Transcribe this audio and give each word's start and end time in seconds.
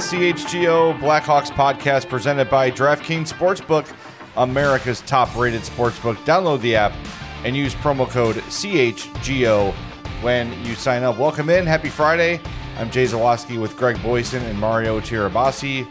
CHGO 0.00 0.98
Blackhawks 0.98 1.50
podcast 1.50 2.08
presented 2.08 2.48
by 2.48 2.70
DraftKings 2.70 3.30
Sportsbook, 3.30 3.94
America's 4.38 5.02
top 5.02 5.36
rated 5.36 5.60
sportsbook. 5.60 6.16
Download 6.24 6.58
the 6.62 6.74
app 6.74 6.94
and 7.44 7.54
use 7.54 7.74
promo 7.74 8.08
code 8.08 8.36
CHGO 8.36 9.74
when 10.22 10.52
you 10.64 10.74
sign 10.74 11.02
up. 11.02 11.18
Welcome 11.18 11.50
in. 11.50 11.66
Happy 11.66 11.90
Friday. 11.90 12.40
I'm 12.78 12.90
Jay 12.90 13.04
Zawaski 13.04 13.60
with 13.60 13.76
Greg 13.76 13.96
Boysen 13.96 14.40
and 14.40 14.58
Mario 14.58 15.00
Tirabassi. 15.00 15.86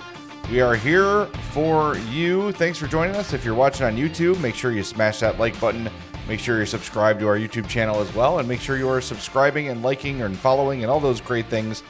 We 0.49 0.59
are 0.59 0.75
here 0.75 1.27
for 1.51 1.95
you. 2.09 2.51
Thanks 2.53 2.79
for 2.79 2.87
joining 2.87 3.15
us. 3.15 3.33
If 3.33 3.45
you're 3.45 3.53
watching 3.53 3.85
on 3.85 3.95
YouTube, 3.95 4.41
make 4.41 4.55
sure 4.55 4.71
you 4.71 4.83
smash 4.83 5.19
that 5.19 5.37
like 5.37 5.57
button. 5.59 5.87
Make 6.27 6.39
sure 6.39 6.57
you're 6.57 6.65
subscribed 6.65 7.19
to 7.19 7.27
our 7.27 7.37
YouTube 7.37 7.67
channel 7.67 7.99
as 7.99 8.11
well. 8.15 8.39
And 8.39 8.47
make 8.47 8.59
sure 8.59 8.75
you 8.75 8.89
are 8.89 9.01
subscribing 9.01 9.67
and 9.67 9.83
liking 9.83 10.23
and 10.23 10.35
following 10.35 10.81
and 10.81 10.89
all 10.89 10.99
those 10.99 11.21
great 11.21 11.45
things 11.45 11.83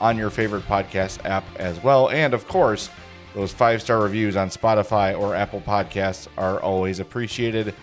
on 0.00 0.16
your 0.16 0.30
favorite 0.30 0.64
podcast 0.64 1.24
app 1.24 1.44
as 1.56 1.82
well. 1.82 2.10
And 2.10 2.34
of 2.34 2.46
course, 2.48 2.90
those 3.34 3.52
five 3.52 3.82
star 3.82 4.00
reviews 4.00 4.36
on 4.36 4.48
Spotify 4.48 5.18
or 5.18 5.34
Apple 5.34 5.60
Podcasts 5.60 6.28
are 6.38 6.60
always 6.60 7.00
appreciated. 7.00 7.74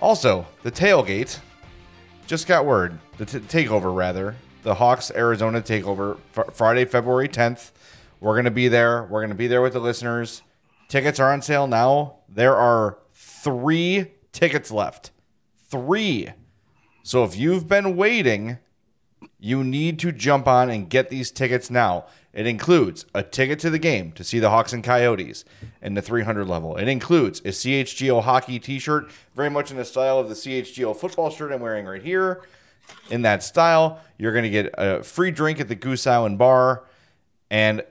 Also, 0.00 0.46
the 0.62 0.70
tailgate 0.70 1.40
just 2.26 2.46
got 2.46 2.64
word, 2.64 2.98
the 3.16 3.24
t- 3.26 3.38
takeover 3.40 3.94
rather, 3.94 4.36
the 4.62 4.74
Hawks 4.74 5.10
Arizona 5.10 5.60
takeover 5.60 6.18
fr- 6.30 6.42
Friday, 6.52 6.84
February 6.84 7.28
10th. 7.28 7.72
We're 8.20 8.34
going 8.34 8.44
to 8.44 8.50
be 8.50 8.68
there. 8.68 9.04
We're 9.04 9.20
going 9.20 9.30
to 9.30 9.34
be 9.34 9.46
there 9.46 9.62
with 9.62 9.72
the 9.72 9.80
listeners. 9.80 10.42
Tickets 10.88 11.18
are 11.18 11.32
on 11.32 11.42
sale 11.42 11.66
now. 11.66 12.16
There 12.28 12.56
are 12.56 12.98
three 13.14 14.12
tickets 14.32 14.70
left. 14.70 15.10
Three. 15.68 16.28
So 17.02 17.24
if 17.24 17.36
you've 17.36 17.68
been 17.68 17.96
waiting, 17.96 18.58
you 19.38 19.62
need 19.62 19.98
to 20.00 20.12
jump 20.12 20.48
on 20.48 20.70
and 20.70 20.88
get 20.88 21.10
these 21.10 21.30
tickets 21.30 21.70
now. 21.70 22.06
It 22.32 22.46
includes 22.46 23.06
a 23.14 23.22
ticket 23.22 23.58
to 23.60 23.70
the 23.70 23.78
game 23.78 24.12
to 24.12 24.24
see 24.24 24.38
the 24.38 24.50
Hawks 24.50 24.72
and 24.72 24.84
Coyotes 24.84 25.44
in 25.80 25.94
the 25.94 26.02
300 26.02 26.46
level. 26.46 26.76
It 26.76 26.88
includes 26.88 27.40
a 27.40 27.48
CHGO 27.48 28.22
hockey 28.22 28.58
t 28.58 28.78
shirt, 28.78 29.10
very 29.34 29.50
much 29.50 29.70
in 29.70 29.76
the 29.76 29.84
style 29.84 30.18
of 30.18 30.28
the 30.28 30.34
CHGO 30.34 30.96
football 30.96 31.30
shirt 31.30 31.52
I'm 31.52 31.60
wearing 31.60 31.86
right 31.86 32.02
here. 32.02 32.42
In 33.10 33.22
that 33.22 33.42
style, 33.42 34.00
you're 34.18 34.32
going 34.32 34.44
to 34.44 34.50
get 34.50 34.74
a 34.76 35.02
free 35.02 35.30
drink 35.30 35.60
at 35.60 35.68
the 35.68 35.74
Goose 35.74 36.06
Island 36.06 36.38
Bar 36.38 36.84
and 37.50 37.82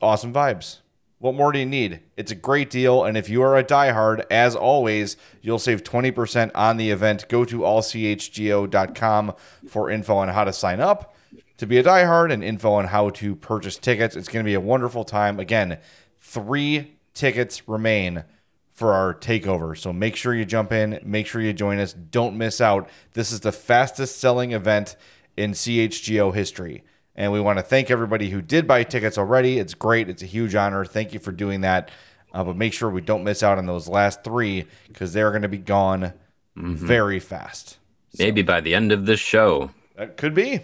awesome 0.00 0.32
vibes. 0.32 0.78
What 1.26 1.34
more 1.34 1.50
do 1.50 1.58
you 1.58 1.66
need? 1.66 2.02
It's 2.16 2.30
a 2.30 2.36
great 2.36 2.70
deal. 2.70 3.02
And 3.02 3.16
if 3.16 3.28
you 3.28 3.42
are 3.42 3.58
a 3.58 3.64
diehard, 3.64 4.24
as 4.30 4.54
always, 4.54 5.16
you'll 5.42 5.58
save 5.58 5.82
20% 5.82 6.52
on 6.54 6.76
the 6.76 6.90
event. 6.90 7.28
Go 7.28 7.44
to 7.44 7.58
allchgo.com 7.62 9.34
for 9.66 9.90
info 9.90 10.16
on 10.18 10.28
how 10.28 10.44
to 10.44 10.52
sign 10.52 10.78
up 10.78 11.16
to 11.56 11.66
be 11.66 11.78
a 11.78 11.82
diehard 11.82 12.32
and 12.32 12.44
info 12.44 12.74
on 12.74 12.84
how 12.84 13.10
to 13.10 13.34
purchase 13.34 13.76
tickets. 13.76 14.14
It's 14.14 14.28
going 14.28 14.44
to 14.44 14.48
be 14.48 14.54
a 14.54 14.60
wonderful 14.60 15.02
time. 15.02 15.40
Again, 15.40 15.78
three 16.20 16.94
tickets 17.12 17.68
remain 17.68 18.22
for 18.70 18.92
our 18.92 19.12
takeover. 19.12 19.76
So 19.76 19.92
make 19.92 20.14
sure 20.14 20.32
you 20.32 20.44
jump 20.44 20.70
in, 20.70 21.00
make 21.02 21.26
sure 21.26 21.40
you 21.40 21.52
join 21.52 21.80
us. 21.80 21.92
Don't 21.92 22.38
miss 22.38 22.60
out. 22.60 22.88
This 23.14 23.32
is 23.32 23.40
the 23.40 23.50
fastest 23.50 24.20
selling 24.20 24.52
event 24.52 24.94
in 25.36 25.54
CHGO 25.54 26.32
history. 26.32 26.84
And 27.16 27.32
we 27.32 27.40
want 27.40 27.58
to 27.58 27.62
thank 27.62 27.90
everybody 27.90 28.30
who 28.30 28.42
did 28.42 28.68
buy 28.68 28.84
tickets 28.84 29.16
already. 29.16 29.58
It's 29.58 29.74
great. 29.74 30.08
It's 30.08 30.22
a 30.22 30.26
huge 30.26 30.54
honor. 30.54 30.84
Thank 30.84 31.14
you 31.14 31.18
for 31.18 31.32
doing 31.32 31.62
that. 31.62 31.90
Uh, 32.32 32.44
but 32.44 32.56
make 32.56 32.74
sure 32.74 32.90
we 32.90 33.00
don't 33.00 33.24
miss 33.24 33.42
out 33.42 33.56
on 33.56 33.64
those 33.64 33.88
last 33.88 34.22
three 34.22 34.66
because 34.88 35.14
they're 35.14 35.30
going 35.30 35.42
to 35.42 35.48
be 35.48 35.56
gone 35.58 36.12
very 36.54 37.18
fast. 37.18 37.78
Maybe 38.18 38.42
by 38.42 38.60
the 38.60 38.74
end 38.74 38.92
of 38.92 39.06
this 39.06 39.20
show. 39.20 39.70
That 39.96 40.16
could 40.16 40.34
be. 40.34 40.60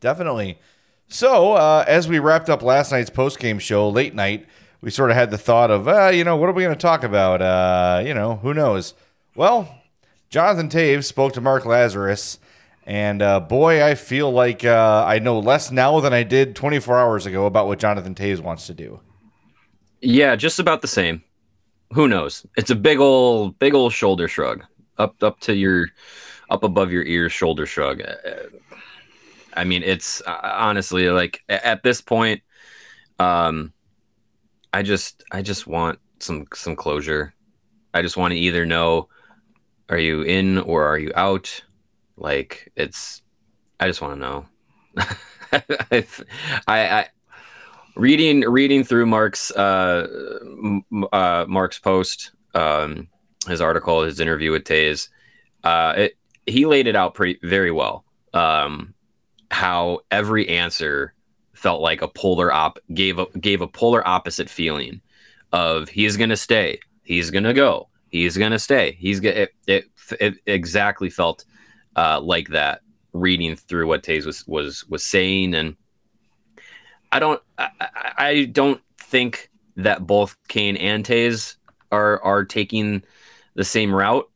Definitely. 0.00 0.58
So, 1.08 1.54
uh, 1.54 1.84
as 1.88 2.06
we 2.08 2.18
wrapped 2.18 2.50
up 2.50 2.62
last 2.62 2.92
night's 2.92 3.08
post 3.08 3.38
game 3.38 3.58
show, 3.58 3.88
late 3.88 4.14
night, 4.14 4.46
we 4.82 4.90
sort 4.90 5.10
of 5.10 5.16
had 5.16 5.30
the 5.30 5.38
thought 5.38 5.70
of, 5.70 5.88
uh, 5.88 6.10
you 6.12 6.22
know, 6.24 6.36
what 6.36 6.48
are 6.48 6.52
we 6.52 6.62
going 6.62 6.74
to 6.74 6.80
talk 6.80 7.02
about? 7.02 7.40
Uh, 7.40 8.02
you 8.04 8.12
know, 8.12 8.36
who 8.36 8.52
knows? 8.52 8.92
Well, 9.34 9.74
Jonathan 10.28 10.68
Toews 10.68 11.04
spoke 11.04 11.32
to 11.32 11.40
Mark 11.40 11.64
Lazerus, 11.64 12.38
and 12.88 13.20
uh, 13.20 13.38
boy, 13.38 13.84
I 13.84 13.94
feel 13.94 14.32
like 14.32 14.64
uh, 14.64 15.04
I 15.06 15.18
know 15.18 15.40
less 15.40 15.70
now 15.70 16.00
than 16.00 16.14
I 16.14 16.22
did 16.22 16.56
24 16.56 16.98
hours 16.98 17.26
ago 17.26 17.44
about 17.44 17.66
what 17.66 17.78
Jonathan 17.78 18.14
Toews 18.14 18.40
wants 18.40 18.66
to 18.68 18.72
do. 18.72 19.00
Yeah, 20.00 20.34
just 20.36 20.58
about 20.58 20.80
the 20.80 20.88
same. 20.88 21.22
Who 21.92 22.08
knows? 22.08 22.46
It's 22.56 22.70
a 22.70 22.74
big 22.74 22.98
old, 22.98 23.58
big 23.58 23.74
old 23.74 23.92
shoulder 23.92 24.26
shrug 24.26 24.64
up, 24.96 25.22
up 25.22 25.38
to 25.40 25.54
your, 25.54 25.88
up 26.48 26.62
above 26.62 26.90
your 26.90 27.02
ears, 27.02 27.30
shoulder 27.30 27.66
shrug. 27.66 28.00
I 29.52 29.64
mean, 29.64 29.82
it's 29.82 30.22
uh, 30.26 30.38
honestly 30.42 31.10
like 31.10 31.42
at 31.50 31.82
this 31.82 32.00
point, 32.00 32.40
um, 33.18 33.70
I 34.72 34.82
just, 34.82 35.24
I 35.30 35.42
just 35.42 35.66
want 35.66 35.98
some, 36.20 36.46
some 36.54 36.74
closure. 36.74 37.34
I 37.92 38.00
just 38.00 38.16
want 38.16 38.32
to 38.32 38.38
either 38.38 38.64
know, 38.64 39.10
are 39.90 39.98
you 39.98 40.22
in 40.22 40.56
or 40.56 40.86
are 40.86 40.98
you 40.98 41.12
out? 41.14 41.64
Like 42.18 42.70
it's, 42.76 43.22
I 43.80 43.86
just 43.86 44.02
want 44.02 44.14
to 44.14 44.20
know. 44.20 44.46
I, 46.66 46.88
I, 46.98 47.06
reading 47.98 48.40
reading 48.40 48.84
through 48.84 49.06
Mark's 49.06 49.50
uh, 49.50 50.06
uh, 51.12 51.44
Mark's 51.48 51.78
post, 51.78 52.32
um, 52.54 53.08
his 53.46 53.60
article, 53.60 54.02
his 54.02 54.20
interview 54.20 54.52
with 54.52 54.64
Toews, 54.64 55.08
uh, 55.64 55.94
it, 55.96 56.16
he 56.46 56.64
laid 56.64 56.86
it 56.86 56.96
out 56.96 57.14
pretty 57.14 57.38
very 57.42 57.70
well. 57.70 58.04
Um, 58.32 58.94
how 59.50 60.00
every 60.10 60.48
answer 60.48 61.14
felt 61.54 61.80
like 61.80 62.02
a 62.02 62.08
polar 62.08 62.52
op 62.52 62.78
gave 62.94 63.18
a 63.18 63.26
gave 63.40 63.60
a 63.60 63.68
polar 63.68 64.06
opposite 64.06 64.48
feeling 64.48 65.00
of 65.52 65.88
he's 65.88 66.16
gonna 66.16 66.36
stay, 66.36 66.78
he's 67.02 67.30
gonna 67.30 67.54
go, 67.54 67.88
he's 68.08 68.36
gonna 68.36 68.58
stay, 68.58 68.96
he's 68.98 69.20
gonna 69.20 69.34
it, 69.34 69.50
it, 69.66 69.84
it 70.20 70.34
exactly 70.46 71.10
felt 71.10 71.44
uh, 71.98 72.20
like 72.20 72.48
that 72.48 72.82
reading 73.12 73.56
through 73.56 73.88
what 73.88 74.04
Toews 74.04 74.24
was 74.24 74.46
was 74.46 74.86
was 74.88 75.04
saying 75.04 75.54
and 75.54 75.76
I 77.10 77.18
don't 77.18 77.42
I, 77.58 77.70
I- 78.18 78.44
don't 78.52 78.80
think 78.98 79.50
that 79.76 80.06
both 80.06 80.36
Kane 80.48 80.76
and 80.76 81.04
Toews 81.04 81.56
are 81.90 82.22
are 82.22 82.44
taking 82.44 83.02
the 83.54 83.64
same 83.64 83.92
route 83.92 84.30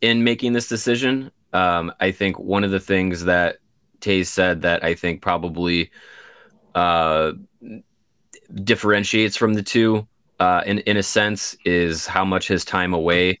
in 0.00 0.24
making 0.24 0.52
this 0.54 0.68
decision. 0.68 1.30
Um, 1.52 1.92
I 2.00 2.10
think 2.10 2.38
one 2.38 2.64
of 2.64 2.70
the 2.70 2.80
things 2.80 3.24
that 3.24 3.58
Toews 4.00 4.26
said 4.28 4.62
that 4.62 4.82
I 4.84 4.94
think 4.94 5.20
probably 5.20 5.90
uh, 6.74 7.32
differentiates 8.62 9.36
from 9.36 9.54
the 9.54 9.62
two 9.62 10.06
uh, 10.40 10.62
in 10.66 10.78
in 10.80 10.96
a 10.96 11.02
sense 11.02 11.56
is 11.64 12.06
how 12.06 12.24
much 12.24 12.48
his 12.48 12.64
time 12.64 12.94
away 12.94 13.40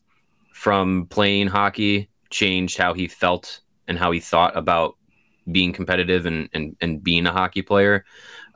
from 0.52 1.06
playing 1.06 1.48
hockey 1.48 2.08
changed 2.34 2.76
how 2.76 2.92
he 2.92 3.06
felt 3.06 3.60
and 3.86 3.96
how 3.96 4.10
he 4.10 4.20
thought 4.20 4.56
about 4.56 4.96
being 5.50 5.72
competitive 5.72 6.26
and 6.26 6.48
and, 6.52 6.76
and 6.80 7.02
being 7.02 7.26
a 7.26 7.32
hockey 7.32 7.62
player. 7.62 8.04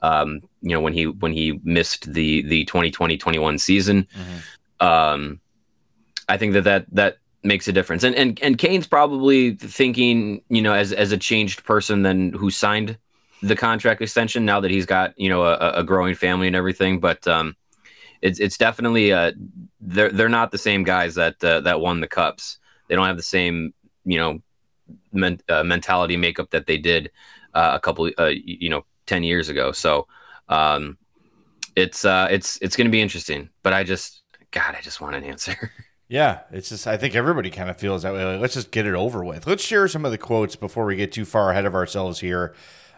Um, 0.02 0.42
you 0.60 0.74
know, 0.74 0.80
when 0.80 0.92
he 0.92 1.06
when 1.06 1.32
he 1.32 1.60
missed 1.62 2.12
the 2.12 2.42
the 2.42 2.64
2020-21 2.66 3.60
season. 3.60 4.06
Mm-hmm. 4.14 4.86
Um, 4.86 5.40
I 6.28 6.36
think 6.36 6.52
that 6.52 6.64
that 6.64 6.86
that 6.92 7.18
makes 7.42 7.68
a 7.68 7.72
difference. 7.72 8.04
And 8.04 8.14
and 8.14 8.38
and 8.42 8.58
Kane's 8.58 8.86
probably 8.86 9.54
thinking, 9.54 10.42
you 10.48 10.62
know, 10.62 10.74
as 10.74 10.92
as 10.92 11.12
a 11.12 11.16
changed 11.16 11.64
person 11.64 12.02
than 12.02 12.32
who 12.32 12.50
signed 12.50 12.98
the 13.42 13.56
contract 13.56 14.02
extension 14.02 14.44
now 14.44 14.58
that 14.60 14.70
he's 14.70 14.86
got 14.86 15.14
you 15.16 15.28
know 15.28 15.44
a, 15.44 15.72
a 15.76 15.84
growing 15.84 16.14
family 16.14 16.46
and 16.46 16.56
everything. 16.56 17.00
But 17.00 17.26
um, 17.26 17.56
it's 18.22 18.40
it's 18.40 18.58
definitely 18.58 19.12
uh, 19.12 19.32
they're 19.80 20.10
they're 20.10 20.28
not 20.28 20.50
the 20.50 20.58
same 20.58 20.84
guys 20.84 21.14
that 21.14 21.42
uh, 21.42 21.60
that 21.62 21.80
won 21.80 22.00
the 22.00 22.08
cups. 22.08 22.58
They 22.88 22.96
don't 22.96 23.06
have 23.06 23.16
the 23.16 23.22
same 23.22 23.72
you 24.04 24.18
know 24.18 24.40
men, 25.12 25.40
uh, 25.48 25.62
mentality 25.62 26.16
makeup 26.16 26.50
that 26.50 26.66
they 26.66 26.78
did 26.78 27.10
uh, 27.54 27.72
a 27.74 27.80
couple 27.80 28.10
uh, 28.18 28.26
you 28.26 28.70
know 28.70 28.84
ten 29.06 29.22
years 29.22 29.48
ago. 29.48 29.72
So 29.72 30.06
um, 30.48 30.98
it's 31.76 32.04
uh, 32.04 32.28
it's 32.30 32.58
it's 32.62 32.76
going 32.76 32.86
to 32.86 32.90
be 32.90 33.00
interesting. 33.00 33.50
But 33.62 33.72
I 33.72 33.84
just 33.84 34.22
God, 34.50 34.74
I 34.76 34.80
just 34.80 35.00
want 35.00 35.16
an 35.16 35.24
answer. 35.24 35.72
Yeah, 36.10 36.40
it's 36.50 36.70
just 36.70 36.86
I 36.86 36.96
think 36.96 37.14
everybody 37.14 37.50
kind 37.50 37.68
of 37.68 37.76
feels 37.76 38.02
that 38.02 38.14
way. 38.14 38.24
Like, 38.24 38.40
let's 38.40 38.54
just 38.54 38.70
get 38.70 38.86
it 38.86 38.94
over 38.94 39.22
with. 39.22 39.46
Let's 39.46 39.62
share 39.62 39.86
some 39.88 40.06
of 40.06 40.10
the 40.10 40.16
quotes 40.16 40.56
before 40.56 40.86
we 40.86 40.96
get 40.96 41.12
too 41.12 41.26
far 41.26 41.50
ahead 41.50 41.66
of 41.66 41.74
ourselves 41.74 42.20
here. 42.20 42.54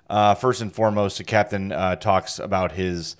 Uh, 0.08 0.34
first 0.37 0.60
and 0.60 0.72
foremost, 0.72 1.19
the 1.19 1.25
captain 1.25 1.72
uh, 1.72 1.96
talks 1.96 2.38
about 2.38 2.70
his 2.72 3.16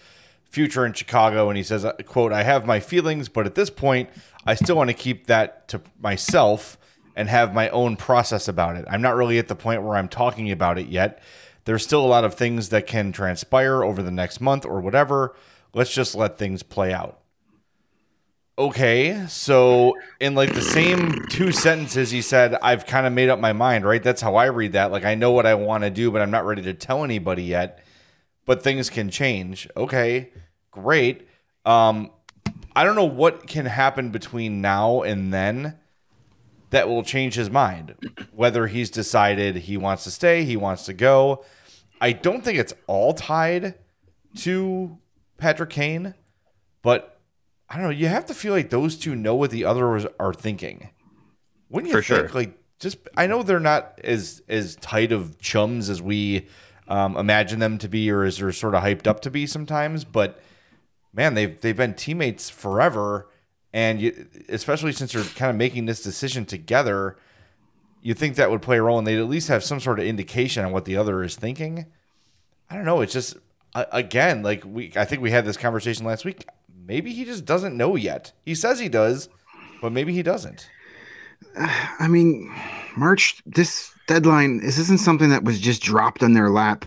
future 0.51 0.85
in 0.85 0.93
Chicago, 0.93 1.49
and 1.49 1.57
he 1.57 1.63
says, 1.63 1.85
uh, 1.85 1.93
"quote 2.07 2.33
I 2.33 2.43
have 2.43 2.67
my 2.67 2.81
feelings, 2.81 3.29
but 3.29 3.47
at 3.47 3.55
this 3.55 3.71
point, 3.71 4.11
I 4.47 4.55
still 4.55 4.77
want 4.77 4.91
to 4.91 4.95
keep 4.95 5.27
that 5.27 5.69
to 5.69 5.81
myself 5.99 6.77
and 7.17 7.29
have 7.29 7.55
my 7.55 7.69
own 7.71 7.97
process 7.97 8.49
about 8.49 8.77
it. 8.77 8.85
I'm 8.89 9.03
not 9.03 9.17
really 9.17 9.39
at 9.39 9.49
the 9.49 9.57
point 9.57 9.83
where 9.83 9.97
I'm 9.97 10.09
talking 10.09 10.51
about 10.51 10.79
it 10.79 10.89
yet. 10.89 11.23
There's 11.65 11.83
still 11.83 12.05
a 12.05 12.07
lot 12.07 12.25
of 12.25 12.35
things 12.35 12.71
that 12.71 12.87
can 12.87 13.13
transpire 13.13 13.83
over 13.83 14.03
the 14.03 14.11
next 14.11 14.41
month 14.41 14.65
or 14.65 14.81
whatever. 14.81 15.35
Let's 15.75 15.93
just 15.93 16.15
let 16.15 16.39
things 16.39 16.63
play 16.63 16.93
out." 16.93 17.21
okay, 18.61 19.25
so 19.27 19.95
in 20.21 20.35
like 20.35 20.53
the 20.55 20.61
same 20.61 21.25
two 21.31 21.51
sentences, 21.51 22.11
he 22.11 22.21
said, 22.21 22.55
I've 22.63 22.85
kind 22.85 23.07
of 23.07 23.13
made 23.13 23.31
up 23.31 23.41
my 23.41 23.55
mind, 23.55 23.87
right? 23.87 24.03
That's 24.03 24.21
how 24.21 24.37
I 24.37 24.47
read 24.47 24.73
that. 24.73 24.93
Like, 24.93 25.05
I 25.05 25.15
know 25.15 25.33
what 25.33 25.47
I 25.47 25.55
want 25.55 25.83
to 25.85 25.91
do, 25.91 26.11
but 26.11 26.21
I'm 26.21 26.31
not 26.31 26.45
ready 26.45 26.63
to 26.63 26.75
tell 26.75 27.03
anybody 27.03 27.45
yet. 27.45 27.83
But 28.51 28.65
things 28.65 28.91
can 28.91 29.11
change. 29.11 29.69
Okay, 29.77 30.31
great. 30.73 31.29
Um, 31.65 32.11
I 32.75 32.83
don't 32.83 32.97
know 32.97 33.05
what 33.05 33.47
can 33.47 33.65
happen 33.65 34.11
between 34.11 34.61
now 34.61 35.03
and 35.03 35.33
then 35.33 35.79
that 36.71 36.89
will 36.89 37.05
change 37.05 37.37
his 37.37 37.49
mind. 37.49 37.95
Whether 38.33 38.67
he's 38.67 38.91
decided 38.91 39.55
he 39.55 39.77
wants 39.77 40.03
to 40.03 40.11
stay, 40.11 40.43
he 40.43 40.57
wants 40.57 40.85
to 40.87 40.93
go. 40.93 41.45
I 42.01 42.11
don't 42.11 42.43
think 42.43 42.59
it's 42.59 42.75
all 42.89 43.15
tied 43.15 43.77
to 44.39 44.99
Patrick 45.39 45.71
Kane, 45.71 46.15
but 46.83 47.21
I 47.69 47.77
don't 47.77 47.85
know. 47.85 47.91
You 47.91 48.09
have 48.09 48.27
to 48.27 48.35
feel 48.35 48.53
like 48.53 48.71
those 48.71 48.97
two 48.97 49.15
know 49.15 49.37
what 49.37 49.53
the 49.53 49.65
others 49.65 50.07
are 50.19 50.35
thinking. 50.35 50.91
Wouldn't 51.69 51.93
you 51.93 52.03
For 52.03 52.03
think? 52.03 52.31
Sure. 52.31 52.41
Like, 52.41 52.59
just 52.81 52.99
I 53.17 53.29
know 53.29 53.45
they're 53.45 53.61
not 53.61 54.01
as 54.03 54.43
as 54.49 54.75
tight 54.75 55.13
of 55.13 55.39
chums 55.41 55.89
as 55.89 56.03
we 56.03 56.49
um, 56.91 57.17
imagine 57.17 57.59
them 57.59 57.79
to 57.79 57.89
be, 57.89 58.11
or 58.11 58.25
as 58.25 58.39
they're 58.39 58.53
sort 58.53 58.75
of 58.75 58.83
hyped 58.83 59.07
up 59.07 59.21
to 59.21 59.31
be 59.31 59.47
sometimes. 59.47 60.05
But 60.05 60.41
man, 61.13 61.35
they've 61.35 61.59
they've 61.61 61.77
been 61.77 61.95
teammates 61.95 62.51
forever, 62.51 63.29
and 63.73 64.01
you, 64.01 64.27
especially 64.49 64.93
since 64.93 65.13
they're 65.13 65.25
kind 65.25 65.51
of 65.51 65.57
making 65.57 65.87
this 65.87 66.03
decision 66.03 66.45
together, 66.45 67.17
you 68.03 68.13
think 68.15 68.37
that 68.37 68.51
would 68.51 68.63
play 68.63 68.79
a 68.79 68.83
role, 68.83 68.99
and 68.99 69.07
they'd 69.07 69.19
at 69.19 69.29
least 69.29 69.49
have 69.49 69.65
some 69.65 69.81
sort 69.81 69.99
of 69.99 70.05
indication 70.05 70.65
on 70.65 70.73
what 70.73 70.85
the 70.85 70.97
other 70.97 71.23
is 71.23 71.37
thinking. 71.37 71.87
I 72.69 72.77
don't 72.77 72.85
know. 72.85 73.01
It's 73.01 73.13
just 73.13 73.37
again, 73.75 74.43
like 74.43 74.65
we 74.67 74.93
I 74.97 75.05
think 75.05 75.23
we 75.23 75.31
had 75.31 75.47
this 75.47 75.57
conversation 75.57 76.05
last 76.05 76.25
week 76.25 76.45
maybe 76.91 77.13
he 77.13 77.25
just 77.25 77.45
doesn't 77.45 77.77
know 77.77 77.95
yet. 77.95 78.33
He 78.45 78.57
says 78.57 78.81
he 78.81 78.89
does, 78.89 79.29
but 79.81 79.93
maybe 79.93 80.13
he 80.13 80.25
doesn't. 80.25 80.69
I 81.57 82.09
mean, 82.09 82.53
March, 82.97 83.41
this 83.47 83.93
deadline, 84.11 84.59
this 84.59 84.77
isn't 84.77 84.99
something 84.99 85.31
that 85.31 85.45
was 85.45 85.61
just 85.61 85.83
dropped 85.83 86.25
on 86.25 86.33
their 86.33 86.51
lap 86.51 86.85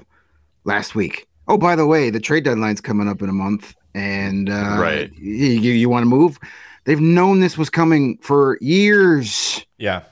last 0.66 0.94
week. 0.94 1.26
Oh, 1.48 1.58
by 1.58 1.76
the 1.76 1.88
way, 1.88 2.10
the 2.10 2.20
trade 2.20 2.44
deadline's 2.44 2.82
coming 2.82 3.08
up 3.08 3.22
in 3.22 3.30
a 3.30 3.34
month, 3.34 3.74
and 3.96 4.50
uh, 4.50 4.78
right, 4.78 5.12
you, 5.18 5.72
you 5.72 5.90
want 5.90 6.04
to 6.04 6.10
move? 6.10 6.38
They've 6.84 7.00
known 7.00 7.40
this 7.40 7.58
was 7.58 7.70
coming 7.70 8.18
for 8.18 8.58
years. 8.60 9.66
Yeah, 9.78 10.04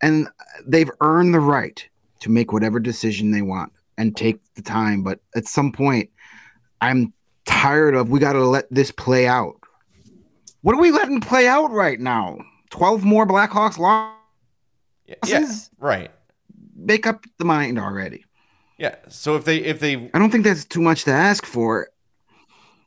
and 0.00 0.28
they've 0.64 0.90
earned 1.00 1.34
the 1.34 1.40
right 1.40 1.86
to 2.20 2.30
make 2.30 2.52
whatever 2.52 2.78
decision 2.78 3.32
they 3.32 3.42
want 3.42 3.72
and 3.98 4.16
take 4.16 4.38
the 4.54 4.62
time. 4.62 5.02
But 5.02 5.18
at 5.34 5.46
some 5.46 5.72
point, 5.72 6.10
I'm 6.80 7.12
tired 7.44 7.96
of 7.96 8.08
we 8.08 8.20
got 8.20 8.34
to 8.34 8.44
let 8.46 8.66
this 8.70 8.92
play 8.92 9.26
out. 9.26 9.56
What 10.62 10.76
are 10.76 10.80
we 10.80 10.92
letting 10.92 11.20
play 11.20 11.48
out 11.48 11.72
right 11.72 11.98
now? 11.98 12.38
12 12.70 13.04
more 13.04 13.26
Blackhawks 13.26 13.78
losses? 13.78 14.12
Yeah, 15.26 15.48
right. 15.78 16.10
Make 16.86 17.06
up 17.06 17.24
the 17.38 17.44
mind 17.44 17.78
already. 17.78 18.24
Yeah. 18.78 18.96
So 19.08 19.36
if 19.36 19.44
they 19.44 19.58
if 19.58 19.80
they 19.80 20.10
I 20.14 20.18
don't 20.18 20.30
think 20.30 20.44
that's 20.44 20.64
too 20.64 20.80
much 20.80 21.04
to 21.04 21.10
ask 21.10 21.44
for. 21.44 21.88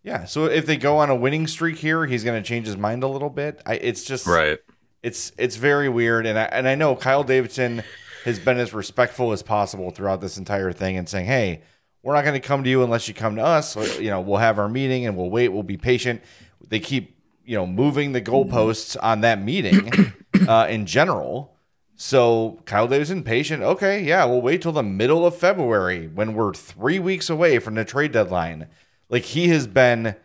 Yeah. 0.03 0.25
So 0.25 0.45
if 0.45 0.65
they 0.65 0.77
go 0.77 0.97
on 0.97 1.09
a 1.09 1.15
winning 1.15 1.47
streak 1.47 1.77
here, 1.77 2.05
he's 2.05 2.23
going 2.23 2.41
to 2.41 2.47
change 2.47 2.65
his 2.65 2.77
mind 2.77 3.03
a 3.03 3.07
little 3.07 3.29
bit. 3.29 3.61
I, 3.65 3.75
it's 3.75 4.03
just 4.03 4.25
right. 4.25 4.59
It's 5.03 5.31
it's 5.37 5.55
very 5.55 5.89
weird, 5.89 6.25
and 6.25 6.37
I 6.37 6.43
and 6.43 6.67
I 6.67 6.75
know 6.75 6.95
Kyle 6.95 7.23
Davidson 7.23 7.83
has 8.25 8.39
been 8.39 8.57
as 8.57 8.73
respectful 8.73 9.31
as 9.31 9.43
possible 9.43 9.91
throughout 9.91 10.21
this 10.21 10.37
entire 10.37 10.71
thing 10.71 10.97
and 10.97 11.07
saying, 11.07 11.25
"Hey, 11.25 11.61
we're 12.03 12.13
not 12.13 12.23
going 12.23 12.39
to 12.39 12.47
come 12.47 12.63
to 12.63 12.69
you 12.69 12.83
unless 12.83 13.07
you 13.07 13.13
come 13.13 13.35
to 13.35 13.43
us. 13.43 13.75
You 13.99 14.09
know, 14.09 14.21
we'll 14.21 14.37
have 14.37 14.59
our 14.59 14.69
meeting 14.69 15.05
and 15.05 15.17
we'll 15.17 15.29
wait. 15.29 15.49
We'll 15.49 15.63
be 15.63 15.77
patient. 15.77 16.21
They 16.67 16.79
keep, 16.79 17.17
you 17.45 17.55
know, 17.55 17.67
moving 17.67 18.13
the 18.13 18.21
goalposts 18.21 18.95
on 19.01 19.21
that 19.21 19.41
meeting 19.41 19.91
uh, 20.47 20.67
in 20.69 20.85
general. 20.85 21.55
So 22.01 22.61
Kyle 22.63 22.87
Davidson, 22.87 23.23
patient. 23.23 23.61
Okay, 23.61 24.01
yeah, 24.01 24.23
we'll 24.23 24.41
wait 24.41 24.61
till 24.61 24.71
the 24.71 24.81
middle 24.81 25.25
of 25.25 25.35
February 25.35 26.07
when 26.07 26.33
we're 26.33 26.53
three 26.53 26.97
weeks 26.97 27.29
away 27.29 27.59
from 27.59 27.75
the 27.75 27.83
trade 27.83 28.13
deadline. 28.13 28.67
Like 29.09 29.23
he 29.23 29.49
has 29.49 29.67
been 29.67 30.15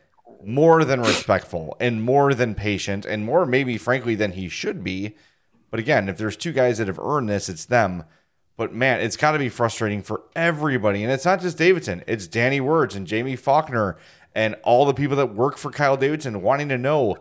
more 0.44 0.85
than 0.85 1.00
respectful 1.00 1.76
and 1.81 2.00
more 2.00 2.32
than 2.32 2.55
patient 2.55 3.05
and 3.05 3.25
more 3.25 3.44
maybe 3.44 3.76
frankly 3.76 4.15
than 4.15 4.32
he 4.32 4.49
should 4.49 4.85
be. 4.85 5.17
But 5.73 5.81
again, 5.81 6.09
if 6.09 6.17
there's 6.17 6.37
two 6.37 6.53
guys 6.53 6.79
that 6.79 6.87
have 6.87 7.00
earned 7.00 7.29
this, 7.29 7.49
it's 7.49 7.65
them. 7.65 8.05
But 8.56 8.73
man, 8.73 9.00
it's 9.00 9.17
got 9.17 9.32
to 9.32 9.41
be 9.41 9.49
frustrating 9.49 10.00
for 10.00 10.23
everybody. 10.37 11.03
And 11.03 11.12
it's 11.12 11.25
not 11.25 11.41
just 11.41 11.59
Davidson, 11.59 12.05
it's 12.06 12.29
Danny 12.29 12.61
Wirtz 12.61 12.94
and 12.94 13.11
Jaime 13.11 13.35
Faulkner 13.35 13.97
and 14.32 14.55
all 14.63 14.87
the 14.87 14.94
people 14.94 15.17
that 15.17 15.34
work 15.34 15.56
for 15.56 15.72
Kyle 15.72 15.96
Davidson 15.96 16.41
wanting 16.41 16.69
to 16.69 16.79
know 16.79 17.19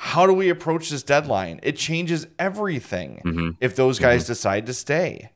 how 0.00 0.26
do 0.26 0.32
we 0.32 0.48
approach 0.48 0.90
this 0.90 1.02
deadline? 1.02 1.58
It 1.64 1.76
changes 1.76 2.28
everything 2.38 3.20
mm-hmm. 3.24 3.50
if 3.60 3.74
those 3.74 3.98
guys 3.98 4.22
mm-hmm. 4.22 4.30
decide 4.30 4.66
to 4.66 4.72
stay. 4.72 5.30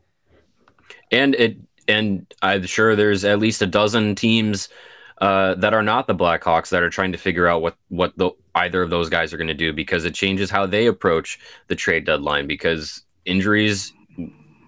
And 1.11 1.35
it 1.35 1.57
and 1.89 2.33
I'm 2.43 2.65
sure 2.65 2.95
there's 2.95 3.25
at 3.25 3.41
least 3.41 3.61
a 3.61 3.67
dozen 3.67 4.15
teams 4.15 4.69
uh, 5.21 5.57
that 5.57 5.75
are 5.75 5.83
not 5.83 6.07
the 6.07 6.15
Blackhawks 6.15 6.69
that 6.69 6.83
are 6.85 6.91
trying 6.91 7.11
to 7.11 7.19
figure 7.19 7.49
out 7.49 7.61
what 7.61 7.77
what 7.89 8.17
the, 8.17 8.31
either 8.55 8.83
of 8.83 8.91
those 8.91 9.09
guys 9.09 9.33
are 9.33 9.37
going 9.37 9.49
to 9.49 9.55
do 9.55 9.73
because 9.73 10.05
it 10.05 10.15
changes 10.15 10.49
how 10.49 10.65
they 10.65 10.87
approach 10.87 11.41
the 11.67 11.75
trade 11.75 12.07
deadline 12.07 12.47
because 12.47 13.03
injuries 13.25 13.93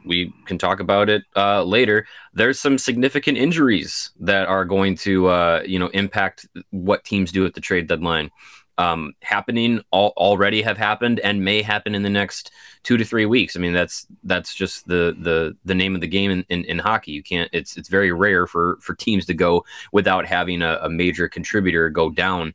we 0.05 0.35
can 0.47 0.59
talk 0.59 0.81
about 0.81 1.09
it 1.09 1.23
uh, 1.37 1.63
later. 1.63 2.05
There's 2.35 2.59
some 2.59 2.79
significant 2.79 3.39
injuries 3.39 4.11
that 4.21 4.49
are 4.49 4.65
going 4.65 4.97
to, 4.97 5.29
uh, 5.29 5.63
you 5.65 5.79
know, 5.79 5.89
impact 5.89 6.47
what 6.71 7.05
teams 7.05 7.33
do 7.33 7.47
at 7.47 7.55
the 7.55 7.61
trade 7.61 7.87
deadline. 7.87 8.31
Um, 8.77 9.13
happening 9.23 9.83
all, 9.93 10.13
already 10.17 10.61
have 10.63 10.77
happened 10.77 11.21
and 11.21 11.45
may 11.45 11.63
happen 11.63 11.95
in 11.95 12.03
the 12.03 12.11
next 12.11 12.51
two 12.83 12.97
to 12.97 13.05
three 13.05 13.25
weeks. 13.25 13.57
I 13.57 13.61
mean, 13.61 13.73
that's 13.73 14.07
that's 14.25 14.53
just 14.55 14.89
the 14.89 15.17
the 15.19 15.57
the 15.65 15.77
name 15.77 15.95
of 15.95 16.01
the 16.01 16.09
game 16.09 16.31
in, 16.31 16.45
in, 16.49 16.65
in 16.65 16.79
hockey. 16.81 17.13
You 17.13 17.23
can't. 17.23 17.49
It's 17.53 17.77
it's 17.77 17.89
very 17.89 18.11
rare 18.11 18.49
for 18.49 18.79
for 18.81 18.95
teams 18.95 19.27
to 19.27 19.35
go 19.35 19.65
without 19.93 20.27
having 20.27 20.61
a, 20.61 20.81
a 20.83 20.89
major 20.89 21.29
contributor 21.29 21.89
go 21.89 22.11
down 22.11 22.53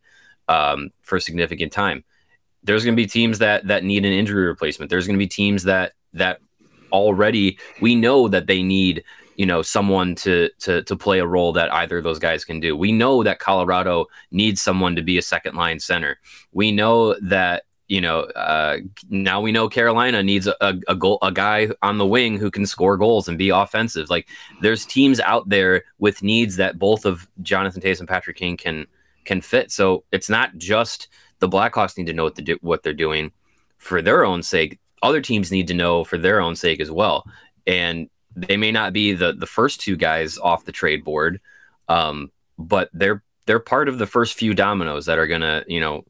um, 0.50 0.90
for 1.02 1.16
a 1.16 1.22
significant 1.22 1.72
time. 1.72 2.04
There's 2.64 2.84
going 2.84 2.96
to 2.96 3.02
be 3.02 3.08
teams 3.08 3.40
that 3.40 3.68
that 3.68 3.86
need 3.86 4.04
an 4.04 4.12
injury 4.12 4.46
replacement. 4.46 4.90
There's 4.90 5.08
going 5.08 5.18
to 5.18 5.24
be 5.24 5.28
teams 5.28 5.64
that 5.64 5.94
that 6.14 6.42
already 6.92 7.58
we 7.82 7.96
know 7.96 8.28
that 8.28 8.48
they 8.48 8.64
need 8.64 9.04
you 9.40 9.46
know 9.46 9.62
someone 9.62 10.16
to 10.16 10.50
to 10.60 10.84
to 10.84 10.98
play 10.98 11.20
a 11.20 11.26
role 11.26 11.54
that 11.54 11.74
either 11.74 12.00
of 12.00 12.04
those 12.04 12.20
guys 12.20 12.44
can 12.44 12.60
do. 12.60 12.76
We 12.76 12.92
know 12.92 13.24
that 13.24 13.40
Colorado 13.40 14.08
needs 14.32 14.62
someone 14.62 14.98
to 14.98 15.02
be 15.02 15.18
a 15.18 15.22
second 15.22 15.56
line 15.56 15.80
center. 15.80 16.20
We 16.52 16.74
know 16.74 17.16
that 17.22 17.64
you 17.88 18.02
know 18.02 18.24
uh, 18.36 18.80
now 19.10 19.40
we 19.40 19.54
know 19.54 19.70
Carolina 19.70 20.22
needs 20.22 20.46
a, 20.46 20.56
a 20.90 20.94
goal 20.94 21.20
a 21.22 21.32
guy 21.32 21.70
on 21.82 21.98
the 21.98 22.06
wing 22.06 22.38
who 22.38 22.52
can 22.52 22.66
score 22.66 22.98
goals 22.98 23.30
and 23.30 23.38
be 23.38 23.48
offensive. 23.48 24.10
Like 24.10 24.28
there's 24.62 24.86
teams 24.86 25.22
out 25.22 25.48
there 25.48 25.86
with 26.00 26.22
needs 26.22 26.58
that 26.58 26.78
both 26.78 27.06
of 27.06 27.26
Jonathan 27.42 27.82
Toews 27.82 28.00
and 28.00 28.10
Patrick 28.10 28.36
Kane 28.36 28.58
can 28.58 28.88
can 29.24 29.40
fit. 29.40 29.72
So 29.72 30.04
it's 30.12 30.30
not 30.30 30.58
just 30.58 31.08
the 31.40 31.48
Blackhawks 31.48 31.98
need 31.98 32.08
to 32.08 32.14
know 32.14 32.26
what, 32.26 32.36
to 32.36 32.42
do, 32.42 32.58
what 32.60 32.84
they're 32.84 32.94
doing 32.94 33.32
for 33.78 34.02
their 34.02 34.26
own 34.26 34.44
sake 34.44 34.80
other 35.02 35.22
teams 35.22 35.50
need 35.50 35.68
to 35.68 35.74
know 35.74 36.04
for 36.04 36.18
their 36.18 36.42
own 36.42 36.58
sake 36.58 36.82
as 36.82 36.92
well. 36.92 37.26
And 37.66 38.10
they 38.48 38.58
may 38.58 38.72
not 38.72 38.94
be 38.94 39.14
the 39.14 39.34
the 39.34 39.46
first 39.46 39.82
two 39.82 39.96
guys 39.96 40.38
off 40.38 40.66
the 40.66 40.72
trade 40.72 41.04
board, 41.04 41.40
um, 41.88 42.32
but 42.58 42.90
they're 42.94 43.24
they're 43.46 43.60
part 43.60 43.90
of 43.90 43.98
the 43.98 44.06
first 44.06 44.36
few 44.36 44.54
dominoes 44.54 45.06
that 45.06 45.18
are 45.18 45.28
gonna 45.28 45.64
you 45.68 45.80
know 45.80 46.06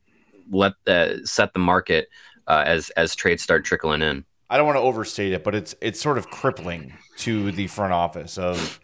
let 0.49 0.73
the 0.85 1.21
set 1.25 1.53
the 1.53 1.59
market 1.59 2.09
uh, 2.47 2.63
as 2.65 2.89
as 2.91 3.15
trades 3.15 3.43
start 3.43 3.65
trickling 3.65 4.01
in. 4.01 4.25
I 4.49 4.57
don't 4.57 4.65
want 4.65 4.77
to 4.77 4.81
overstate 4.81 5.33
it, 5.33 5.43
but 5.43 5.53
it's 5.55 5.75
it's 5.81 6.01
sort 6.01 6.17
of 6.17 6.29
crippling 6.29 6.93
to 7.17 7.51
the 7.51 7.67
front 7.67 7.93
office 7.93 8.37
of 8.37 8.79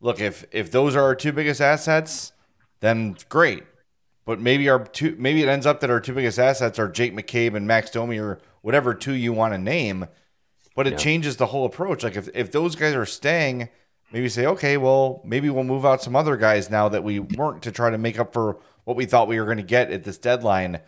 look 0.00 0.20
if 0.20 0.44
if 0.52 0.70
those 0.70 0.94
are 0.94 1.02
our 1.02 1.14
two 1.14 1.32
biggest 1.32 1.60
assets, 1.60 2.32
then 2.80 3.16
great. 3.28 3.64
But 4.24 4.40
maybe 4.40 4.68
our 4.68 4.84
two 4.84 5.16
maybe 5.18 5.42
it 5.42 5.48
ends 5.48 5.66
up 5.66 5.80
that 5.80 5.90
our 5.90 6.00
two 6.00 6.14
biggest 6.14 6.38
assets 6.38 6.78
are 6.78 6.88
Jake 6.88 7.14
McCabe 7.14 7.56
and 7.56 7.66
Max 7.66 7.90
Domi 7.90 8.18
or 8.18 8.40
whatever 8.62 8.94
two 8.94 9.14
you 9.14 9.32
want 9.32 9.52
to 9.54 9.58
name. 9.58 10.06
But 10.76 10.86
it 10.86 10.92
Yeah. 10.92 10.98
changes 10.98 11.36
the 11.36 11.46
whole 11.46 11.64
approach. 11.66 12.02
Like 12.04 12.16
if, 12.16 12.28
if 12.34 12.52
those 12.52 12.76
guys 12.76 12.94
are 12.94 13.06
staying, 13.06 13.68
maybe 14.12 14.28
say, 14.28 14.46
okay, 14.46 14.76
well, 14.76 15.20
maybe 15.24 15.50
we'll 15.50 15.64
move 15.64 15.84
out 15.84 16.02
some 16.02 16.16
other 16.16 16.36
guys 16.36 16.70
now 16.70 16.88
that 16.88 17.04
we 17.04 17.18
weren't 17.18 17.62
to 17.62 17.72
try 17.72 17.90
to 17.90 17.98
make 17.98 18.18
up 18.18 18.32
for 18.32 18.58
what 18.84 18.96
we 18.96 19.04
thought 19.04 19.28
we 19.28 19.38
were 19.38 19.44
going 19.46 19.56
to 19.56 19.62
get 19.62 19.90
at 19.90 20.04
this 20.04 20.18
deadline. 20.18 20.80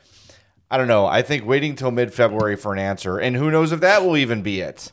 I 0.70 0.78
don't 0.78 0.88
know. 0.88 1.06
I 1.06 1.22
think 1.22 1.44
waiting 1.44 1.74
till 1.74 1.90
mid 1.90 2.14
February 2.14 2.56
for 2.56 2.72
an 2.72 2.78
answer, 2.78 3.18
and 3.18 3.36
who 3.36 3.50
knows 3.50 3.72
if 3.72 3.80
that 3.80 4.02
will 4.04 4.16
even 4.16 4.42
be 4.42 4.60
it, 4.60 4.90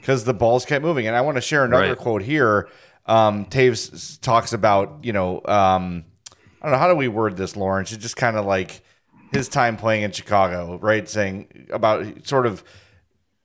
because 0.00 0.24
the 0.24 0.34
balls 0.34 0.64
kept 0.64 0.82
moving. 0.84 1.06
And 1.06 1.14
I 1.14 1.20
want 1.20 1.36
to 1.36 1.40
share 1.40 1.64
another 1.64 1.90
Right. 1.90 1.98
quote 1.98 2.22
here. 2.22 2.68
Um, 3.06 3.44
Toews 3.46 4.20
talks 4.20 4.52
about, 4.52 4.98
you 5.02 5.12
know, 5.12 5.36
um, 5.44 6.04
I 6.60 6.64
don't 6.66 6.72
know 6.72 6.78
how 6.78 6.88
do 6.88 6.96
we 6.96 7.06
word 7.06 7.36
this, 7.36 7.54
Lawrence? 7.56 7.92
It's 7.92 8.02
just 8.02 8.16
kind 8.16 8.36
of 8.36 8.44
like 8.44 8.82
his 9.30 9.48
time 9.48 9.76
playing 9.76 10.02
in 10.02 10.10
Chicago, 10.10 10.76
right? 10.82 11.08
Saying 11.08 11.68
about 11.70 12.26
sort 12.26 12.46
of 12.46 12.64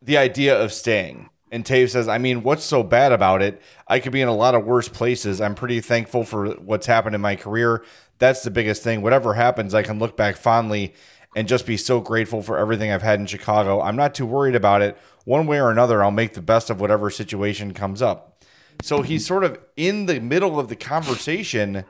the 0.01 0.17
idea 0.17 0.60
of 0.60 0.74
staying. 0.74 1.29
And 1.51 1.65
Toews 1.65 1.89
says, 1.89 2.08
I 2.08 2.17
mean, 2.17 2.43
what's 2.43 2.63
so 2.63 2.81
bad 2.81 3.12
about 3.12 3.41
it? 3.41 3.62
I 3.88 4.00
could 4.00 4.13
be 4.13 4.22
in 4.22 4.29
a 4.29 4.36
lot 4.36 4.55
of 4.55 4.65
worse 4.65 4.88
places. 4.88 5.41
I'm 5.41 5.55
pretty 5.55 5.81
thankful 5.81 6.24
for 6.24 6.51
what's 6.51 6.86
happened 6.86 7.13
in 7.13 7.22
my 7.22 7.36
career. 7.36 7.84
That's 8.20 8.43
the 8.43 8.51
biggest 8.51 8.84
thing. 8.84 9.01
Whatever 9.01 9.34
happens, 9.34 9.74
I 9.74 9.84
can 9.84 10.00
look 10.00 10.15
back 10.15 10.38
fondly 10.38 10.93
and 11.36 11.48
just 11.48 11.65
be 11.65 11.77
so 11.77 12.00
grateful 12.00 12.41
for 12.41 12.58
everything 12.58 12.91
I've 12.91 13.01
had 13.01 13.20
in 13.20 13.25
Chicago. 13.25 13.81
I'm 13.81 13.96
not 13.96 14.15
too 14.15 14.25
worried 14.25 14.55
about 14.55 14.81
it. 14.81 14.98
One 15.25 15.46
way 15.46 15.60
or 15.60 15.72
another, 15.72 16.01
I'll 16.03 16.12
make 16.12 16.34
the 16.34 16.41
best 16.41 16.70
of 16.70 16.79
whatever 16.79 17.10
situation 17.10 17.74
comes 17.74 18.01
up. 18.01 18.43
So 18.81 19.01
he's 19.01 19.25
sort 19.25 19.43
of 19.43 19.60
in 19.75 20.05
the 20.05 20.20
middle 20.20 20.60
of 20.60 20.70
the 20.70 20.75
conversation. 20.75 21.84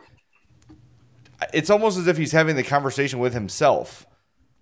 It's 1.53 1.69
almost 1.69 1.97
as 1.97 2.07
if 2.07 2.17
he's 2.17 2.33
having 2.33 2.55
the 2.55 2.63
conversation 2.63 3.19
with 3.19 3.33
himself. 3.33 4.05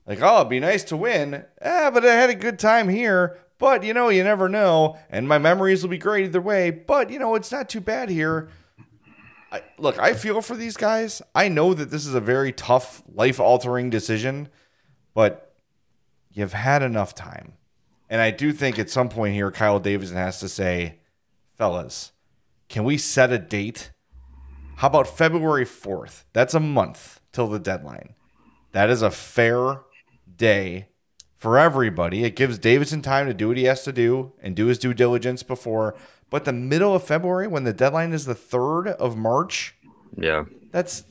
Like, 0.09 0.23
oh, 0.23 0.37
it'd 0.37 0.49
be 0.49 0.59
nice 0.59 0.83
to 0.85 0.97
win. 0.97 1.45
Ah, 1.63 1.91
but 1.93 2.03
I 2.03 2.15
had 2.15 2.31
a 2.31 2.35
good 2.35 2.57
time 2.57 2.89
here. 2.89 3.37
But, 3.59 3.83
you 3.83 3.93
know, 3.93 4.09
you 4.09 4.23
never 4.23 4.49
know. 4.49 4.97
And 5.07 5.27
my 5.27 5.37
memories 5.37 5.83
will 5.83 5.91
be 5.91 5.99
great 5.99 6.25
either 6.25 6.41
way. 6.41 6.71
But, 6.71 7.11
you 7.11 7.19
know, 7.19 7.35
it's 7.35 7.51
not 7.51 7.69
too 7.69 7.79
bad 7.79 8.09
here. 8.09 8.49
I, 9.51 9.61
look, 9.77 9.99
I 9.99 10.13
feel 10.13 10.41
for 10.41 10.55
these 10.55 10.77
guys. 10.77 11.21
I 11.35 11.47
know 11.47 11.75
that 11.75 11.91
this 11.91 12.07
is 12.07 12.15
a 12.15 12.19
very 12.21 12.51
tough, 12.51 13.03
life 13.13 13.39
altering 13.39 13.91
decision, 13.91 14.49
but 15.13 15.55
you've 16.31 16.53
had 16.53 16.81
enough 16.81 17.13
time. 17.13 17.53
And 18.09 18.19
I 18.19 18.31
do 18.31 18.51
think 18.51 18.79
at 18.79 18.89
some 18.89 19.09
point 19.09 19.35
here, 19.35 19.51
Kyle 19.51 19.79
Davidson 19.79 20.17
has 20.17 20.39
to 20.39 20.49
say, 20.49 21.01
fellas, 21.55 22.13
can 22.67 22.83
we 22.83 22.97
set 22.97 23.31
a 23.31 23.37
date? 23.37 23.91
How 24.77 24.87
about 24.87 25.05
February 25.07 25.65
4th? 25.65 26.23
That's 26.33 26.55
a 26.55 26.59
month 26.59 27.21
till 27.31 27.47
the 27.47 27.59
deadline. 27.59 28.15
That 28.71 28.89
is 28.89 29.03
a 29.03 29.11
fair 29.11 29.81
day 30.39 30.87
for 31.35 31.59
everybody. 31.59 32.23
It 32.23 32.35
gives 32.35 32.57
Davidson 32.57 33.03
time 33.03 33.27
to 33.27 33.33
do 33.35 33.49
what 33.49 33.57
he 33.57 33.65
has 33.65 33.83
to 33.83 33.91
do 33.93 34.33
and 34.41 34.55
do 34.55 34.65
his 34.65 34.79
due 34.79 34.95
diligence 34.95 35.43
before. 35.43 35.95
But 36.31 36.45
the 36.45 36.53
middle 36.53 36.95
of 36.95 37.03
February, 37.03 37.47
when 37.47 37.63
the 37.63 37.73
deadline 37.73 38.11
is 38.13 38.25
the 38.25 38.33
3rd 38.35 38.87
of 38.87 39.15
March, 39.15 39.75
Yeah. 40.17 40.45
that's 40.71 41.03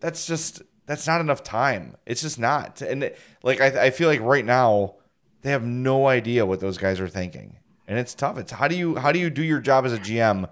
that's 0.00 0.26
just 0.26 0.62
that's 0.86 1.06
not 1.06 1.20
enough 1.20 1.42
time. 1.42 1.96
It's 2.06 2.20
just 2.22 2.38
not. 2.38 2.80
And 2.82 3.02
it- 3.04 3.18
like 3.42 3.60
I, 3.60 3.86
I 3.86 3.90
feel 3.90 4.08
like 4.08 4.20
right 4.20 4.44
now 4.44 4.96
they 5.42 5.50
have 5.50 5.64
no 5.64 6.06
idea 6.06 6.46
what 6.46 6.60
those 6.60 6.78
guys 6.78 7.00
are 7.00 7.08
thinking, 7.08 7.56
and 7.88 7.98
it's 7.98 8.14
tough. 8.14 8.38
It's 8.38 8.52
how 8.52 8.68
do 8.68 8.76
you 8.76 8.96
how 8.96 9.12
do 9.12 9.18
you 9.18 9.30
do 9.30 9.42
your 9.42 9.60
job 9.60 9.84
as 9.86 9.92
a 9.92 9.98
GM 9.98 10.48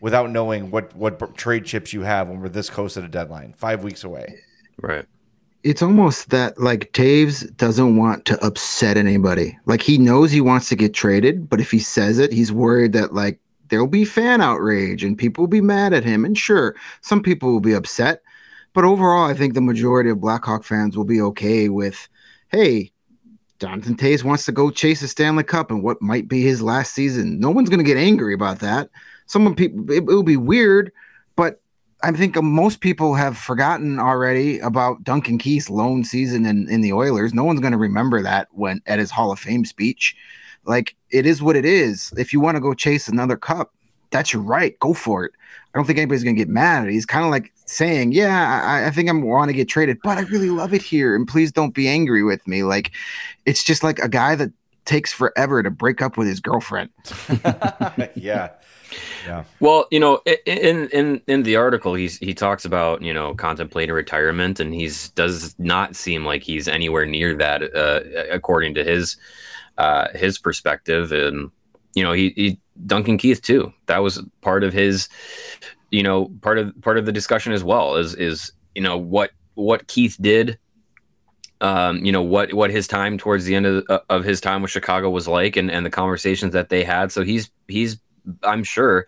without 0.00 0.30
knowing 0.30 0.70
what 0.70 0.94
what 0.96 1.36
trade 1.36 1.64
chips 1.64 1.92
you 1.92 2.02
have 2.02 2.28
when 2.28 2.40
we're 2.40 2.48
this 2.48 2.70
close 2.70 2.94
to 2.94 3.00
the 3.02 3.08
deadline, 3.08 3.54
five 3.56 3.82
weeks 3.84 4.04
away. 4.04 4.36
Right. 4.80 5.04
It's 5.66 5.82
almost 5.82 6.30
that 6.30 6.60
like 6.60 6.92
Toews 6.92 7.56
doesn't 7.56 7.96
want 7.96 8.24
to 8.26 8.40
upset 8.46 8.96
anybody. 8.96 9.58
Like 9.66 9.82
he 9.82 9.98
knows 9.98 10.30
he 10.30 10.40
wants 10.40 10.68
to 10.68 10.76
get 10.76 10.94
traded, 10.94 11.48
but 11.48 11.60
if 11.60 11.72
he 11.72 11.80
says 11.80 12.20
it, 12.20 12.32
he's 12.32 12.52
worried 12.52 12.92
that 12.92 13.14
like 13.14 13.40
there'll 13.68 13.88
be 13.88 14.04
fan 14.04 14.40
outrage 14.40 15.02
and 15.02 15.18
people 15.18 15.42
will 15.42 15.48
be 15.48 15.60
mad 15.60 15.92
at 15.92 16.04
him. 16.04 16.24
And 16.24 16.38
sure, 16.38 16.76
some 17.00 17.20
people 17.20 17.50
will 17.50 17.58
be 17.58 17.72
upset, 17.72 18.22
but 18.74 18.84
overall, 18.84 19.28
I 19.28 19.34
think 19.34 19.54
the 19.54 19.60
majority 19.60 20.08
of 20.08 20.20
Blackhawk 20.20 20.62
fans 20.62 20.96
will 20.96 21.04
be 21.04 21.20
okay 21.20 21.68
with, 21.68 22.08
hey, 22.52 22.92
Jonathan 23.58 23.96
Toews 23.96 24.22
wants 24.22 24.44
to 24.44 24.52
go 24.52 24.70
chase 24.70 25.02
a 25.02 25.08
Stanley 25.08 25.42
Cup 25.42 25.72
and 25.72 25.82
what 25.82 26.00
might 26.00 26.28
be 26.28 26.42
his 26.42 26.62
last 26.62 26.92
season. 26.92 27.40
No 27.40 27.50
one's 27.50 27.70
going 27.70 27.84
to 27.84 27.92
get 27.92 27.96
angry 27.96 28.34
about 28.34 28.60
that. 28.60 28.88
Some 29.26 29.52
people, 29.56 29.90
it, 29.90 29.96
it 29.96 30.04
will 30.04 30.22
be 30.22 30.36
weird, 30.36 30.92
but 31.34 31.60
I 32.06 32.12
think 32.12 32.40
most 32.40 32.80
people 32.80 33.14
have 33.14 33.36
forgotten 33.36 33.98
already 33.98 34.60
about 34.60 35.02
Duncan 35.02 35.38
Keith's 35.38 35.68
lone 35.68 36.04
season 36.04 36.46
in, 36.46 36.68
in 36.68 36.80
the 36.80 36.92
Oilers. 36.92 37.34
No 37.34 37.42
one's 37.42 37.58
going 37.58 37.72
to 37.72 37.78
remember 37.78 38.22
that 38.22 38.46
when 38.52 38.80
at 38.86 39.00
his 39.00 39.10
Hall 39.10 39.32
of 39.32 39.40
Fame 39.40 39.64
speech. 39.64 40.14
Like 40.64 40.94
it 41.10 41.26
is 41.26 41.42
what 41.42 41.56
it 41.56 41.64
is. 41.64 42.12
If 42.16 42.32
you 42.32 42.38
want 42.38 42.54
to 42.56 42.60
go 42.60 42.74
chase 42.74 43.08
another 43.08 43.36
cup, 43.36 43.74
that's 44.10 44.32
your 44.32 44.42
right. 44.42 44.78
Go 44.78 44.94
for 44.94 45.24
it. 45.24 45.32
I 45.74 45.78
don't 45.78 45.84
think 45.84 45.98
anybody's 45.98 46.22
going 46.22 46.36
to 46.36 46.40
get 46.40 46.48
mad. 46.48 46.88
He's 46.88 47.06
kind 47.06 47.24
of 47.24 47.30
like 47.32 47.52
saying, 47.64 48.12
"Yeah, 48.12 48.62
I, 48.64 48.86
I 48.86 48.90
think 48.92 49.08
I'm 49.10 49.22
want 49.22 49.48
to 49.48 49.52
get 49.52 49.68
traded, 49.68 49.98
but 50.04 50.16
I 50.16 50.22
really 50.22 50.50
love 50.50 50.72
it 50.72 50.82
here, 50.82 51.16
and 51.16 51.26
please 51.26 51.50
don't 51.50 51.74
be 51.74 51.88
angry 51.88 52.22
with 52.22 52.46
me." 52.46 52.62
Like 52.62 52.92
it's 53.46 53.64
just 53.64 53.82
like 53.82 53.98
a 53.98 54.08
guy 54.08 54.36
that 54.36 54.52
takes 54.84 55.12
forever 55.12 55.62
to 55.62 55.70
break 55.70 56.00
up 56.00 56.16
with 56.16 56.28
his 56.28 56.38
girlfriend. 56.38 56.90
yeah, 58.14 58.50
yeah. 59.26 59.44
Well, 59.60 59.86
you 59.90 60.00
know, 60.00 60.20
in 60.44 60.88
in 60.88 61.20
in 61.26 61.42
the 61.42 61.56
article, 61.56 61.94
he's 61.94 62.18
he 62.18 62.34
talks 62.34 62.64
about 62.64 63.02
you 63.02 63.12
know 63.12 63.34
contemplating 63.34 63.94
retirement, 63.94 64.60
and 64.60 64.74
he's 64.74 65.10
does 65.10 65.54
not 65.58 65.96
seem 65.96 66.24
like 66.24 66.42
he's 66.42 66.68
anywhere 66.68 67.06
near 67.06 67.34
that, 67.36 67.62
uh, 67.74 68.00
according 68.30 68.74
to 68.74 68.84
his 68.84 69.16
uh, 69.78 70.08
his 70.14 70.38
perspective. 70.38 71.12
And 71.12 71.50
you 71.94 72.04
know, 72.04 72.12
he, 72.12 72.32
he 72.36 72.58
Duncan 72.86 73.18
Keith 73.18 73.42
too. 73.42 73.72
That 73.86 73.98
was 73.98 74.22
part 74.42 74.64
of 74.64 74.72
his, 74.72 75.08
you 75.90 76.02
know, 76.02 76.30
part 76.40 76.58
of 76.58 76.72
part 76.82 76.98
of 76.98 77.06
the 77.06 77.12
discussion 77.12 77.52
as 77.52 77.64
well. 77.64 77.96
Is 77.96 78.14
is 78.14 78.52
you 78.74 78.82
know 78.82 78.96
what 78.96 79.30
what 79.54 79.86
Keith 79.88 80.16
did. 80.20 80.58
Um, 81.62 82.04
you 82.04 82.12
know 82.12 82.22
what 82.22 82.52
what 82.52 82.70
his 82.70 82.86
time 82.86 83.16
towards 83.16 83.46
the 83.46 83.54
end 83.54 83.66
of, 83.66 83.84
of 84.10 84.24
his 84.24 84.42
time 84.42 84.60
with 84.60 84.70
Chicago 84.70 85.08
was 85.08 85.26
like, 85.26 85.56
and, 85.56 85.70
and 85.70 85.86
the 85.86 85.90
conversations 85.90 86.52
that 86.52 86.68
they 86.68 86.84
had. 86.84 87.10
So 87.10 87.24
he's 87.24 87.50
he's 87.66 87.98
I'm 88.42 88.64
sure 88.64 89.06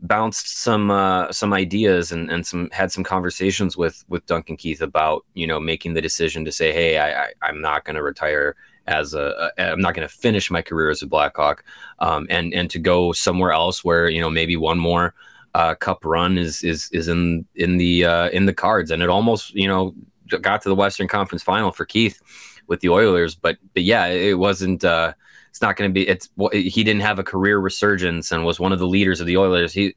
bounced 0.00 0.58
some 0.58 0.90
uh, 0.90 1.32
some 1.32 1.52
ideas 1.52 2.12
and, 2.12 2.30
and 2.30 2.46
some 2.46 2.70
had 2.70 2.92
some 2.92 3.04
conversations 3.04 3.76
with 3.76 4.04
with 4.08 4.26
Duncan 4.26 4.56
Keith 4.56 4.80
about 4.80 5.24
you 5.34 5.46
know 5.46 5.58
making 5.58 5.94
the 5.94 6.02
decision 6.02 6.44
to 6.44 6.52
say 6.52 6.72
hey 6.72 6.98
I, 6.98 7.24
I 7.24 7.32
I'm 7.42 7.60
not 7.60 7.84
going 7.84 7.96
to 7.96 8.02
retire 8.02 8.56
as 8.86 9.14
a, 9.14 9.50
a 9.58 9.62
I'm 9.62 9.80
not 9.80 9.94
going 9.94 10.06
to 10.06 10.14
finish 10.14 10.50
my 10.50 10.62
career 10.62 10.90
as 10.90 11.02
a 11.02 11.06
Blackhawk 11.06 11.64
um, 11.98 12.26
and 12.30 12.54
and 12.54 12.70
to 12.70 12.78
go 12.78 13.12
somewhere 13.12 13.52
else 13.52 13.84
where 13.84 14.08
you 14.08 14.20
know 14.20 14.30
maybe 14.30 14.56
one 14.56 14.78
more 14.78 15.14
uh, 15.54 15.74
cup 15.74 16.04
run 16.04 16.38
is 16.38 16.62
is 16.62 16.88
is 16.92 17.08
in 17.08 17.44
in 17.54 17.78
the 17.78 18.04
uh, 18.04 18.28
in 18.30 18.46
the 18.46 18.54
cards 18.54 18.90
and 18.90 19.02
it 19.02 19.08
almost 19.08 19.54
you 19.54 19.66
know 19.66 19.94
got 20.40 20.62
to 20.62 20.68
the 20.68 20.74
Western 20.74 21.08
Conference 21.08 21.42
Final 21.42 21.72
for 21.72 21.84
Keith 21.84 22.20
with 22.66 22.80
the 22.80 22.88
Oilers 22.88 23.34
but 23.34 23.56
but 23.74 23.82
yeah 23.82 24.06
it 24.06 24.38
wasn't. 24.38 24.84
Uh, 24.84 25.14
it's 25.58 25.62
not 25.62 25.74
going 25.74 25.90
to 25.90 25.92
be. 25.92 26.06
It's 26.06 26.28
he 26.52 26.84
didn't 26.84 27.00
have 27.00 27.18
a 27.18 27.24
career 27.24 27.58
resurgence 27.58 28.30
and 28.30 28.44
was 28.44 28.60
one 28.60 28.70
of 28.70 28.78
the 28.78 28.86
leaders 28.86 29.20
of 29.20 29.26
the 29.26 29.36
Oilers. 29.36 29.72
He 29.72 29.96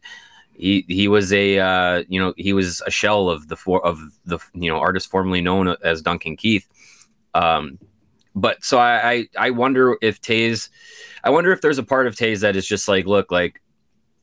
he 0.53 0.84
he 0.88 1.08
was 1.08 1.32
a 1.32 1.60
uh, 1.60 2.03
you 2.10 2.20
know 2.20 2.34
he 2.36 2.51
was 2.51 2.82
a 2.88 2.89
shell 2.89 3.30
of 3.30 3.48
the 3.48 3.56
for 3.56 3.86
of 3.86 4.00
the 4.25 4.39
you 4.56 4.72
know 4.72 4.80
artist 4.80 5.12
formerly 5.12 5.39
known 5.39 5.75
as 5.84 6.01
Duncan 6.01 6.36
Keith. 6.36 6.68
Um, 7.36 7.77
but 8.34 8.63
so 8.63 8.80
I, 8.80 9.12
I 9.12 9.27
I 9.38 9.50
wonder 9.51 10.00
if 10.01 10.20
Toews, 10.20 10.70
I 11.24 11.30
wonder 11.30 11.51
if 11.51 11.62
there's 11.62 11.77
a 11.77 11.84
part 11.84 12.08
of 12.08 12.15
Toews 12.15 12.39
that 12.39 12.56
is 12.56 12.65
just 12.65 12.88
like 12.88 13.06
look 13.06 13.32
like 13.32 13.62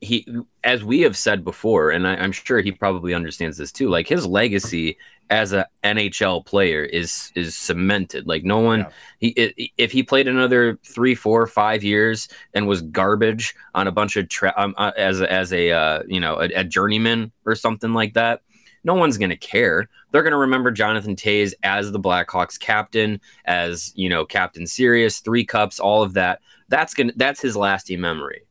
he 0.01 0.27
as 0.65 0.85
we 0.85 1.01
have 1.01 1.17
said 1.17 1.45
before, 1.45 1.91
and 1.91 2.07
I, 2.07 2.15
I'm 2.17 2.33
sure 2.33 2.61
he 2.61 2.73
probably 2.73 3.15
understands 3.15 3.57
this 3.57 3.73
too. 3.73 3.89
Like 3.89 4.07
his 4.09 4.27
legacy 4.27 4.97
as 5.31 5.53
a 5.53 5.67
NHL 5.85 6.47
player 6.47 6.85
is 6.85 7.33
is 7.35 7.57
cemented. 7.57 8.27
Like 8.27 8.45
no 8.45 8.59
one 8.61 8.81
Yeah. 8.81 8.91
he 9.19 9.73
if 9.77 9.93
he 9.93 10.03
played 10.03 10.29
another 10.29 10.79
three, 10.85 11.15
four, 11.15 11.47
five 11.47 11.83
years 11.83 12.29
and 12.55 12.67
was 12.67 12.83
garbage 12.83 13.55
on 13.75 13.87
a 13.89 13.93
bunch 13.93 14.17
of 14.17 14.29
tra- 14.29 14.55
um, 14.57 14.75
uh, 14.79 14.93
as 14.97 15.21
a, 15.21 15.31
as 15.33 15.53
a 15.53 15.71
uh, 15.73 16.03
you 16.07 16.21
know 16.21 16.37
a, 16.41 16.49
a 16.55 16.65
journeyman 16.65 17.33
or 17.45 17.55
something 17.55 17.93
like 17.93 18.15
that, 18.15 18.43
no 18.85 18.95
one's 18.95 19.19
gonna 19.19 19.37
care. 19.37 19.89
They're 20.13 20.23
gonna 20.23 20.39
remember 20.39 20.71
Jonathan 20.71 21.17
Toews 21.17 21.53
as 21.63 21.91
the 21.93 22.01
Blackhawks 22.01 22.59
captain, 22.59 23.21
as 23.47 23.93
you 23.97 24.09
know 24.09 24.25
Captain 24.25 24.67
Serious, 24.67 25.19
three 25.19 25.45
cups, 25.45 25.81
all 25.81 26.03
of 26.03 26.15
that. 26.15 26.41
That's 26.69 26.95
gonna 26.95 27.13
that's 27.17 27.41
his 27.41 27.57
lasting 27.57 28.01
memory. 28.01 28.43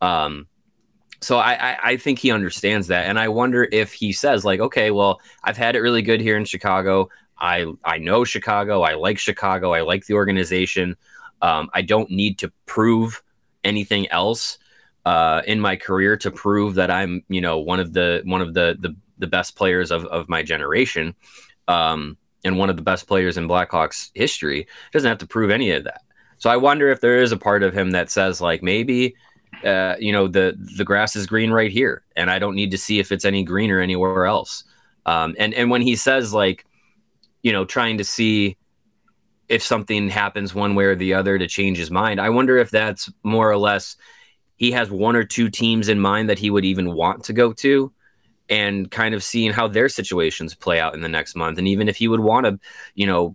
Um, 0.00 0.48
so 1.24 1.38
I, 1.38 1.52
I, 1.52 1.78
I 1.82 1.96
think 1.96 2.18
he 2.18 2.30
understands 2.30 2.88
that, 2.88 3.06
and 3.06 3.18
I 3.18 3.28
wonder 3.28 3.68
if 3.72 3.92
he 3.92 4.12
says 4.12 4.44
like, 4.44 4.60
okay, 4.60 4.90
well, 4.90 5.20
I've 5.42 5.56
had 5.56 5.74
it 5.74 5.80
really 5.80 6.02
good 6.02 6.20
here 6.20 6.36
in 6.36 6.44
Chicago. 6.44 7.08
I 7.38 7.66
I 7.84 7.98
know 7.98 8.24
Chicago. 8.24 8.82
I 8.82 8.94
like 8.94 9.18
Chicago. 9.18 9.72
I 9.72 9.80
like 9.80 10.06
the 10.06 10.14
organization. 10.14 10.96
Um, 11.42 11.68
I 11.74 11.82
don't 11.82 12.10
need 12.10 12.38
to 12.38 12.52
prove 12.66 13.22
anything 13.64 14.08
else 14.10 14.58
uh, 15.04 15.42
in 15.46 15.60
my 15.60 15.76
career 15.76 16.16
to 16.18 16.30
prove 16.30 16.74
that 16.74 16.90
I'm, 16.90 17.24
you 17.28 17.40
know, 17.40 17.58
one 17.58 17.80
of 17.80 17.92
the 17.92 18.22
one 18.24 18.40
of 18.40 18.54
the 18.54 18.76
the, 18.78 18.94
the 19.18 19.26
best 19.26 19.56
players 19.56 19.90
of, 19.90 20.04
of 20.06 20.28
my 20.28 20.42
generation, 20.42 21.14
um, 21.68 22.16
and 22.44 22.58
one 22.58 22.70
of 22.70 22.76
the 22.76 22.82
best 22.82 23.06
players 23.06 23.36
in 23.36 23.48
Blackhawks 23.48 24.10
history. 24.14 24.66
Doesn't 24.92 25.08
have 25.08 25.18
to 25.18 25.26
prove 25.26 25.50
any 25.50 25.70
of 25.72 25.84
that. 25.84 26.02
So 26.38 26.50
I 26.50 26.56
wonder 26.56 26.90
if 26.90 27.00
there 27.00 27.22
is 27.22 27.32
a 27.32 27.36
part 27.36 27.62
of 27.62 27.72
him 27.72 27.92
that 27.92 28.10
says 28.10 28.40
like 28.40 28.62
maybe 28.62 29.16
uh, 29.64 29.96
you 29.98 30.12
know 30.12 30.26
the 30.26 30.56
the 30.76 30.84
grass 30.84 31.16
is 31.16 31.26
green 31.26 31.50
right 31.50 31.70
here, 31.70 32.02
and 32.16 32.30
I 32.30 32.38
don't 32.38 32.54
need 32.54 32.70
to 32.70 32.78
see 32.78 32.98
if 32.98 33.12
it's 33.12 33.24
any 33.24 33.42
greener 33.44 33.80
anywhere 33.80 34.26
else. 34.26 34.64
Um, 35.06 35.34
and 35.38 35.54
and 35.54 35.70
when 35.70 35.82
he 35.82 35.96
says 35.96 36.32
like, 36.32 36.64
you 37.42 37.52
know, 37.52 37.64
trying 37.64 37.98
to 37.98 38.04
see 38.04 38.56
if 39.48 39.62
something 39.62 40.08
happens 40.08 40.54
one 40.54 40.74
way 40.74 40.84
or 40.84 40.94
the 40.94 41.14
other 41.14 41.38
to 41.38 41.46
change 41.46 41.76
his 41.76 41.90
mind, 41.90 42.20
I 42.20 42.30
wonder 42.30 42.56
if 42.56 42.70
that's 42.70 43.10
more 43.22 43.50
or 43.50 43.58
less 43.58 43.96
he 44.56 44.72
has 44.72 44.90
one 44.90 45.16
or 45.16 45.24
two 45.24 45.50
teams 45.50 45.88
in 45.88 46.00
mind 46.00 46.28
that 46.30 46.38
he 46.38 46.50
would 46.50 46.64
even 46.64 46.94
want 46.94 47.24
to 47.24 47.32
go 47.32 47.52
to 47.52 47.92
and 48.48 48.90
kind 48.90 49.14
of 49.14 49.22
seeing 49.22 49.52
how 49.52 49.68
their 49.68 49.88
situations 49.88 50.54
play 50.54 50.78
out 50.78 50.94
in 50.94 51.00
the 51.00 51.08
next 51.08 51.34
month 51.34 51.58
and 51.58 51.66
even 51.66 51.88
if 51.88 51.96
he 51.96 52.08
would 52.08 52.20
want 52.20 52.44
to 52.44 52.58
you 52.94 53.06
know 53.06 53.34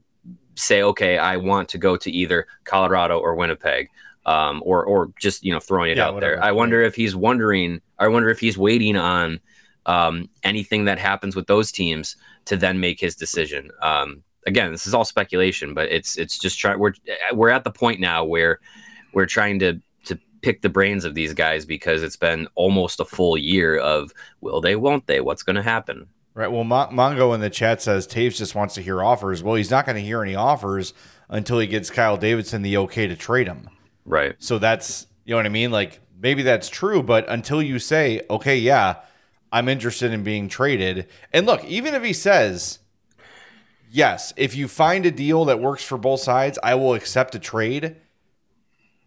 say 0.56 0.84
okay 0.84 1.18
i 1.18 1.36
want 1.36 1.68
to 1.70 1.78
go 1.78 1.98
to 1.98 2.12
either 2.12 2.46
colorado 2.64 3.18
or 3.18 3.36
winnipeg 3.36 3.90
um, 4.26 4.62
or 4.66 4.84
or 4.86 5.12
just 5.20 5.44
you 5.44 5.52
know 5.54 5.60
throwing 5.60 5.92
it 5.92 5.98
Yeah, 5.98 6.08
out 6.08 6.14
whatever. 6.14 6.36
there. 6.36 6.44
I 6.44 6.52
wonder 6.52 6.82
if 6.82 6.96
he's 6.96 7.16
wondering. 7.16 7.82
I 7.98 8.08
wonder 8.08 8.30
if 8.30 8.40
he's 8.40 8.58
waiting 8.58 8.96
on 8.96 9.40
um, 9.86 10.30
anything 10.44 10.86
that 10.86 11.00
happens 11.00 11.36
with 11.36 11.48
those 11.48 11.72
teams 11.72 12.16
to 12.46 12.58
then 12.58 12.80
make 12.80 13.00
his 13.00 13.16
decision. 13.16 13.72
Um, 13.82 14.24
again, 14.46 14.72
this 14.72 14.86
is 14.88 14.94
all 14.94 15.06
speculation, 15.06 15.74
but 15.74 15.90
it's 15.92 16.18
it's 16.18 16.38
just 16.38 16.60
try. 16.60 16.76
We're 16.76 16.94
we're 17.34 17.50
at 17.50 17.64
the 17.64 17.72
point 17.72 18.00
now 18.00 18.24
where 18.26 18.60
we're 19.14 19.26
trying 19.26 19.60
to 19.60 19.80
to 20.06 20.20
pick 20.42 20.62
the 20.62 20.70
brains 20.70 21.06
of 21.06 21.16
these 21.16 21.34
guys 21.34 21.66
because 21.66 22.04
it's 22.04 22.16
been 22.18 22.48
almost 22.56 23.00
a 23.00 23.06
full 23.06 23.38
year 23.38 23.78
of 23.78 24.14
will 24.42 24.62
they, 24.62 24.76
won't 24.76 25.08
they, 25.08 25.22
what's 25.22 25.44
going 25.44 25.56
to 25.56 25.64
happen. 25.64 26.08
Right. 26.36 26.50
Well, 26.52 26.64
Mo- 26.64 26.90
Mongo 26.92 27.34
in 27.36 27.42
the 27.42 27.50
chat 27.50 27.82
says 27.82 28.08
Toews 28.08 28.38
just 28.38 28.56
wants 28.56 28.76
to 28.76 28.82
hear 28.82 29.04
offers. 29.04 29.44
Well, 29.44 29.56
he's 29.56 29.72
not 29.72 29.86
going 29.86 29.96
to 29.98 30.02
hear 30.02 30.22
any 30.24 30.36
offers 30.36 30.94
until 31.28 31.60
he 31.60 31.68
gets 31.68 31.90
Kyle 31.90 32.16
Davidson 32.16 32.62
the 32.62 32.78
okay 32.78 33.08
to 33.08 33.16
trade 33.16 33.48
him. 33.48 33.68
Right. 34.10 34.36
So 34.40 34.58
that's, 34.58 35.06
you 35.24 35.32
know 35.32 35.38
what 35.38 35.46
I 35.46 35.50
mean? 35.50 35.70
Like 35.72 36.02
maybe 36.20 36.42
that's 36.42 36.68
true, 36.68 37.04
but 37.04 37.30
until 37.30 37.62
you 37.62 37.78
say, 37.78 38.22
okay, 38.30 38.58
yeah, 38.58 38.96
I'm 39.52 39.70
interested 39.70 40.12
in 40.12 40.24
being 40.24 40.50
traded. 40.50 41.08
And 41.32 41.46
look, 41.46 41.64
even 41.66 41.94
if 41.94 42.04
he 42.04 42.14
says, 42.14 42.80
yes, 43.92 44.34
if 44.36 44.56
you 44.56 44.68
find 44.68 45.06
a 45.06 45.12
deal 45.12 45.46
that 45.46 45.60
works 45.60 45.84
for 45.84 45.98
both 45.98 46.22
sides, 46.22 46.58
I 46.64 46.74
will 46.74 46.96
accept 46.96 47.36
a 47.36 47.40
trade. 47.40 47.98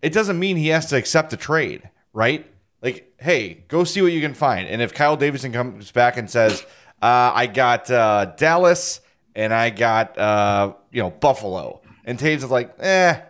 It 0.00 0.12
doesn't 0.12 0.38
mean 0.38 0.56
he 0.56 0.68
has 0.68 0.86
to 0.86 0.96
accept 0.96 1.32
a 1.32 1.36
trade, 1.36 1.90
right? 2.12 2.46
Like, 2.80 3.12
hey, 3.18 3.64
go 3.68 3.82
see 3.82 4.02
what 4.02 4.12
you 4.12 4.20
can 4.20 4.34
find. 4.34 4.68
And 4.68 4.80
if 4.80 4.94
Kyle 4.94 5.16
Davidson 5.16 5.52
comes 5.52 5.90
back 5.90 6.16
and 6.16 6.30
says, 6.30 6.64
uh, 7.00 7.32
I 7.34 7.46
got 7.46 7.90
uh, 7.90 8.26
Dallas 8.36 9.00
and 9.34 9.52
I 9.52 9.70
got, 9.70 10.16
uh, 10.16 10.74
you 10.92 11.02
know, 11.02 11.10
Buffalo, 11.10 11.80
and 12.04 12.18
Toews 12.18 12.36
is 12.36 12.50
like, 12.50 12.74
eh, 12.80 13.20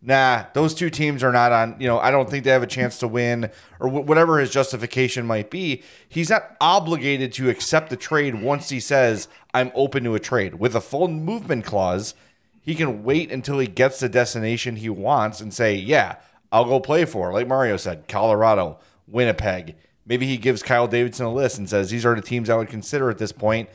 nah, 0.00 0.44
those 0.54 0.74
two 0.74 0.90
teams 0.90 1.22
are 1.22 1.32
not 1.32 1.52
on, 1.52 1.76
you 1.78 1.88
know, 1.88 1.98
I 1.98 2.10
don't 2.10 2.30
think 2.30 2.44
they 2.44 2.50
have 2.50 2.62
a 2.62 2.68
chance 2.68 2.98
to 2.98 3.08
win 3.08 3.50
or 3.80 3.88
wh- 3.88 4.06
whatever 4.06 4.38
his 4.38 4.50
justification 4.50 5.26
might 5.26 5.50
be. 5.50 5.82
He's 6.08 6.30
not 6.30 6.56
obligated 6.60 7.32
to 7.34 7.50
accept 7.50 7.90
the 7.90 7.96
trade 7.96 8.40
once 8.40 8.68
he 8.68 8.80
says, 8.80 9.28
I'm 9.52 9.72
open 9.74 10.04
to 10.04 10.14
a 10.14 10.20
trade. 10.20 10.54
With 10.56 10.74
a 10.76 10.80
full 10.80 11.08
movement 11.08 11.64
clause, 11.64 12.14
he 12.60 12.74
can 12.74 13.02
wait 13.02 13.32
until 13.32 13.58
he 13.58 13.66
gets 13.66 13.98
the 13.98 14.08
destination 14.08 14.76
he 14.76 14.88
wants 14.88 15.40
and 15.40 15.52
say, 15.52 15.74
yeah, 15.74 16.16
I'll 16.52 16.64
go 16.64 16.80
play 16.80 17.04
for, 17.04 17.32
like 17.32 17.48
Mario 17.48 17.76
said, 17.76 18.08
Colorado, 18.08 18.78
Winnipeg. 19.06 19.74
Maybe 20.06 20.26
he 20.26 20.38
gives 20.38 20.62
Kyle 20.62 20.88
Davidson 20.88 21.26
a 21.26 21.32
list 21.32 21.58
and 21.58 21.68
says, 21.68 21.90
these 21.90 22.06
are 22.06 22.14
the 22.14 22.22
teams 22.22 22.48
I 22.48 22.56
would 22.56 22.68
consider 22.68 23.10
at 23.10 23.18
this 23.18 23.32
point. 23.32 23.68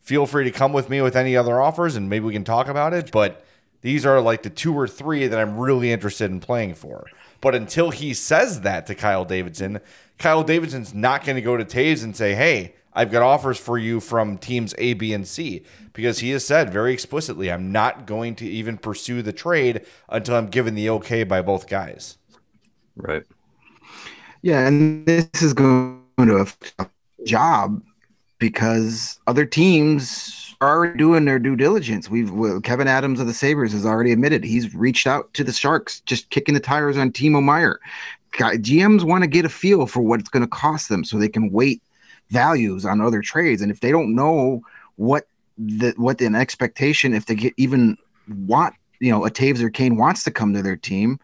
Feel 0.00 0.26
free 0.26 0.44
to 0.44 0.50
come 0.50 0.72
with 0.72 0.90
me 0.90 1.00
with 1.00 1.16
any 1.16 1.36
other 1.36 1.60
offers 1.60 1.96
and 1.96 2.10
maybe 2.10 2.24
we 2.24 2.32
can 2.32 2.44
talk 2.44 2.68
about 2.68 2.92
it. 2.92 3.10
But 3.10 3.44
these 3.82 4.06
are 4.06 4.20
like 4.20 4.42
the 4.42 4.50
two 4.50 4.74
or 4.74 4.88
three 4.88 5.26
that 5.26 5.38
I'm 5.38 5.58
really 5.58 5.92
interested 5.92 6.30
in 6.30 6.40
playing 6.40 6.74
for. 6.74 7.06
But 7.40 7.54
until 7.54 7.90
he 7.90 8.14
says 8.14 8.62
that 8.62 8.86
to 8.86 8.94
Kyle 8.94 9.24
Davidson, 9.24 9.80
Kyle 10.18 10.44
Davidson's 10.44 10.94
not 10.94 11.24
going 11.24 11.36
to 11.36 11.42
go 11.42 11.56
to 11.56 11.64
Toews 11.64 12.04
and 12.04 12.16
say, 12.16 12.34
hey, 12.34 12.74
I've 12.94 13.10
got 13.10 13.22
offers 13.22 13.58
for 13.58 13.78
you 13.78 14.00
from 14.00 14.38
teams 14.38 14.74
A, 14.78 14.94
B, 14.94 15.12
and 15.12 15.26
C. 15.26 15.64
Because 15.92 16.20
he 16.20 16.30
has 16.30 16.46
said 16.46 16.72
very 16.72 16.92
explicitly, 16.92 17.50
I'm 17.50 17.72
not 17.72 18.06
going 18.06 18.34
to 18.36 18.46
even 18.46 18.78
pursue 18.78 19.22
the 19.22 19.32
trade 19.32 19.84
until 20.08 20.36
I'm 20.36 20.48
given 20.48 20.74
the 20.74 20.88
okay 20.90 21.24
by 21.24 21.42
both 21.42 21.68
guys. 21.68 22.18
Right. 22.96 23.24
Yeah, 24.42 24.66
and 24.66 25.06
this 25.06 25.42
is 25.42 25.52
going 25.52 26.02
to 26.18 26.36
affect 26.36 26.90
job 27.24 27.82
because 28.38 29.20
other 29.26 29.46
teams 29.46 30.41
are 30.41 30.41
already 30.68 30.98
doing 30.98 31.24
their 31.24 31.38
due 31.38 31.56
diligence. 31.56 32.10
We've 32.10 32.30
well, 32.30 32.60
Kevin 32.60 32.88
Adams 32.88 33.20
of 33.20 33.26
the 33.26 33.34
Sabres 33.34 33.72
has 33.72 33.86
already 33.86 34.12
admitted 34.12 34.44
he's 34.44 34.74
reached 34.74 35.06
out 35.06 35.32
to 35.34 35.44
the 35.44 35.52
Sharks, 35.52 36.00
just 36.00 36.30
kicking 36.30 36.54
the 36.54 36.60
tires 36.60 36.96
on 36.96 37.12
Timo 37.12 37.42
Meier. 37.42 37.80
GMs 38.32 39.04
want 39.04 39.24
to 39.24 39.28
get 39.28 39.44
a 39.44 39.48
feel 39.48 39.86
for 39.86 40.00
what 40.00 40.20
it's 40.20 40.28
going 40.28 40.42
to 40.42 40.48
cost 40.48 40.88
them 40.88 41.04
so 41.04 41.18
they 41.18 41.28
can 41.28 41.52
weight 41.52 41.82
values 42.30 42.86
on 42.86 43.00
other 43.00 43.20
trades. 43.20 43.60
And 43.60 43.70
if 43.70 43.80
they 43.80 43.90
don't 43.90 44.14
know 44.14 44.62
what 44.96 45.26
the 45.58 45.92
what 45.96 46.20
an 46.20 46.34
expectation, 46.34 47.14
if 47.14 47.26
they 47.26 47.34
get 47.34 47.54
even 47.56 47.96
want, 48.46 48.74
you 49.00 49.10
know, 49.10 49.24
a 49.26 49.30
Toews 49.30 49.60
or 49.60 49.70
Kane 49.70 49.96
wants 49.96 50.24
to 50.24 50.30
come 50.30 50.54
to 50.54 50.62
their 50.62 50.76
team, 50.76 51.18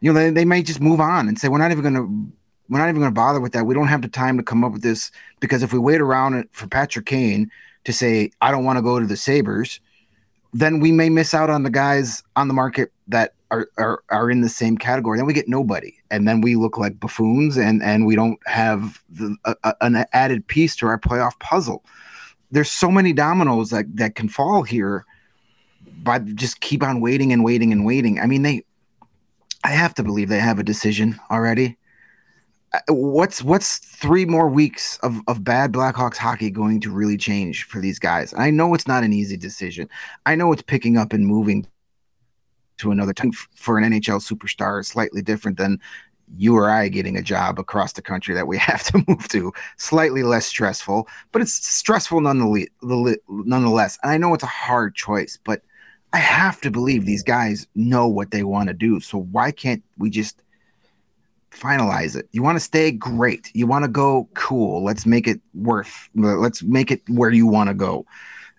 you 0.00 0.12
know, 0.12 0.18
they, 0.18 0.30
they 0.30 0.44
might 0.44 0.66
just 0.66 0.80
move 0.80 1.00
on 1.00 1.28
and 1.28 1.38
say, 1.38 1.48
we're 1.48 1.58
not 1.58 1.70
even 1.70 1.82
going 1.82 1.94
to 1.94 2.32
we're 2.70 2.78
not 2.78 2.88
even 2.88 3.00
going 3.00 3.12
to 3.12 3.20
bother 3.20 3.40
with 3.40 3.52
that. 3.52 3.66
We 3.66 3.74
don't 3.74 3.88
have 3.88 4.02
the 4.02 4.08
time 4.08 4.36
to 4.36 4.44
come 4.44 4.64
up 4.64 4.72
with 4.72 4.82
this 4.82 5.10
because 5.40 5.62
if 5.64 5.72
we 5.72 5.78
wait 5.78 6.00
around 6.00 6.48
for 6.52 6.68
Patrick 6.68 7.06
Kane 7.06 7.50
to 7.84 7.92
say, 7.92 8.30
I 8.40 8.50
don't 8.50 8.64
want 8.64 8.78
to 8.78 8.82
go 8.82 8.98
to 8.98 9.06
the 9.06 9.16
Sabres, 9.16 9.80
then 10.52 10.80
we 10.80 10.92
may 10.92 11.08
miss 11.08 11.34
out 11.34 11.50
on 11.50 11.62
the 11.62 11.70
guys 11.70 12.22
on 12.36 12.48
the 12.48 12.54
market 12.54 12.92
that 13.08 13.34
are, 13.50 13.68
are, 13.78 14.02
are 14.10 14.30
in 14.30 14.40
the 14.40 14.48
same 14.48 14.76
category. 14.76 15.18
Then 15.18 15.26
we 15.26 15.32
get 15.32 15.48
nobody. 15.48 15.94
And 16.10 16.26
then 16.26 16.40
we 16.40 16.56
look 16.56 16.78
like 16.78 17.00
buffoons 17.00 17.56
and, 17.56 17.82
and 17.82 18.06
we 18.06 18.16
don't 18.16 18.38
have 18.46 19.02
the, 19.08 19.36
a, 19.44 19.74
an 19.80 20.04
added 20.12 20.46
piece 20.46 20.76
to 20.76 20.86
our 20.86 20.98
playoff 20.98 21.38
puzzle. 21.40 21.84
There's 22.50 22.70
so 22.70 22.90
many 22.90 23.12
dominoes 23.12 23.70
that, 23.70 23.86
that 23.96 24.14
can 24.14 24.28
fall 24.28 24.62
here 24.62 25.04
by 26.02 26.18
just 26.18 26.60
keep 26.60 26.82
on 26.82 27.00
waiting 27.00 27.32
and 27.32 27.44
waiting 27.44 27.72
and 27.72 27.84
waiting. 27.84 28.18
I 28.18 28.26
mean, 28.26 28.42
they, 28.42 28.64
I 29.62 29.70
have 29.70 29.94
to 29.94 30.02
believe 30.02 30.28
they 30.28 30.40
have 30.40 30.58
a 30.58 30.64
decision 30.64 31.18
already 31.30 31.76
Uh, 32.72 32.78
what's 32.88 33.42
what's 33.42 33.78
three 33.78 34.24
more 34.24 34.48
weeks 34.48 34.96
of, 34.98 35.20
of 35.26 35.42
bad 35.42 35.72
Blackhawks 35.72 36.16
hockey 36.16 36.50
going 36.50 36.80
to 36.80 36.90
really 36.90 37.16
change 37.16 37.64
for 37.64 37.80
these 37.80 37.98
guys? 37.98 38.32
I 38.36 38.50
know 38.50 38.74
it's 38.74 38.86
not 38.86 39.02
an 39.02 39.12
easy 39.12 39.36
decision. 39.36 39.88
I 40.26 40.36
know 40.36 40.52
it's 40.52 40.62
picking 40.62 40.96
up 40.96 41.12
and 41.12 41.26
moving 41.26 41.66
to 42.78 42.90
another 42.92 43.12
team 43.12 43.32
for 43.54 43.76
an 43.76 43.84
NHL 43.84 44.20
superstar 44.20 44.80
is 44.80 44.88
slightly 44.88 45.20
different 45.20 45.58
than 45.58 45.80
you 46.36 46.56
or 46.56 46.70
I 46.70 46.88
getting 46.88 47.16
a 47.16 47.22
job 47.22 47.58
across 47.58 47.92
the 47.92 48.02
country 48.02 48.34
that 48.34 48.46
we 48.46 48.56
have 48.58 48.84
to 48.84 49.04
move 49.08 49.28
to. 49.28 49.52
Slightly 49.76 50.22
less 50.22 50.46
stressful, 50.46 51.08
but 51.32 51.42
it's 51.42 51.52
stressful. 51.52 52.20
Nonetheless, 52.20 53.98
and 54.02 54.12
I 54.12 54.16
know 54.16 54.34
it's 54.34 54.44
a 54.44 54.46
hard 54.46 54.94
choice, 54.94 55.38
but 55.44 55.62
I 56.12 56.18
have 56.18 56.60
to 56.62 56.70
believe 56.70 57.04
these 57.04 57.22
guys 57.22 57.66
know 57.74 58.08
what 58.08 58.30
they 58.30 58.42
want 58.42 58.68
to 58.68 58.74
do. 58.74 59.00
So 59.00 59.18
why 59.18 59.52
can't 59.52 59.82
we 59.98 60.10
just 60.10 60.42
finalize 61.50 62.16
it. 62.16 62.28
You 62.32 62.42
want 62.42 62.56
to 62.56 62.60
stay 62.60 62.90
great. 62.90 63.50
You 63.54 63.66
want 63.66 63.84
to 63.84 63.90
go 63.90 64.28
cool. 64.34 64.82
Let's 64.84 65.06
make 65.06 65.26
it 65.26 65.40
worth. 65.54 66.08
Let's 66.14 66.62
make 66.62 66.90
it 66.90 67.02
where 67.08 67.30
you 67.30 67.46
want 67.46 67.68
to 67.68 67.74
go, 67.74 68.06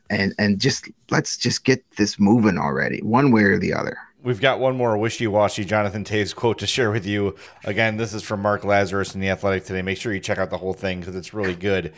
and 0.09 0.33
and 0.37 0.59
just 0.59 0.89
let's 1.09 1.37
just 1.37 1.63
get 1.63 1.83
this 1.97 2.19
moving 2.19 2.57
already, 2.57 2.99
one 3.01 3.31
way 3.31 3.43
or 3.43 3.57
the 3.57 3.73
other. 3.73 3.97
We've 4.23 4.41
got 4.41 4.59
one 4.59 4.77
more 4.77 4.97
wishy-washy 4.99 5.65
Jonathan 5.65 6.03
Toews 6.03 6.35
quote 6.35 6.59
to 6.59 6.67
share 6.67 6.91
with 6.91 7.07
you. 7.07 7.35
Again, 7.63 7.97
this 7.97 8.13
is 8.13 8.21
from 8.21 8.39
Mark 8.39 8.61
Lazerus 8.61 9.15
in 9.15 9.19
the 9.19 9.29
Athletic 9.29 9.65
today. 9.65 9.81
Make 9.81 9.97
sure 9.97 10.13
you 10.13 10.19
check 10.19 10.37
out 10.37 10.51
the 10.51 10.59
whole 10.59 10.73
thing 10.73 10.99
because 10.99 11.15
it's 11.15 11.33
really 11.33 11.55
good. 11.55 11.91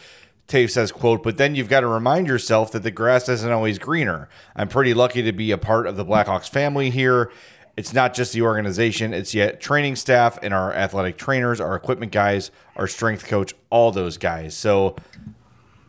Taves 0.47 0.71
says, 0.71 0.91
"quote 0.91 1.21
But 1.21 1.37
then 1.37 1.55
you've 1.55 1.69
got 1.69 1.81
to 1.81 1.87
remind 1.87 2.27
yourself 2.27 2.71
that 2.71 2.83
the 2.83 2.91
grass 2.91 3.27
isn't 3.27 3.51
always 3.51 3.77
greener. 3.77 4.29
I'm 4.55 4.69
pretty 4.69 4.93
lucky 4.93 5.21
to 5.21 5.33
be 5.33 5.51
a 5.51 5.57
part 5.57 5.85
of 5.85 5.97
the 5.97 6.05
Blackhawks 6.05 6.49
family 6.49 6.89
here. 6.89 7.31
It's 7.75 7.93
not 7.93 8.13
just 8.13 8.33
the 8.33 8.41
organization; 8.41 9.13
it's 9.13 9.33
yet 9.33 9.59
training 9.59 9.95
staff 9.95 10.37
and 10.41 10.53
our 10.53 10.73
athletic 10.73 11.17
trainers, 11.17 11.59
our 11.59 11.75
equipment 11.75 12.11
guys, 12.11 12.51
our 12.75 12.87
strength 12.87 13.25
coach, 13.25 13.53
all 13.69 13.91
those 13.91 14.17
guys. 14.17 14.55
So." 14.55 14.95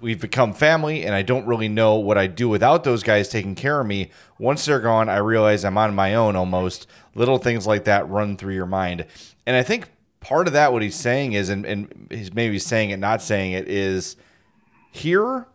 we've 0.04 0.20
become 0.20 0.52
family 0.52 1.02
and 1.06 1.14
I 1.14 1.22
don't 1.22 1.46
really 1.46 1.66
know 1.66 1.94
what 1.94 2.18
I'd 2.18 2.36
do 2.36 2.46
without 2.46 2.84
those 2.84 3.02
guys 3.02 3.30
taking 3.30 3.54
care 3.54 3.80
of 3.80 3.86
me. 3.86 4.10
Once 4.38 4.66
they're 4.66 4.78
gone, 4.78 5.08
I 5.08 5.16
realize 5.16 5.64
I'm 5.64 5.78
on 5.78 5.94
my 5.94 6.14
own 6.14 6.36
almost. 6.36 6.86
Little 7.14 7.38
things 7.38 7.66
like 7.66 7.84
that 7.84 8.06
run 8.10 8.36
through 8.36 8.52
your 8.52 8.66
mind. 8.66 9.06
And 9.46 9.56
I 9.56 9.62
think 9.62 9.88
part 10.20 10.46
of 10.46 10.52
that, 10.52 10.74
what 10.74 10.82
he's 10.82 10.94
saying 10.94 11.32
is, 11.32 11.48
and, 11.48 11.64
and 11.64 12.08
he's 12.10 12.34
maybe 12.34 12.58
saying 12.58 12.90
it, 12.90 12.98
not 12.98 13.22
saying 13.22 13.52
it, 13.52 13.66
is 13.66 14.16
here, 14.92 15.46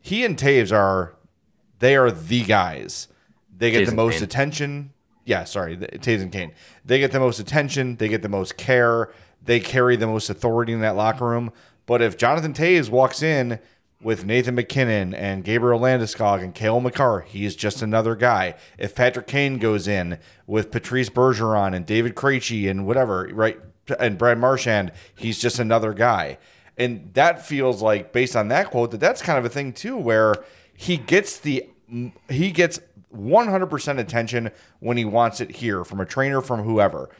he 0.00 0.24
and 0.24 0.36
Toews 0.36 0.72
are, 0.72 1.14
they 1.78 1.94
are 1.94 2.10
the 2.10 2.42
guys. 2.42 3.06
They 3.56 3.70
get 3.70 3.84
Toews 3.84 3.90
the 3.90 3.94
most 3.94 4.20
attention. 4.20 4.92
Yeah, 5.28 5.44
sorry, 5.44 5.76
Toews 5.76 6.22
and 6.22 6.32
Kane. 6.32 6.52
They 6.86 6.98
get 6.98 7.12
the 7.12 7.20
most 7.20 7.38
attention. 7.38 7.96
They 7.96 8.08
get 8.08 8.22
the 8.22 8.30
most 8.30 8.56
care. 8.56 9.12
They 9.44 9.60
carry 9.60 9.94
the 9.94 10.06
most 10.06 10.30
authority 10.30 10.72
in 10.72 10.80
that 10.80 10.96
locker 10.96 11.26
room. 11.26 11.52
But 11.84 12.00
if 12.00 12.16
Jonathan 12.16 12.54
Toews 12.54 12.88
walks 12.88 13.22
in 13.22 13.58
with 14.00 14.24
Nathan 14.24 14.54
MacKinnon 14.54 15.12
and 15.12 15.44
Gabriel 15.44 15.80
Landeskog 15.80 16.42
and 16.42 16.54
Cale 16.54 16.80
Makar, 16.80 17.26
he's 17.28 17.54
just 17.54 17.82
another 17.82 18.16
guy. 18.16 18.54
If 18.78 18.94
Patrick 18.94 19.26
Kane 19.26 19.58
goes 19.58 19.86
in 19.86 20.18
with 20.46 20.70
Patrice 20.70 21.10
Bergeron 21.10 21.76
and 21.76 21.84
David 21.84 22.14
Krejci 22.14 22.70
and 22.70 22.86
whatever, 22.86 23.28
right, 23.30 23.58
and 24.00 24.16
Brad 24.16 24.38
Marchand, 24.38 24.92
he's 25.14 25.38
just 25.38 25.58
another 25.58 25.92
guy. 25.92 26.38
And 26.78 27.10
that 27.12 27.44
feels 27.44 27.82
like, 27.82 28.14
based 28.14 28.34
on 28.34 28.48
that 28.48 28.70
quote, 28.70 28.92
that 28.92 29.00
that's 29.00 29.20
kind 29.20 29.38
of 29.38 29.44
a 29.44 29.50
thing 29.50 29.74
too, 29.74 29.98
where 29.98 30.36
he 30.74 30.96
gets 30.96 31.38
the 31.38 31.68
he 32.28 32.50
gets 32.50 32.80
100% 33.14 33.98
attention 33.98 34.50
when 34.80 34.96
he 34.96 35.04
wants 35.04 35.40
it 35.40 35.56
here 35.56 35.84
from 35.84 36.00
a 36.00 36.06
trainer, 36.06 36.40
from 36.40 36.62
whoever. 36.62 37.10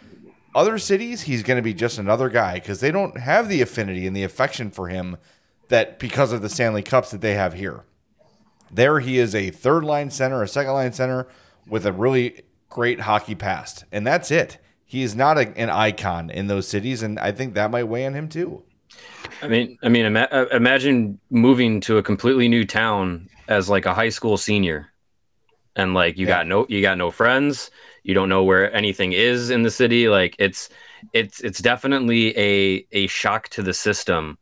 Other 0.55 0.79
cities, 0.79 1.23
he's 1.23 1.43
going 1.43 1.57
to 1.57 1.63
be 1.63 1.75
just 1.75 1.99
another 1.99 2.29
guy 2.29 2.55
because 2.55 2.81
they 2.81 2.91
don't 2.91 3.19
have 3.19 3.49
the 3.49 3.63
affinity 3.63 4.07
and 4.07 4.17
the 4.17 4.25
affection 4.25 4.71
for 4.71 4.89
him 4.89 5.17
that 5.69 5.99
because 5.99 6.33
of 6.33 6.43
the 6.43 6.49
Stanley 6.49 6.83
Cups 6.83 7.11
that 7.11 7.21
they 7.21 7.35
have 7.35 7.55
here. 7.55 7.85
There, 8.71 9.01
he 9.01 9.19
is 9.19 9.35
a 9.35 9.51
third 9.51 9.85
line 9.85 10.11
center, 10.11 10.43
a 10.43 10.49
second 10.49 10.73
line 10.73 10.93
center 10.93 11.27
with 11.67 11.87
a 11.87 11.93
really 11.93 12.43
great 12.69 13.01
hockey 13.01 13.35
past, 13.35 13.85
and 13.93 14.07
that's 14.07 14.31
it. 14.31 14.59
He 14.85 15.03
is 15.03 15.15
not 15.15 15.39
a, 15.39 15.57
an 15.59 15.71
icon 15.71 16.31
in 16.31 16.47
those 16.47 16.67
cities, 16.67 17.03
and 17.03 17.19
I 17.19 17.33
think 17.33 17.55
that 17.55 17.71
might 17.71 17.85
weigh 17.85 18.07
on 18.07 18.15
him 18.15 18.29
too. 18.29 18.63
I 19.43 19.49
mean, 19.49 19.79
I 19.83 19.89
mean, 19.89 20.07
ima- 20.07 20.29
uh, 20.31 20.47
imagine 20.51 21.19
moving 21.31 21.81
to 21.83 21.99
a 21.99 22.03
completely 22.03 22.49
new 22.49 22.65
town 22.65 23.29
as 23.49 23.69
like 23.69 23.87
a 23.87 23.95
high 23.95 24.09
school 24.09 24.37
senior, 24.37 24.91
and 25.79 25.95
like 25.95 26.19
you 26.19 26.27
Yeah. 26.27 26.39
got 26.39 26.47
no, 26.47 26.67
you 26.69 26.83
got 26.83 26.99
no 26.99 27.11
friends. 27.11 27.71
You 28.03 28.15
don't 28.15 28.29
know 28.29 28.45
where 28.45 28.73
anything 28.75 29.13
is 29.13 29.51
in 29.51 29.63
the 29.63 29.71
city. 29.71 30.09
Like 30.09 30.37
it's, 30.39 30.69
it's, 31.13 31.41
it's 31.41 31.61
definitely 31.61 32.37
a 32.39 32.87
a 32.93 33.07
shock 33.07 33.49
to 33.51 33.63
the 33.63 33.73
system 33.75 34.37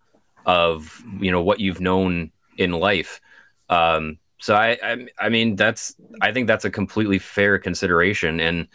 of 0.46 1.02
you 1.20 1.30
know 1.30 1.42
what 1.42 1.60
you've 1.60 1.80
known 1.80 2.32
in 2.58 2.72
life. 2.72 3.20
Um, 3.68 4.18
so 4.38 4.54
I, 4.54 4.78
I, 4.82 5.06
I 5.18 5.28
mean, 5.28 5.56
that's, 5.56 5.94
I 6.20 6.30
think 6.32 6.46
that's 6.46 6.64
a 6.64 6.70
completely 6.70 7.18
fair 7.18 7.58
consideration, 7.58 8.38
and 8.38 8.68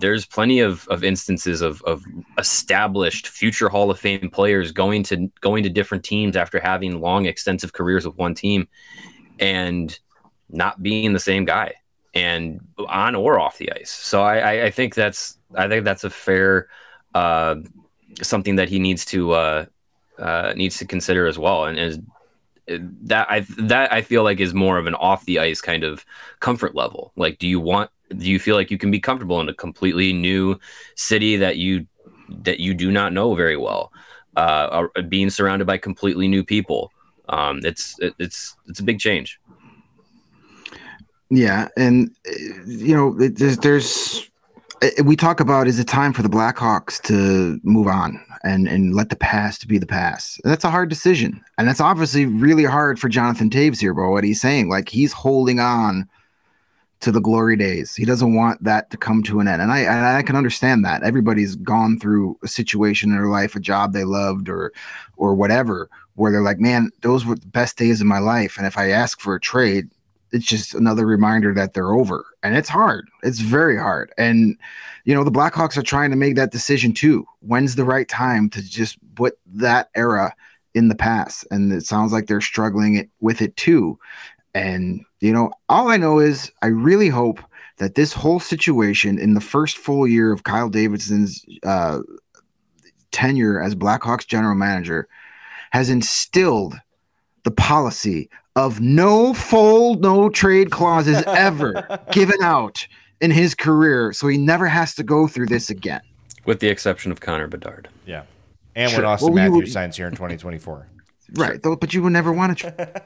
there's 0.00 0.26
plenty 0.26 0.60
of, 0.60 0.86
of 0.88 1.02
instances 1.02 1.60
of, 1.60 1.82
of 1.82 2.04
established 2.38 3.26
future 3.28 3.68
Hall 3.68 3.90
of 3.90 3.98
Fame 3.98 4.30
players 4.30 4.70
going 4.72 5.02
to 5.04 5.30
going 5.40 5.64
to 5.64 5.70
different 5.70 6.04
teams 6.04 6.36
after 6.36 6.60
having 6.60 7.00
long, 7.00 7.26
extensive 7.26 7.72
careers 7.72 8.06
with 8.06 8.16
one 8.16 8.34
team 8.34 8.68
and 9.40 9.98
not 10.48 10.82
being 10.82 11.12
the 11.12 11.20
same 11.20 11.44
guy 11.44 11.74
and 12.14 12.60
on 12.88 13.14
or 13.14 13.38
off 13.38 13.58
the 13.58 13.70
ice. 13.72 13.90
So 13.90 14.22
I, 14.22 14.64
I, 14.64 14.70
think 14.70 14.94
that's 14.94 15.38
I 15.54 15.68
think 15.68 15.84
that's 15.84 16.04
a 16.04 16.10
fair 16.10 16.68
uh, 17.14 17.56
something 18.22 18.56
that 18.56 18.68
he 18.68 18.78
needs 18.78 19.04
to 19.06 19.32
uh, 19.32 19.66
uh, 20.18 20.54
needs 20.56 20.78
to 20.78 20.86
consider 20.86 21.26
as 21.26 21.38
well. 21.38 21.64
And 21.64 21.78
is 21.78 21.98
that 22.68 23.30
I 23.30 23.40
that 23.58 23.92
I 23.92 24.02
feel 24.02 24.22
like 24.22 24.40
is 24.40 24.54
more 24.54 24.78
of 24.78 24.86
an 24.86 24.94
off 24.94 25.24
the 25.24 25.38
ice 25.38 25.60
kind 25.60 25.84
of 25.84 26.04
comfort 26.40 26.74
level. 26.74 27.12
Like, 27.16 27.38
do 27.38 27.46
you 27.46 27.60
want? 27.60 27.90
Do 28.16 28.28
you 28.30 28.38
feel 28.38 28.56
like 28.56 28.70
you 28.70 28.78
can 28.78 28.90
be 28.90 29.00
comfortable 29.00 29.40
in 29.40 29.48
a 29.48 29.54
completely 29.54 30.12
new 30.12 30.58
city 30.94 31.36
that 31.36 31.56
you 31.56 31.86
that 32.28 32.60
you 32.60 32.74
do 32.74 32.90
not 32.90 33.12
know 33.12 33.34
very 33.34 33.56
well, 33.56 33.92
uh, 34.36 34.86
being 35.08 35.30
surrounded 35.30 35.66
by 35.66 35.78
completely 35.78 36.28
new 36.28 36.44
people? 36.44 36.92
Um, 37.28 37.60
it's 37.62 37.98
it, 38.00 38.14
it's 38.18 38.56
it's 38.66 38.80
a 38.80 38.84
big 38.84 38.98
change. 38.98 39.40
Yeah, 41.30 41.68
and 41.76 42.10
uh, 42.28 42.64
you 42.66 42.94
know, 42.94 43.12
there's 43.16 43.58
there's 43.58 44.30
uh, 44.82 45.02
we 45.04 45.16
talk 45.16 45.40
about 45.40 45.66
is 45.66 45.78
it 45.78 45.88
time 45.88 46.12
for 46.12 46.22
the 46.22 46.28
Blackhawks 46.28 47.00
to 47.02 47.58
move 47.64 47.88
on 47.88 48.24
and 48.44 48.68
and 48.68 48.94
let 48.94 49.10
the 49.10 49.16
past 49.16 49.66
be 49.66 49.78
the 49.78 49.86
past. 49.86 50.40
That's 50.44 50.64
a 50.64 50.70
hard 50.70 50.88
decision, 50.88 51.42
and 51.58 51.66
that's 51.66 51.80
obviously 51.80 52.26
really 52.26 52.64
hard 52.64 53.00
for 53.00 53.08
Jonathan 53.08 53.50
Toews 53.50 53.80
here, 53.80 53.92
bro. 53.92 54.10
What 54.10 54.24
he's 54.24 54.40
saying, 54.40 54.68
like 54.68 54.88
he's 54.88 55.12
holding 55.12 55.58
on 55.58 56.08
to 57.00 57.12
the 57.12 57.20
glory 57.20 57.56
days. 57.56 57.94
He 57.94 58.04
doesn't 58.04 58.34
want 58.34 58.62
that 58.64 58.90
to 58.90 58.96
come 58.96 59.22
to 59.24 59.40
an 59.40 59.48
end, 59.48 59.60
and 59.60 59.72
I 59.72 59.80
and 59.80 60.06
I 60.06 60.22
can 60.22 60.36
understand 60.36 60.84
that. 60.84 61.02
Everybody's 61.02 61.56
gone 61.56 61.98
through 61.98 62.38
a 62.44 62.48
situation 62.48 63.10
in 63.10 63.16
their 63.16 63.26
life, 63.26 63.56
a 63.56 63.60
job 63.60 63.92
they 63.92 64.04
loved, 64.04 64.48
or 64.48 64.72
or 65.16 65.34
whatever, 65.34 65.90
where 66.14 66.30
they're 66.30 66.40
like, 66.40 66.60
man, 66.60 66.90
those 67.00 67.26
were 67.26 67.34
the 67.34 67.46
best 67.48 67.76
days 67.76 68.00
of 68.00 68.06
my 68.06 68.20
life, 68.20 68.58
and 68.58 68.66
if 68.66 68.78
I 68.78 68.90
ask 68.90 69.20
for 69.20 69.34
a 69.34 69.40
trade 69.40 69.90
it's 70.32 70.46
just 70.46 70.74
another 70.74 71.06
reminder 71.06 71.54
that 71.54 71.74
they're 71.74 71.92
over 71.92 72.26
and 72.42 72.56
it's 72.56 72.68
hard. 72.68 73.08
It's 73.22 73.40
very 73.40 73.78
hard. 73.78 74.12
And 74.18 74.56
you 75.04 75.14
know 75.14 75.24
the 75.24 75.30
blackhawks 75.30 75.76
are 75.76 75.82
trying 75.82 76.10
to 76.10 76.16
make 76.16 76.36
that 76.36 76.52
decision 76.52 76.92
too. 76.92 77.26
When's 77.40 77.76
the 77.76 77.84
right 77.84 78.08
time 78.08 78.50
to 78.50 78.62
just 78.62 78.98
put 79.14 79.38
that 79.46 79.90
era 79.94 80.34
in 80.74 80.88
the 80.88 80.96
past? 80.96 81.46
And 81.50 81.72
it 81.72 81.86
sounds 81.86 82.12
like 82.12 82.26
they're 82.26 82.40
struggling 82.40 82.96
it 82.96 83.08
with 83.20 83.40
it 83.40 83.56
too. 83.56 83.98
And 84.54 85.04
you 85.20 85.32
know 85.32 85.50
all 85.68 85.88
i 85.88 85.96
know 85.96 86.18
is 86.18 86.50
i 86.62 86.66
really 86.66 87.08
hope 87.08 87.40
that 87.78 87.94
this 87.94 88.12
whole 88.12 88.40
situation 88.40 89.18
in 89.18 89.34
the 89.34 89.40
first 89.40 89.76
full 89.76 90.06
year 90.06 90.32
of 90.32 90.44
kyle 90.44 90.68
davidson's 90.68 91.44
uh, 91.64 92.00
tenure 93.12 93.60
as 93.60 93.74
blackhawks 93.74 94.26
general 94.26 94.54
manager 94.54 95.08
has 95.70 95.90
instilled 95.90 96.74
the 97.44 97.50
policy 97.50 98.28
of 98.56 98.80
no 98.80 99.32
full, 99.34 99.94
no 99.96 100.28
trade 100.28 100.70
clauses 100.70 101.22
ever 101.26 102.00
given 102.10 102.42
out 102.42 102.86
in 103.20 103.30
his 103.30 103.54
career, 103.54 104.12
so 104.12 104.26
he 104.28 104.36
never 104.38 104.66
has 104.66 104.94
to 104.96 105.02
go 105.02 105.26
through 105.28 105.46
this 105.46 105.70
again. 105.70 106.00
with 106.44 106.60
the 106.60 106.68
exception 106.68 107.12
of 107.12 107.20
Connor 107.20 107.46
Bedard. 107.48 107.88
Yeah. 108.06 108.22
And 108.74 108.90
Sure. 108.90 109.00
when 109.00 109.06
Austin 109.10 109.32
Well, 109.32 109.44
Matthews 109.44 109.56
would- 109.64 109.72
signs 109.72 109.96
here 109.96 110.06
in 110.06 110.12
2024. 110.14 110.88
Right, 111.34 111.62
though, 111.62 111.76
but 111.76 111.92
you 111.94 112.02
would 112.02 112.12
never 112.12 112.30
want 112.32 112.56
to 112.58 112.70
tra- 112.70 113.02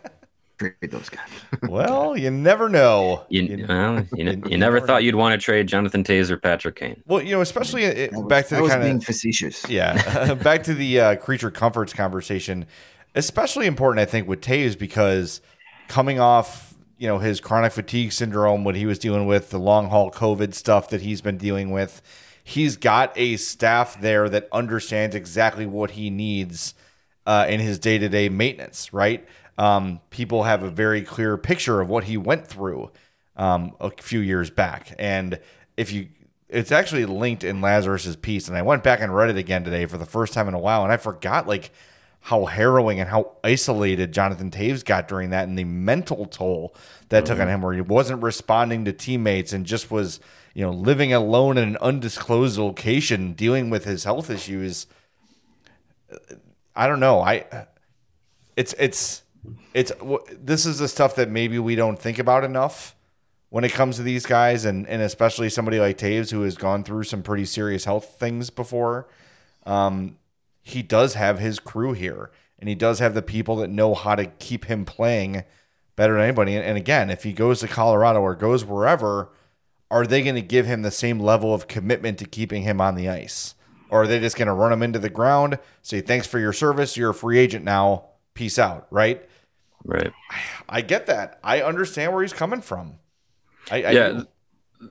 trade 0.59 0.91
those 0.91 1.09
guys. 1.09 1.29
well, 1.69 2.17
you 2.17 2.31
never 2.31 2.69
know. 2.69 3.25
You, 3.31 3.43
You- 3.43 3.67
well, 3.69 4.01
you, 4.15 4.25
you 4.25 4.25
you 4.25 4.37
never 4.37 4.57
never 4.59 4.81
thought 4.81 4.87
know. 4.95 4.99
you'd 4.99 5.15
want 5.15 5.41
to 5.41 5.45
trade 5.45 5.69
Jonathan 5.69 6.03
Toews 6.05 6.29
or 6.31 6.37
Patrick 6.37 6.77
Kane. 6.77 7.03
well, 7.07 7.23
you 7.23 7.31
know, 7.31 7.41
especially 7.41 7.85
it, 7.85 8.13
was- 8.13 8.27
back 8.27 8.47
to 8.49 8.57
the 8.57 8.63
was 8.63 8.73
kind 8.73 8.83
being 8.83 8.97
of 8.97 9.05
facetious. 9.05 9.67
yeah, 9.71 10.35
back 10.35 10.63
to 10.65 10.75
the 10.75 11.01
uh, 11.01 11.17
creature 11.17 11.51
comforts 11.51 11.93
conversation. 11.95 12.67
Especially 13.15 13.67
important, 13.67 14.01
I 14.01 14.11
think, 14.11 14.29
with 14.29 14.41
Toews 14.41 14.79
because 14.79 15.41
coming 15.89 16.21
off, 16.21 16.75
you 16.97 17.09
know, 17.09 17.19
his 17.19 17.41
chronic 17.41 17.73
fatigue 17.73 18.13
syndrome, 18.13 18.63
what 18.63 18.77
he 18.77 18.87
was 18.87 18.99
dealing 18.99 19.27
with, 19.27 19.51
the 19.51 19.59
long 19.59 19.89
haul 19.89 20.11
COVID 20.11 20.55
stuff 20.55 20.91
that 20.91 21.03
he's 21.03 21.21
been 21.21 21.37
dealing 21.37 21.71
with, 21.71 22.03
he's 22.45 22.77
got 22.77 23.13
a 23.17 23.37
staff 23.37 24.01
there 24.01 24.29
that 24.29 24.49
understands 24.53 25.17
exactly 25.17 25.67
what 25.67 25.93
he 25.93 26.11
needs 26.11 26.75
uh, 27.27 27.47
in 27.49 27.61
his 27.61 27.79
day 27.79 27.99
to 27.99 28.09
day 28.09 28.29
maintenance. 28.29 28.93
Right? 28.93 29.27
Um, 29.59 30.01
people 30.11 30.45
have 30.45 30.63
a 30.63 30.71
very 30.71 31.03
clear 31.03 31.37
picture 31.37 31.81
of 31.81 31.89
what 31.89 32.05
he 32.05 32.17
went 32.17 32.47
through 32.47 32.91
um, 33.37 33.75
a 33.81 33.91
few 33.91 34.21
years 34.21 34.51
back, 34.51 34.95
and 34.99 35.41
if 35.77 35.93
you 35.93 36.09
it's 36.49 36.73
actually 36.73 37.07
linked 37.07 37.45
in 37.45 37.61
Lazerus's 37.61 38.17
piece, 38.17 38.49
and 38.49 38.57
I 38.57 38.63
went 38.63 38.83
back 38.83 39.01
and 39.01 39.15
read 39.15 39.31
it 39.31 39.37
again 39.37 39.65
today 39.65 39.87
for 39.87 39.99
the 39.99 40.07
first 40.07 40.33
time 40.33 40.49
in 40.49 40.55
a 40.55 40.59
while, 40.59 40.83
and 40.83 40.93
I 40.93 40.97
forgot 40.97 41.47
like 41.47 41.73
how 42.21 42.45
harrowing 42.45 43.01
and 43.01 43.09
how 43.09 43.33
isolated 43.43 44.13
Jonathan 44.13 44.51
Toews 44.51 44.85
got 44.85 45.09
during 45.09 45.31
that, 45.31 45.49
and 45.49 45.59
the 45.59 45.65
mental 45.65 46.27
toll 46.27 46.75
that 47.09 47.27
took 47.27 47.41
on 47.41 47.49
him, 47.49 47.63
where 47.63 47.73
he 47.73 47.81
wasn't 47.81 48.23
responding 48.23 48.85
to 48.85 48.93
teammates 48.93 49.53
and 49.53 49.65
just 49.67 49.91
was 49.91 50.21
you 50.55 50.65
know 50.65 50.71
living 50.71 51.13
alone 51.13 51.57
in 51.57 51.69
an 51.69 51.77
undisclosed 51.79 52.59
location, 52.59 53.33
dealing 53.33 53.71
with 53.71 53.85
his 53.85 54.05
health 54.05 54.31
issues. 54.31 54.87
I 56.77 56.87
don't 56.87 57.01
know. 57.01 57.21
I 57.21 57.67
it's 58.57 58.75
it's 58.79 59.23
it's 59.73 59.93
this 60.39 60.67
is 60.67 60.79
the 60.79 60.89
stuff 60.89 61.15
that 61.17 61.31
maybe 61.31 61.59
we 61.59 61.75
don't 61.75 61.99
think 61.99 62.19
about 62.19 62.45
enough 62.45 62.95
when 63.49 63.65
it 63.65 63.73
comes 63.73 63.97
to 63.97 64.03
these 64.03 64.27
guys, 64.27 64.65
and 64.65 64.87
and 64.87 65.01
especially 65.03 65.49
somebody 65.49 65.81
like 65.81 65.97
Toews 65.99 66.31
who 66.31 66.43
has 66.43 66.57
gone 66.57 66.85
through 66.85 67.05
some 67.05 67.23
pretty 67.23 67.47
serious 67.47 67.85
health 67.85 68.17
things 68.19 68.51
before. 68.51 69.09
Um, 69.67 70.17
he 70.63 70.83
does 70.83 71.15
have 71.15 71.39
his 71.39 71.59
crew 71.59 71.93
here, 71.93 72.31
and 72.59 72.69
he 72.69 72.75
does 72.75 72.99
have 72.99 73.15
the 73.15 73.23
people 73.23 73.57
that 73.57 73.71
know 73.71 73.95
how 73.95 74.15
to 74.15 74.27
keep 74.27 74.67
him 74.67 74.85
playing 74.85 75.45
better 75.97 76.15
than 76.15 76.23
anybody. 76.23 76.55
And, 76.55 76.65
and 76.65 76.77
again, 76.77 77.11
if 77.11 77.23
he 77.23 77.33
goes 77.33 77.61
to 77.61 77.69
Colorado 77.69 78.21
or 78.21 78.35
goes 78.35 78.65
wherever, 78.65 79.31
are 79.91 80.07
they 80.07 80.23
going 80.23 80.37
to 80.37 80.43
give 80.43 80.67
him 80.67 80.83
the 80.83 80.91
same 80.91 81.19
level 81.19 81.53
of 81.53 81.69
commitment 81.69 82.19
to 82.19 82.25
keeping 82.25 82.63
him 82.63 82.81
on 82.81 82.95
the 82.95 83.09
ice? 83.09 83.55
Or 83.91 84.03
are 84.03 84.07
they 84.07 84.21
just 84.21 84.37
going 84.37 84.47
to 84.47 84.55
run 84.55 84.73
him 84.73 84.83
into 84.83 85.01
the 85.01 85.11
ground, 85.11 85.59
say, 85.83 86.01
thanks 86.01 86.27
for 86.27 86.39
your 86.39 86.53
service, 86.53 86.97
you're 86.97 87.11
a 87.11 87.15
free 87.15 87.39
agent 87.39 87.65
now, 87.65 88.07
peace 88.35 88.59
out, 88.59 88.87
right? 88.91 89.29
Right. 89.85 90.13
I 90.69 90.83
get 90.83 91.07
that. 91.07 91.41
I 91.43 91.63
understand 91.63 92.13
where 92.13 92.23
he's 92.23 92.33
coming 92.33 92.61
from. 92.61 92.95
I, 93.71 93.83
I 93.83 93.91
Yeah. 93.91 94.23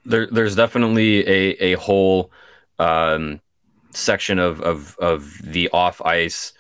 There, 0.06 0.28
there's 0.28 0.56
definitely 0.56 1.28
a 1.28 1.74
a 1.74 1.74
whole 1.74 2.32
um, 2.78 3.42
section 3.92 4.40
of 4.40 4.62
of 4.62 4.96
of 5.00 5.40
the 5.44 5.70
off 5.70 6.02
ice 6.04 6.54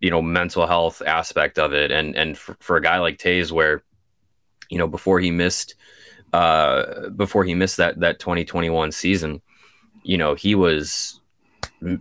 you 0.00 0.10
know 0.10 0.20
mental 0.20 0.66
health 0.66 1.00
aspect 1.06 1.58
of 1.58 1.72
it 1.72 1.90
and 1.90 2.16
and 2.16 2.36
for, 2.36 2.56
for 2.60 2.76
a 2.76 2.82
guy 2.82 2.98
like 2.98 3.18
Toews 3.18 3.52
where 3.52 3.82
you 4.68 4.78
know 4.78 4.88
before 4.88 5.20
he 5.20 5.30
missed 5.30 5.74
uh 6.32 7.08
before 7.10 7.44
he 7.44 7.54
missed 7.54 7.76
that 7.76 8.00
that 8.00 8.18
2021 8.18 8.92
season 8.92 9.40
you 10.02 10.18
know 10.18 10.34
he 10.34 10.54
was 10.54 11.20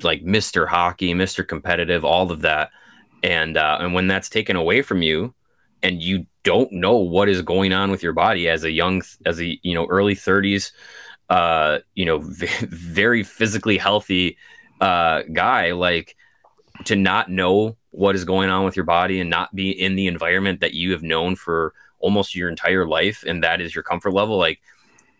like 0.03 0.21
Mr. 0.23 0.67
Hockey, 0.67 1.13
Mr. 1.13 1.47
Competitive, 1.47 2.03
all 2.03 2.31
of 2.31 2.41
that 2.41 2.71
and 3.23 3.57
uh 3.57 3.77
and 3.79 3.93
when 3.93 4.07
that's 4.07 4.29
taken 4.29 4.55
away 4.55 4.81
from 4.81 5.01
you 5.01 5.33
and 5.83 6.01
you 6.01 6.25
don't 6.43 6.71
know 6.71 6.97
what 6.97 7.29
is 7.29 7.41
going 7.41 7.71
on 7.71 7.91
with 7.91 8.01
your 8.01 8.13
body 8.13 8.49
as 8.49 8.63
a 8.63 8.71
young 8.71 9.01
as 9.25 9.39
a 9.39 9.59
you 9.61 9.73
know 9.73 9.85
early 9.87 10.15
30s 10.15 10.71
uh 11.29 11.79
you 11.95 12.05
know 12.05 12.19
very 12.61 13.23
physically 13.23 13.77
healthy 13.77 14.37
uh 14.81 15.21
guy 15.33 15.71
like 15.71 16.15
to 16.85 16.95
not 16.95 17.29
know 17.29 17.75
what 17.91 18.15
is 18.15 18.23
going 18.23 18.49
on 18.49 18.63
with 18.63 18.75
your 18.75 18.85
body 18.85 19.19
and 19.19 19.29
not 19.29 19.53
be 19.53 19.71
in 19.71 19.95
the 19.95 20.07
environment 20.07 20.61
that 20.61 20.73
you 20.73 20.91
have 20.91 21.03
known 21.03 21.35
for 21.35 21.73
almost 21.99 22.35
your 22.35 22.49
entire 22.49 22.85
life 22.85 23.23
and 23.27 23.43
that 23.43 23.59
is 23.59 23.75
your 23.75 23.83
comfort 23.83 24.11
level 24.11 24.37
like 24.37 24.59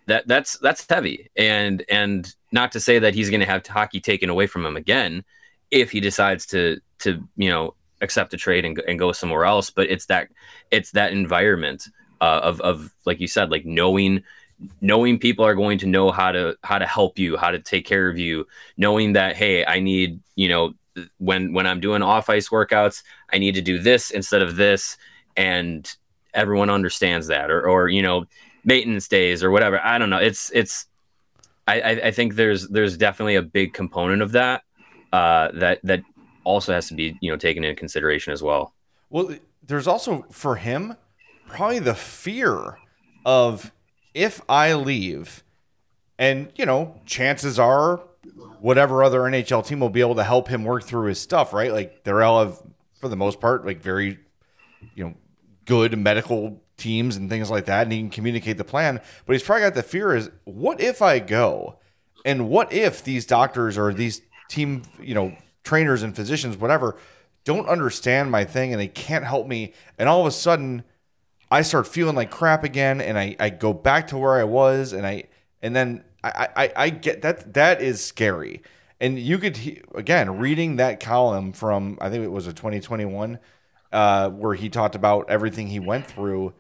that 0.10 0.28
that's 0.28 0.58
that's 0.58 0.86
heavy. 0.90 1.30
And 1.38 1.84
and 1.88 2.34
not 2.52 2.74
to 2.74 2.80
say 2.80 3.00
that 3.00 3.14
he's 3.14 3.30
going 3.30 3.40
to 3.40 3.46
have 3.46 3.66
hockey 3.66 4.02
taken 4.02 4.30
away 4.30 4.48
from 4.48 4.66
him 4.66 4.76
again 4.76 5.24
if 5.72 5.92
he 5.92 6.02
decides 6.02 6.46
to 6.48 6.82
to 7.00 7.24
you 7.38 7.50
know 7.50 7.76
accept 8.02 8.34
a 8.34 8.38
trade 8.38 8.66
and, 8.66 8.78
and 8.88 8.98
go 8.98 9.12
somewhere 9.12 9.44
else 9.44 9.70
but 9.70 9.90
it's 9.90 10.06
that 10.06 10.30
it's 10.72 10.92
that 10.92 11.12
environment 11.12 11.88
uh, 12.22 12.40
of 12.44 12.60
of 12.62 12.94
like 13.06 13.20
you 13.20 13.28
said 13.28 13.52
like 13.52 13.66
knowing 13.66 14.24
knowing 14.82 15.18
people 15.18 15.46
are 15.46 15.56
going 15.56 15.78
to 15.78 15.88
know 15.88 16.12
how 16.12 16.32
to 16.32 16.56
how 16.64 16.78
to 16.78 16.86
help 16.86 17.18
you 17.18 17.38
how 17.38 17.50
to 17.50 17.60
take 17.60 17.86
care 17.86 18.10
of 18.10 18.18
you 18.18 18.46
knowing 18.76 19.14
that 19.14 19.36
hey 19.36 19.66
i 19.66 19.80
need 19.80 20.20
you 20.36 20.50
know 20.50 20.74
when 21.18 21.54
when 21.54 21.66
i'm 21.66 21.80
doing 21.80 22.02
off 22.02 22.30
ice 22.30 22.50
workouts 22.50 23.04
i 23.32 23.38
need 23.38 23.56
to 23.56 23.62
do 23.62 23.80
this 23.80 24.12
instead 24.12 24.42
of 24.42 24.56
this. 24.56 24.98
And 25.38 25.90
everyone 26.34 26.70
understands 26.70 27.28
that 27.28 27.50
or 27.50 27.68
or 27.68 27.90
you 27.90 28.02
know 28.02 28.26
maintenance 28.66 29.08
days 29.08 29.44
or 29.44 29.52
whatever. 29.52 29.80
I 29.84 29.98
don't 29.98 30.10
know. 30.10 30.18
It's 30.18 30.52
it's 30.52 30.86
i 31.68 31.82
i 31.82 32.12
think 32.12 32.36
there's 32.36 32.68
there's 32.68 32.98
definitely 32.98 33.36
a 33.36 33.42
big 33.42 33.74
component 33.74 34.22
of 34.22 34.32
that 34.34 34.64
uh 35.14 35.50
that 35.54 35.80
that 35.84 36.02
also 36.44 36.74
has 36.74 36.88
to 36.88 36.96
be 36.96 37.18
you 37.22 37.32
know 37.32 37.38
taken 37.38 37.64
into 37.64 37.76
consideration 37.76 38.34
as 38.34 38.44
well. 38.44 38.74
Well 39.10 39.36
there's 39.66 39.88
also 39.88 40.26
for 40.32 40.56
him 40.56 40.96
probably 41.48 41.80
the 41.80 41.96
fear 41.96 42.78
of 43.26 43.72
if 44.14 44.42
I 44.50 44.74
leave, 44.74 45.44
and 46.18 46.52
you 46.56 46.66
know, 46.66 47.00
chances 47.06 47.60
are 47.60 48.02
whatever 48.60 49.04
other 49.04 49.22
NHL 49.22 49.66
team 49.66 49.80
will 49.80 49.90
be 49.90 50.02
able 50.02 50.16
to 50.16 50.24
help 50.24 50.48
him 50.48 50.64
work 50.64 50.84
through 50.84 51.08
his 51.08 51.20
stuff, 51.20 51.54
right? 51.54 51.72
Like 51.72 52.04
they're 52.04 52.22
all 52.24 52.44
have, 52.44 52.62
for 53.00 53.08
the 53.08 53.16
most 53.16 53.40
part, 53.40 53.66
like 53.66 53.82
very, 53.82 54.20
you 54.96 55.04
know, 55.06 55.14
good 55.66 55.98
medical 55.98 56.62
teams 56.78 57.16
and 57.16 57.30
things 57.30 57.50
like 57.50 57.66
that, 57.66 57.84
and 57.84 57.92
he 57.92 58.00
can 58.00 58.10
communicate 58.10 58.58
the 58.58 58.64
plan. 58.64 59.00
But 59.26 59.34
he's 59.34 59.44
probably 59.44 59.64
got 59.64 59.76
the 59.76 59.84
fear 59.84 60.16
is, 60.16 60.30
what 60.44 60.82
if 60.82 61.02
I 61.02 61.20
go, 61.20 61.80
and 62.26 62.50
what 62.50 62.74
if 62.74 63.04
these 63.04 63.26
doctors 63.26 63.78
or 63.78 63.94
these 63.94 64.22
team, 64.50 64.84
you 65.02 65.14
know, 65.14 65.36
trainers 65.64 66.04
and 66.04 66.16
physicians, 66.16 66.58
whatever, 66.58 66.98
don't 67.46 67.70
understand 67.70 68.32
my 68.32 68.44
thing 68.44 68.74
and 68.74 68.82
they 68.82 68.88
can't 68.88 69.26
help 69.26 69.48
me, 69.48 69.74
and 69.98 70.10
all 70.10 70.22
of 70.22 70.28
a 70.28 70.32
sudden 70.32 70.84
I 71.52 71.62
start 71.64 71.88
feeling 71.88 72.16
like 72.16 72.30
crap 72.30 72.64
again, 72.64 73.02
and 73.02 73.18
I, 73.18 73.36
I 73.40 73.50
go 73.50 73.74
back 73.74 74.08
to 74.08 74.18
where 74.18 74.40
I 74.40 74.44
was, 74.44 74.94
and 74.94 75.06
I 75.06 75.24
and 75.62 75.76
then 75.76 76.04
I, 76.24 76.48
I, 76.56 76.74
I 76.76 76.90
get 76.90 77.22
that 77.22 77.54
that 77.54 77.82
is 77.82 78.04
scary. 78.04 78.62
And 79.00 79.18
you 79.18 79.38
could 79.38 79.84
again 79.96 80.38
reading 80.38 80.76
that 80.76 81.00
column 81.00 81.54
from 81.54 81.98
I 82.02 82.10
think 82.10 82.24
it 82.24 82.32
was 82.32 82.48
a 82.48 82.54
2021 82.54 83.40
uh, 83.92 84.30
where 84.30 84.54
he 84.54 84.70
talked 84.70 84.96
about 84.96 85.30
everything 85.30 85.68
he 85.68 85.80
went 85.80 86.06
through. 86.06 86.54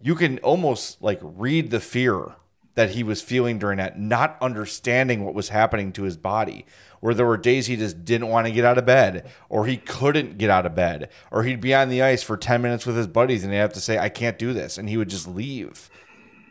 You 0.00 0.14
can 0.14 0.38
almost 0.40 1.02
like 1.02 1.18
read 1.22 1.70
the 1.70 1.80
fear 1.80 2.34
that 2.74 2.90
he 2.90 3.02
was 3.02 3.22
feeling 3.22 3.58
during 3.58 3.78
that, 3.78 3.98
not 3.98 4.36
understanding 4.40 5.24
what 5.24 5.34
was 5.34 5.50
happening 5.50 5.92
to 5.92 6.02
his 6.02 6.16
body, 6.16 6.66
where 7.00 7.14
there 7.14 7.26
were 7.26 7.36
days 7.36 7.66
he 7.66 7.76
just 7.76 8.04
didn't 8.04 8.28
want 8.28 8.46
to 8.46 8.52
get 8.52 8.64
out 8.64 8.78
of 8.78 8.86
bed, 8.86 9.30
or 9.48 9.66
he 9.66 9.76
couldn't 9.76 10.38
get 10.38 10.50
out 10.50 10.66
of 10.66 10.74
bed, 10.74 11.08
or 11.30 11.44
he'd 11.44 11.60
be 11.60 11.74
on 11.74 11.88
the 11.88 12.02
ice 12.02 12.22
for 12.22 12.36
10 12.36 12.62
minutes 12.62 12.84
with 12.84 12.96
his 12.96 13.06
buddies 13.06 13.44
and 13.44 13.52
he'd 13.52 13.58
have 13.58 13.72
to 13.72 13.80
say, 13.80 13.98
I 13.98 14.08
can't 14.08 14.38
do 14.38 14.52
this. 14.52 14.76
And 14.76 14.88
he 14.88 14.96
would 14.96 15.08
just 15.08 15.28
leave. 15.28 15.88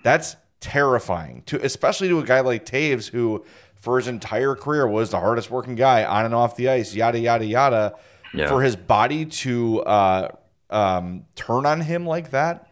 That's 0.03 0.35
terrifying, 0.59 1.43
to 1.47 1.63
especially 1.63 2.07
to 2.07 2.19
a 2.19 2.23
guy 2.23 2.39
like 2.39 2.65
Toews, 2.65 3.09
who 3.09 3.43
for 3.75 3.97
his 3.97 4.07
entire 4.07 4.55
career 4.55 4.87
was 4.87 5.09
the 5.09 5.19
hardest 5.19 5.51
working 5.51 5.75
guy 5.75 6.05
on 6.05 6.23
and 6.23 6.33
off 6.33 6.55
the 6.55 6.69
ice, 6.69 6.95
yada, 6.95 7.19
yada, 7.19 7.45
yada. 7.45 7.95
Yeah. 8.33 8.47
For 8.47 8.63
his 8.63 8.75
body 8.75 9.25
to 9.25 9.81
uh, 9.81 10.29
um, 10.69 11.25
turn 11.35 11.67
on 11.67 11.81
him 11.81 12.07
like 12.07 12.31
that, 12.31 12.67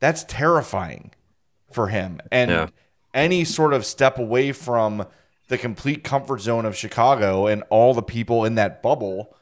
that's 0.00 0.24
terrifying 0.24 1.12
for 1.70 1.88
him. 1.88 2.20
And 2.30 2.50
yeah. 2.50 2.68
any 3.14 3.44
sort 3.44 3.74
of 3.74 3.84
step 3.84 4.18
away 4.18 4.52
from 4.52 5.06
the 5.48 5.58
complete 5.58 6.04
comfort 6.04 6.40
zone 6.40 6.66
of 6.66 6.76
Chicago 6.76 7.46
and 7.46 7.62
all 7.70 7.94
the 7.94 8.02
people 8.02 8.44
in 8.44 8.54
that 8.56 8.82
bubble 8.82 9.34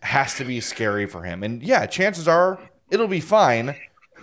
has 0.00 0.34
to 0.34 0.44
be 0.44 0.60
scary 0.60 1.06
for 1.06 1.22
him. 1.22 1.42
And 1.42 1.62
yeah, 1.62 1.86
chances 1.86 2.28
are 2.28 2.58
it'll 2.90 3.08
be 3.08 3.20
fine, 3.20 3.74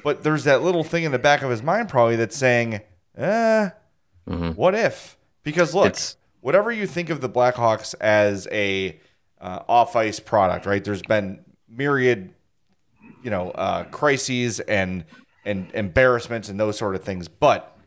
but 0.04 0.24
there's 0.24 0.44
that 0.46 0.64
little 0.64 0.84
thing 0.84 1.04
in 1.04 1.12
the 1.12 1.20
back 1.20 1.42
of 1.42 1.50
his 1.50 1.62
mind 1.62 1.90
probably 1.90 2.16
that's 2.16 2.38
saying, 2.38 2.82
eh, 3.18 3.70
mm-hmm. 4.28 4.52
what 4.52 4.76
if? 4.76 5.18
Because 5.44 5.74
look, 5.74 5.88
it's... 5.88 6.18
whatever 6.42 6.72
you 6.72 6.88
think 6.88 7.10
of 7.10 7.22
the 7.22 7.30
Blackhawks 7.30 7.96
as 8.00 8.48
a 8.52 9.00
uh, 9.42 9.64
off 9.68 9.96
ice 9.96 10.20
product, 10.20 10.66
right? 10.66 10.84
There's 10.84 11.02
been 11.02 11.44
myriad, 11.68 12.34
you 13.24 13.30
know, 13.30 13.52
uh, 13.52 13.84
crises 13.86 14.60
and 14.62 15.06
and 15.46 15.72
embarrassments 15.74 16.50
and 16.50 16.60
those 16.60 16.78
sort 16.78 16.96
of 16.96 17.04
things. 17.04 17.28
But 17.28 17.78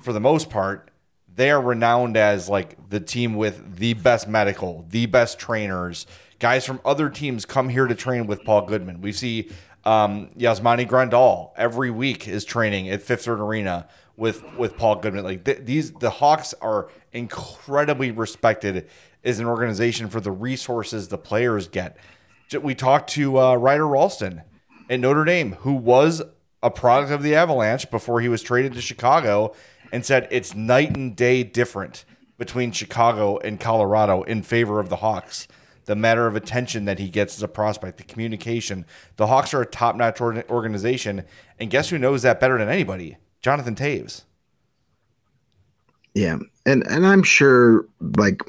for 0.00 0.12
the 0.12 0.20
most 0.20 0.50
part, 0.50 0.90
they 1.34 1.50
are 1.50 1.60
renowned 1.60 2.16
as 2.16 2.48
like 2.48 2.90
the 2.90 3.00
team 3.00 3.34
with 3.34 3.76
the 3.76 3.94
best 3.94 4.28
medical, 4.28 4.86
the 4.90 5.06
best 5.06 5.38
trainers. 5.38 6.06
Guys 6.38 6.64
from 6.64 6.80
other 6.84 7.08
teams 7.08 7.44
come 7.44 7.68
here 7.68 7.86
to 7.86 7.94
train 7.94 8.26
with 8.26 8.44
Paul 8.44 8.66
Goodman. 8.66 9.00
We 9.00 9.12
see 9.12 9.50
um, 9.84 10.28
Yasmani 10.36 10.88
Grandal 10.88 11.50
every 11.56 11.90
week 11.90 12.28
is 12.28 12.44
training 12.44 12.88
at 12.88 13.02
Fifth 13.02 13.24
Third 13.24 13.40
Arena 13.40 13.88
with 14.16 14.44
with 14.56 14.76
Paul 14.76 14.96
Goodman. 14.96 15.24
Like 15.24 15.44
th- 15.44 15.60
these, 15.62 15.92
the 15.92 16.10
Hawks 16.10 16.54
are 16.60 16.88
incredibly 17.12 18.10
respected 18.10 18.88
as 19.24 19.40
an 19.40 19.46
organization 19.46 20.08
for 20.08 20.20
the 20.20 20.30
resources 20.30 21.08
the 21.08 21.18
players 21.18 21.68
get. 21.68 21.96
We 22.60 22.74
talked 22.74 23.10
to 23.10 23.38
uh, 23.38 23.54
Ryder 23.56 23.88
Rolston 23.88 24.42
at 24.88 25.00
Notre 25.00 25.24
Dame, 25.24 25.52
who 25.60 25.74
was 25.74 26.22
a 26.64 26.70
product 26.70 27.12
of 27.12 27.22
the 27.22 27.34
Avalanche 27.34 27.88
before 27.90 28.22
he 28.22 28.28
was 28.28 28.42
traded 28.42 28.72
to 28.72 28.80
Chicago 28.80 29.54
and 29.92 30.04
said 30.04 30.26
it's 30.30 30.54
night 30.54 30.96
and 30.96 31.14
day 31.14 31.44
different 31.44 32.06
between 32.38 32.72
Chicago 32.72 33.36
and 33.38 33.60
Colorado 33.60 34.22
in 34.22 34.42
favor 34.42 34.80
of 34.80 34.88
the 34.88 34.96
Hawks. 34.96 35.46
The 35.84 35.94
matter 35.94 36.26
of 36.26 36.34
attention 36.34 36.86
that 36.86 36.98
he 36.98 37.10
gets 37.10 37.36
as 37.36 37.42
a 37.42 37.48
prospect, 37.48 37.98
the 37.98 38.04
communication. 38.04 38.86
The 39.16 39.26
Hawks 39.26 39.52
are 39.52 39.60
a 39.60 39.66
top 39.66 39.94
notch 39.94 40.22
organization. 40.22 41.24
And 41.60 41.70
guess 41.70 41.90
who 41.90 41.98
knows 41.98 42.22
that 42.22 42.40
better 42.40 42.56
than 42.56 42.70
anybody? 42.70 43.18
Jonathan 43.42 43.74
Toews. 43.74 44.22
Yeah. 46.14 46.38
And, 46.64 46.82
and 46.86 47.06
I'm 47.06 47.22
sure, 47.22 47.86
like, 48.16 48.40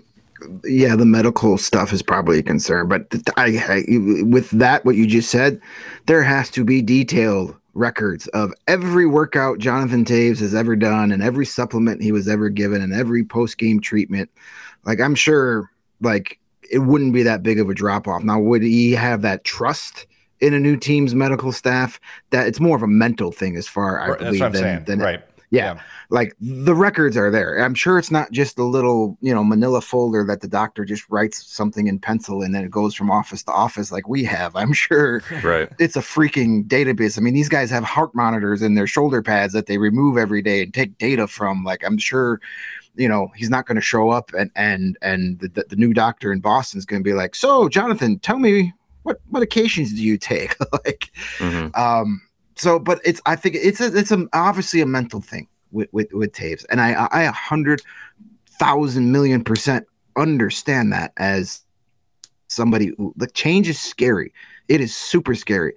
yeah, 0.64 0.96
the 0.96 1.06
medical 1.06 1.58
stuff 1.58 1.92
is 1.92 2.02
probably 2.02 2.40
a 2.40 2.44
concern, 2.44 2.88
but 2.88 3.14
I, 3.36 3.58
I, 3.68 4.24
with 4.24 4.50
that, 4.52 4.86
what 4.86 4.96
you 4.96 5.06
just 5.06 5.30
said, 5.30 5.60
there 6.06 6.24
has 6.24 6.50
to 6.52 6.64
be 6.64 6.82
detailed 6.82 7.56
records 7.76 8.28
of 8.28 8.54
every 8.68 9.06
workout 9.06 9.60
Jonathan 9.60 10.04
Toews 10.04 10.40
has 10.40 10.56
ever 10.56 10.76
done 10.76 11.12
and 11.12 11.22
every 11.22 11.46
supplement 11.46 12.02
he 12.02 12.12
was 12.12 12.28
ever 12.28 12.50
given 12.50 12.82
and 12.82 12.94
every 12.94 13.24
post 13.24 13.58
game 13.58 13.80
treatment. 13.80 14.30
Like 14.86 15.00
I'm 15.00 15.16
sure 15.16 15.70
like 16.02 16.40
it 16.72 16.80
wouldn't 16.80 17.14
be 17.14 17.22
that 17.24 17.44
big 17.44 17.60
of 17.60 17.70
a 17.70 17.74
drop 17.74 18.08
off. 18.08 18.24
Now 18.24 18.40
would 18.40 18.64
he 18.64 18.94
have 18.94 19.22
that 19.22 19.44
trust 19.44 20.08
in 20.40 20.54
a 20.54 20.60
new 20.60 20.78
team's 20.78 21.14
medical 21.14 21.52
staff? 21.52 22.00
That 22.32 22.48
it's 22.48 22.60
more 22.60 22.76
of 22.76 22.84
a 22.84 22.88
mental 22.88 23.32
thing 23.32 23.56
as 23.58 23.68
far 23.68 24.00
I 24.00 24.18
believe 24.18 24.54
than, 24.54 24.86
than 24.86 25.00
right 25.00 25.24
yeah, 25.52 25.76
yeah, 25.76 25.82
like 26.10 26.36
the 26.40 26.76
records 26.76 27.16
are 27.18 27.32
there. 27.32 27.58
I'm 27.64 27.76
sure 27.76 27.98
it's 27.98 28.12
not 28.12 28.32
just 28.32 28.58
a 28.58 28.64
little, 28.64 29.18
you 29.22 29.34
know, 29.34 29.44
manila 29.44 29.82
folder 29.82 30.24
that 30.26 30.42
the 30.42 30.48
doctor 30.48 30.86
just 30.86 31.04
writes 31.10 31.46
something 31.46 31.88
in 31.88 32.00
pencil 32.00 32.42
and 32.42 32.54
then 32.54 32.64
it 32.64 32.72
goes 32.72 32.96
from 32.96 33.12
office 33.12 33.44
to 33.44 33.52
office 33.52 33.92
like 33.92 34.08
we 34.08 34.24
have. 34.24 34.56
I'm 34.56 34.74
sure 34.74 35.22
right. 35.44 35.72
it's 35.80 35.96
a 35.96 36.02
freaking 36.02 36.68
database. 36.68 37.18
I 37.18 37.22
mean, 37.22 37.34
these 37.34 37.50
guys 37.50 37.70
have 37.70 37.84
heart 37.84 38.14
monitors 38.16 38.62
in 38.62 38.76
their 38.76 38.88
shoulder 38.88 39.22
pads 39.22 39.54
that 39.54 39.68
they 39.68 39.78
remove 39.78 40.18
every 40.18 40.42
day 40.42 40.64
and 40.64 40.74
take 40.74 40.98
data 40.98 41.28
from. 41.28 41.64
Like, 41.64 41.84
I'm 41.84 41.98
sure 41.98 42.42
you 42.98 43.10
know 43.10 43.30
he's 43.36 43.50
not 43.50 43.66
going 43.66 43.76
to 43.76 43.82
show 43.82 44.10
up 44.10 44.32
and 44.38 44.50
and 44.56 44.98
and 45.02 45.40
the, 45.40 45.50
the, 45.50 45.66
the 45.70 45.76
new 45.76 45.94
doctor 45.94 46.32
in 46.32 46.40
boston 46.40 46.78
is 46.78 46.86
going 46.86 47.02
to 47.02 47.04
be 47.04 47.14
like 47.14 47.36
so 47.36 47.68
jonathan 47.68 48.18
tell 48.20 48.40
me 48.40 48.74
what 49.04 49.20
medications 49.32 49.90
do 49.90 50.02
you 50.02 50.18
take 50.18 50.58
like 50.72 51.12
mm-hmm. 51.38 51.68
um 51.80 52.22
so, 52.56 52.80
but 52.80 53.02
it's 53.04 53.22
I 53.26 53.36
think 53.36 53.56
it's 53.56 53.82
a, 53.82 53.96
it's 53.96 54.12
a, 54.12 54.28
obviously 54.34 54.82
a 54.82 54.86
mental 54.86 55.22
thing 55.22 55.48
with 55.72 55.90
with 55.92 56.12
with 56.14 56.32
Toews, 56.32 56.66
and 56.70 56.82
I 56.82 57.08
I 57.12 57.24
a 57.24 57.32
hundred 57.32 57.82
thousand 58.60 59.12
million 59.12 59.44
percent 59.44 59.86
understand 60.16 60.94
that 60.94 61.12
as 61.18 61.62
somebody 62.48 62.94
the 63.16 63.28
change 63.28 63.68
is 63.68 63.80
scary. 63.80 64.34
It 64.68 64.82
is 64.82 64.96
super 64.96 65.36
scary. 65.36 65.74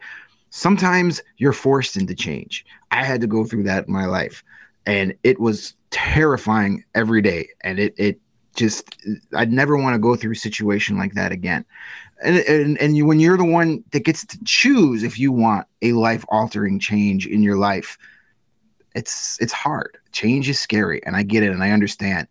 Sometimes 0.50 1.20
you're 1.36 1.52
forced 1.52 1.96
into 1.96 2.14
change. 2.14 2.64
I 2.90 3.04
had 3.04 3.20
to 3.20 3.26
go 3.26 3.44
through 3.44 3.64
that 3.64 3.86
in 3.86 3.92
my 3.92 4.06
life, 4.06 4.44
and 4.86 5.14
it 5.24 5.40
was 5.40 5.74
terrifying 5.90 6.84
every 6.94 7.22
day. 7.22 7.48
And 7.62 7.78
it 7.78 7.94
it 7.98 8.20
just 8.54 8.96
I'd 9.34 9.52
never 9.52 9.76
want 9.76 9.94
to 9.94 9.98
go 9.98 10.16
through 10.16 10.32
a 10.32 10.36
situation 10.36 10.96
like 10.96 11.14
that 11.14 11.32
again. 11.32 11.64
And 12.22 12.36
and 12.38 12.78
and 12.78 12.96
you 12.96 13.06
when 13.06 13.20
you're 13.20 13.36
the 13.36 13.44
one 13.44 13.84
that 13.92 14.04
gets 14.04 14.26
to 14.26 14.38
choose 14.44 15.02
if 15.02 15.18
you 15.18 15.30
want 15.30 15.66
a 15.82 15.92
life 15.92 16.24
altering 16.28 16.78
change 16.80 17.26
in 17.26 17.42
your 17.42 17.56
life, 17.56 17.96
it's 18.94 19.38
it's 19.40 19.52
hard. 19.52 19.98
Change 20.12 20.48
is 20.48 20.58
scary, 20.58 21.00
and 21.04 21.14
I 21.14 21.22
get 21.22 21.42
it, 21.42 21.52
and 21.52 21.62
I 21.62 21.70
understand. 21.70 22.26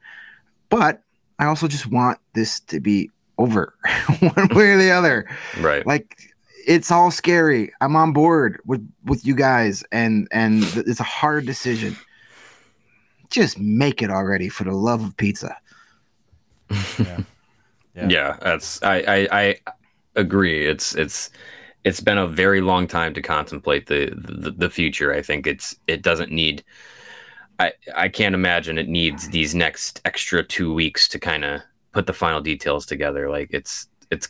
But 0.70 1.02
I 1.40 1.46
also 1.46 1.68
just 1.68 1.88
want 1.88 2.20
this 2.34 2.60
to 2.62 2.80
be 2.80 3.10
over 3.38 3.74
one 4.20 4.50
way 4.50 4.72
or 4.72 4.78
the 4.78 4.92
other. 4.92 5.30
Right. 5.60 5.86
Like 5.86 6.34
it's 6.68 6.92
all 6.92 7.12
scary. 7.12 7.72
I'm 7.80 7.96
on 7.96 8.12
board 8.12 8.60
with 8.66 8.88
with 9.06 9.26
you 9.26 9.36
guys, 9.36 9.84
and 9.92 10.28
and 10.32 10.64
it's 10.76 11.00
a 11.00 11.04
hard 11.04 11.46
decision. 11.46 11.96
Just 13.30 13.60
make 13.60 14.02
it 14.02 14.10
already, 14.10 14.50
for 14.50 14.64
the 14.64 14.74
love 14.74 15.04
of 15.04 15.16
pizza. 15.18 15.58
Yeah. 17.00 17.20
Yeah. 17.96 18.10
Yeah. 18.10 18.38
that's 18.44 18.84
I, 18.84 18.98
I 18.98 19.28
I 19.32 19.56
agree. 20.18 20.66
It's 20.68 20.96
it's 20.96 21.30
it's 21.84 22.02
been 22.02 22.18
a 22.18 22.28
very 22.28 22.60
long 22.60 22.88
time 22.88 23.14
to 23.14 23.22
contemplate 23.22 23.86
the, 23.86 24.12
the 24.16 24.52
the 24.52 24.70
future. 24.70 25.14
I 25.14 25.22
think 25.22 25.48
it's 25.48 25.76
it 25.88 26.02
doesn't 26.02 26.32
need 26.32 26.64
I 27.60 27.74
I 27.96 28.10
can't 28.10 28.36
imagine 28.36 28.78
it 28.78 28.90
needs 28.90 29.30
these 29.30 29.56
next 29.56 30.02
extra 30.06 30.44
2 30.44 30.74
weeks 30.74 31.08
to 31.10 31.20
kind 31.20 31.46
of 31.46 31.62
put 31.94 32.06
the 32.06 32.14
final 32.14 32.42
details 32.42 32.86
together. 32.86 33.30
Like 33.30 33.50
it's 33.52 33.88
it's 34.12 34.28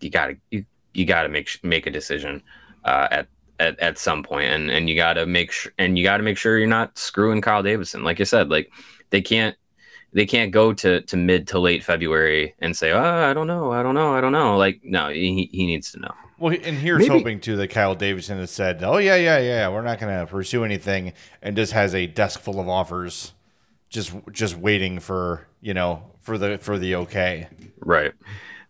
you 0.00 0.10
got 0.10 0.26
to 0.26 0.36
you, 0.50 0.64
you 0.94 1.04
got 1.04 1.22
to 1.22 1.28
make 1.28 1.58
make 1.62 1.86
a 1.86 1.90
decision 1.90 2.42
uh, 2.84 3.08
at 3.10 3.28
at, 3.60 3.78
at 3.80 3.98
some 3.98 4.22
point 4.22 4.46
and 4.46 4.70
and 4.70 4.88
you 4.88 4.94
got 4.94 5.14
to 5.14 5.26
make 5.26 5.50
sure 5.50 5.72
and 5.78 5.98
you 5.98 6.04
got 6.04 6.18
to 6.18 6.22
make 6.22 6.38
sure 6.38 6.58
you're 6.58 6.68
not 6.68 6.96
screwing 6.96 7.40
Kyle 7.40 7.62
Davidson 7.62 8.04
like 8.04 8.20
I 8.20 8.24
said 8.24 8.50
like 8.50 8.70
they 9.10 9.20
can't 9.20 9.56
they 10.12 10.26
can't 10.26 10.52
go 10.52 10.72
to 10.72 11.00
to 11.02 11.16
mid 11.16 11.48
to 11.48 11.58
late 11.58 11.84
February 11.84 12.54
and 12.60 12.76
say 12.76 12.92
oh 12.92 13.02
I 13.02 13.34
don't 13.34 13.46
know 13.46 13.72
I 13.72 13.82
don't 13.82 13.94
know 13.94 14.14
I 14.14 14.20
don't 14.20 14.32
know. 14.32 14.56
Like 14.56 14.80
no 14.82 15.08
he, 15.08 15.48
he 15.52 15.66
needs 15.66 15.92
to 15.92 16.00
know. 16.00 16.14
Well, 16.38 16.54
and 16.54 16.76
here's 16.76 17.00
Maybe- 17.00 17.18
hoping 17.18 17.40
too 17.40 17.56
that 17.56 17.68
Kyle 17.68 17.96
Davidson 17.96 18.38
has 18.38 18.52
said, 18.52 18.82
"Oh 18.84 18.98
yeah, 18.98 19.16
yeah, 19.16 19.38
yeah, 19.38 19.68
we're 19.68 19.82
not 19.82 19.98
going 19.98 20.16
to 20.16 20.24
pursue 20.24 20.62
anything," 20.62 21.12
and 21.42 21.56
just 21.56 21.72
has 21.72 21.96
a 21.96 22.06
desk 22.06 22.38
full 22.38 22.60
of 22.60 22.68
offers, 22.68 23.32
just 23.88 24.12
just 24.30 24.56
waiting 24.56 25.00
for 25.00 25.48
you 25.60 25.74
know 25.74 26.04
for 26.20 26.38
the 26.38 26.58
for 26.58 26.78
the 26.78 26.94
okay. 26.94 27.48
right 27.80 28.12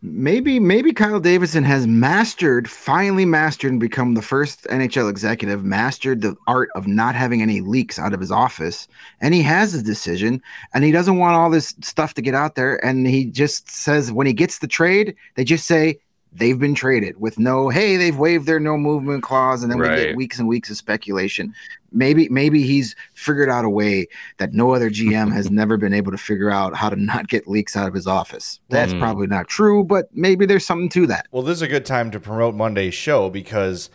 maybe 0.02 0.61
maybe 0.61 0.92
Kyle 0.92 1.20
Davidson 1.20 1.64
has 1.64 1.87
mastered, 1.87 2.70
finally 2.70 3.24
mastered, 3.24 3.72
and 3.72 3.80
become 3.80 4.14
the 4.14 4.22
first 4.22 4.64
NHL 4.64 5.11
executive, 5.11 5.64
mastered 5.64 6.20
the 6.20 6.37
art 6.46 6.70
of 6.74 6.87
not 6.87 7.14
having 7.14 7.42
any 7.42 7.61
leaks 7.61 7.98
out 7.98 8.14
of 8.14 8.20
his 8.20 8.30
office, 8.30 8.88
and 9.20 9.34
he 9.34 9.42
has 9.42 9.72
his 9.72 9.82
decision, 9.82 10.42
and 10.74 10.84
he 10.84 10.92
doesn't 10.92 11.18
want 11.18 11.34
all 11.34 11.50
this 11.50 11.74
stuff 11.82 12.14
to 12.14 12.22
get 12.22 12.34
out 12.34 12.54
there, 12.54 12.84
and 12.84 13.06
he 13.06 13.24
just 13.24 13.70
says 13.70 14.12
when 14.12 14.26
he 14.26 14.32
gets 14.32 14.58
the 14.58 14.68
trade, 14.68 15.14
they 15.34 15.44
just 15.44 15.66
say 15.66 15.98
they've 16.32 16.58
been 16.58 16.74
traded 16.74 17.18
with 17.20 17.38
no 17.38 17.68
hey 17.68 17.96
they've 17.96 18.18
waived 18.18 18.46
their 18.46 18.61
no 18.61 18.76
movement 18.76 19.22
clause 19.22 19.62
and 19.62 19.72
then 19.72 19.78
we 19.78 19.88
get 19.88 20.14
weeks 20.14 20.38
and 20.38 20.46
weeks 20.46 20.68
of 20.70 20.76
speculation 20.76 21.54
maybe 21.92 22.29
maybe 22.29 22.62
he's 22.62 22.94
figured 23.14 23.48
out 23.48 23.64
a 23.64 23.70
way 23.70 24.07
that 24.38 24.53
no 24.53 24.74
other 24.74 24.90
gm 24.90 25.33
has 25.33 25.51
never 25.51 25.77
been 25.77 25.94
able 25.94 26.11
to 26.12 26.18
figure 26.18 26.51
out 26.51 26.74
how 26.77 26.88
to 26.90 26.96
not 26.96 27.29
get 27.29 27.48
leaks 27.48 27.77
out 27.77 27.88
of 27.88 27.94
his 27.94 28.07
office 28.07 28.61
that's 28.68 28.92
Mm. 28.92 29.01
probably 29.01 29.27
not 29.27 29.48
true 29.48 29.85
but 29.85 30.09
maybe 30.14 30.44
there's 30.46 30.66
something 30.66 30.88
to 30.90 31.07
that 31.07 31.27
Well, 31.33 31.42
this 31.42 31.57
is 31.59 31.62
a 31.62 31.68
good 31.68 31.87
time 31.87 32.11
to 32.11 32.20
promote 32.20 32.55
Monday's 32.55 32.94
show 32.94 33.31
because 33.31 33.88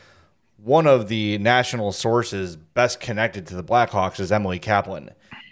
one 0.58 0.88
of 0.88 1.08
the 1.10 1.38
national 1.40 1.92
sources 1.92 2.56
best 2.56 3.00
connected 3.00 3.46
to 3.48 3.56
the 3.56 3.64
Blackhawks 3.64 4.20
is 4.20 4.32
Emily 4.32 4.60
Kaplan, 4.60 5.10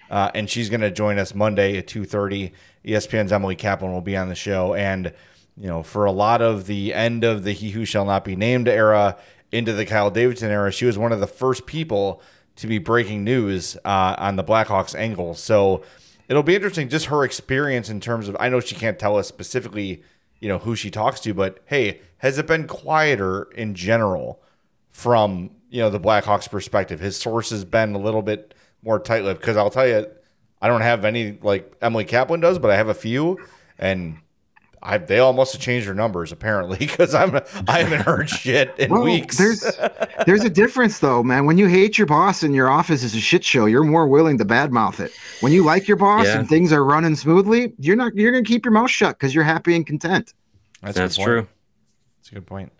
uh, 0.09 0.31
and 0.33 0.49
she's 0.49 0.69
going 0.69 0.79
to 0.81 0.89
join 0.91 1.19
us 1.19 1.35
Monday 1.35 1.77
at 1.77 1.85
two 1.87 2.05
thirty. 2.05 2.53
ESPN's 2.85 3.31
Emily 3.33 3.55
Kaplan 3.57 3.91
will 3.91 3.99
be 4.01 4.15
on 4.15 4.29
the 4.29 4.35
show, 4.35 4.73
and 4.73 5.11
you 5.57 5.67
know, 5.67 5.83
for 5.83 6.05
a 6.05 6.11
lot 6.13 6.41
of 6.41 6.65
the 6.65 6.93
end 6.93 7.25
of 7.25 7.43
the 7.43 7.51
He 7.51 7.71
Who 7.71 7.83
Shall 7.83 8.05
Not 8.05 8.23
Be 8.23 8.37
Named 8.37 8.69
era 8.69 9.17
into 9.51 9.73
the 9.73 9.85
Kyle 9.85 10.11
Davidson 10.11 10.51
era, 10.51 10.71
she 10.71 10.85
was 10.85 10.97
one 10.97 11.11
of 11.11 11.19
the 11.19 11.27
first 11.27 11.65
people 11.65 12.21
to 12.57 12.67
be 12.67 12.77
breaking 12.77 13.23
news 13.23 13.77
uh, 13.85 14.15
on 14.17 14.35
the 14.35 14.43
Blackhawks 14.43 14.93
angle. 14.95 15.33
So 15.33 15.83
it'll 16.27 16.43
be 16.43 16.55
interesting 16.55 16.89
just 16.89 17.07
her 17.07 17.23
experience 17.23 17.89
in 17.89 17.99
terms 17.99 18.27
of. 18.27 18.37
I 18.39 18.49
know 18.49 18.59
she 18.59 18.75
can't 18.75 18.99
tell 18.99 19.17
us 19.17 19.27
specifically 19.27 20.03
you 20.41 20.49
know 20.49 20.57
who 20.57 20.75
she 20.75 20.91
talks 20.91 21.21
to 21.21 21.33
but 21.33 21.59
hey 21.67 22.01
has 22.17 22.37
it 22.37 22.47
been 22.47 22.67
quieter 22.67 23.43
in 23.55 23.73
general 23.73 24.41
from 24.89 25.51
you 25.69 25.79
know 25.79 25.89
the 25.89 25.99
blackhawks 25.99 26.49
perspective 26.49 26.99
his 26.99 27.15
source 27.15 27.51
has 27.51 27.63
been 27.63 27.95
a 27.95 27.99
little 27.99 28.23
bit 28.23 28.53
more 28.83 28.99
tight-lipped 28.99 29.39
because 29.39 29.55
i'll 29.55 29.69
tell 29.69 29.87
you 29.87 30.05
i 30.61 30.67
don't 30.67 30.81
have 30.81 31.05
any 31.05 31.37
like 31.41 31.73
emily 31.81 32.03
kaplan 32.03 32.41
does 32.41 32.59
but 32.59 32.71
i 32.71 32.75
have 32.75 32.89
a 32.89 32.93
few 32.93 33.39
and 33.79 34.17
I, 34.83 34.97
they 34.97 35.19
all 35.19 35.33
must 35.33 35.53
have 35.53 35.61
changed 35.61 35.87
their 35.87 35.93
numbers 35.93 36.31
apparently 36.31 36.77
because 36.79 37.13
I'm 37.13 37.39
I 37.67 37.79
haven't 37.83 38.01
heard 38.01 38.29
shit 38.29 38.73
in 38.79 38.89
well 38.91 39.03
weeks. 39.03 39.37
there's 39.37 39.61
there's 40.25 40.43
a 40.43 40.49
difference 40.49 40.99
though 40.99 41.21
man 41.23 41.45
when 41.45 41.57
you 41.57 41.67
hate 41.67 41.97
your 41.97 42.07
boss 42.07 42.41
and 42.43 42.55
your 42.55 42.69
office 42.69 43.03
is 43.03 43.13
a 43.13 43.19
shit 43.19 43.43
show 43.43 43.65
you're 43.67 43.83
more 43.83 44.07
willing 44.07 44.37
to 44.39 44.45
badmouth 44.45 44.99
it 44.99 45.11
when 45.41 45.51
you 45.53 45.63
like 45.63 45.87
your 45.87 45.97
boss 45.97 46.25
Yeah. 46.25 46.39
and 46.39 46.49
things 46.49 46.73
are 46.73 46.83
running 46.83 47.15
smoothly 47.15 47.73
you're 47.77 47.95
not 47.95 48.15
you're 48.15 48.31
gonna 48.31 48.43
keep 48.43 48.65
your 48.65 48.71
mouth 48.73 48.89
shut 48.89 49.17
because 49.19 49.35
you're 49.35 49.43
happy 49.43 49.75
and 49.75 49.85
content 49.85 50.33
That's, 50.81 50.97
that's 50.97 51.15
true 51.17 51.47
That's 52.19 52.31
a 52.31 52.35
good 52.35 52.47
point. 52.47 52.71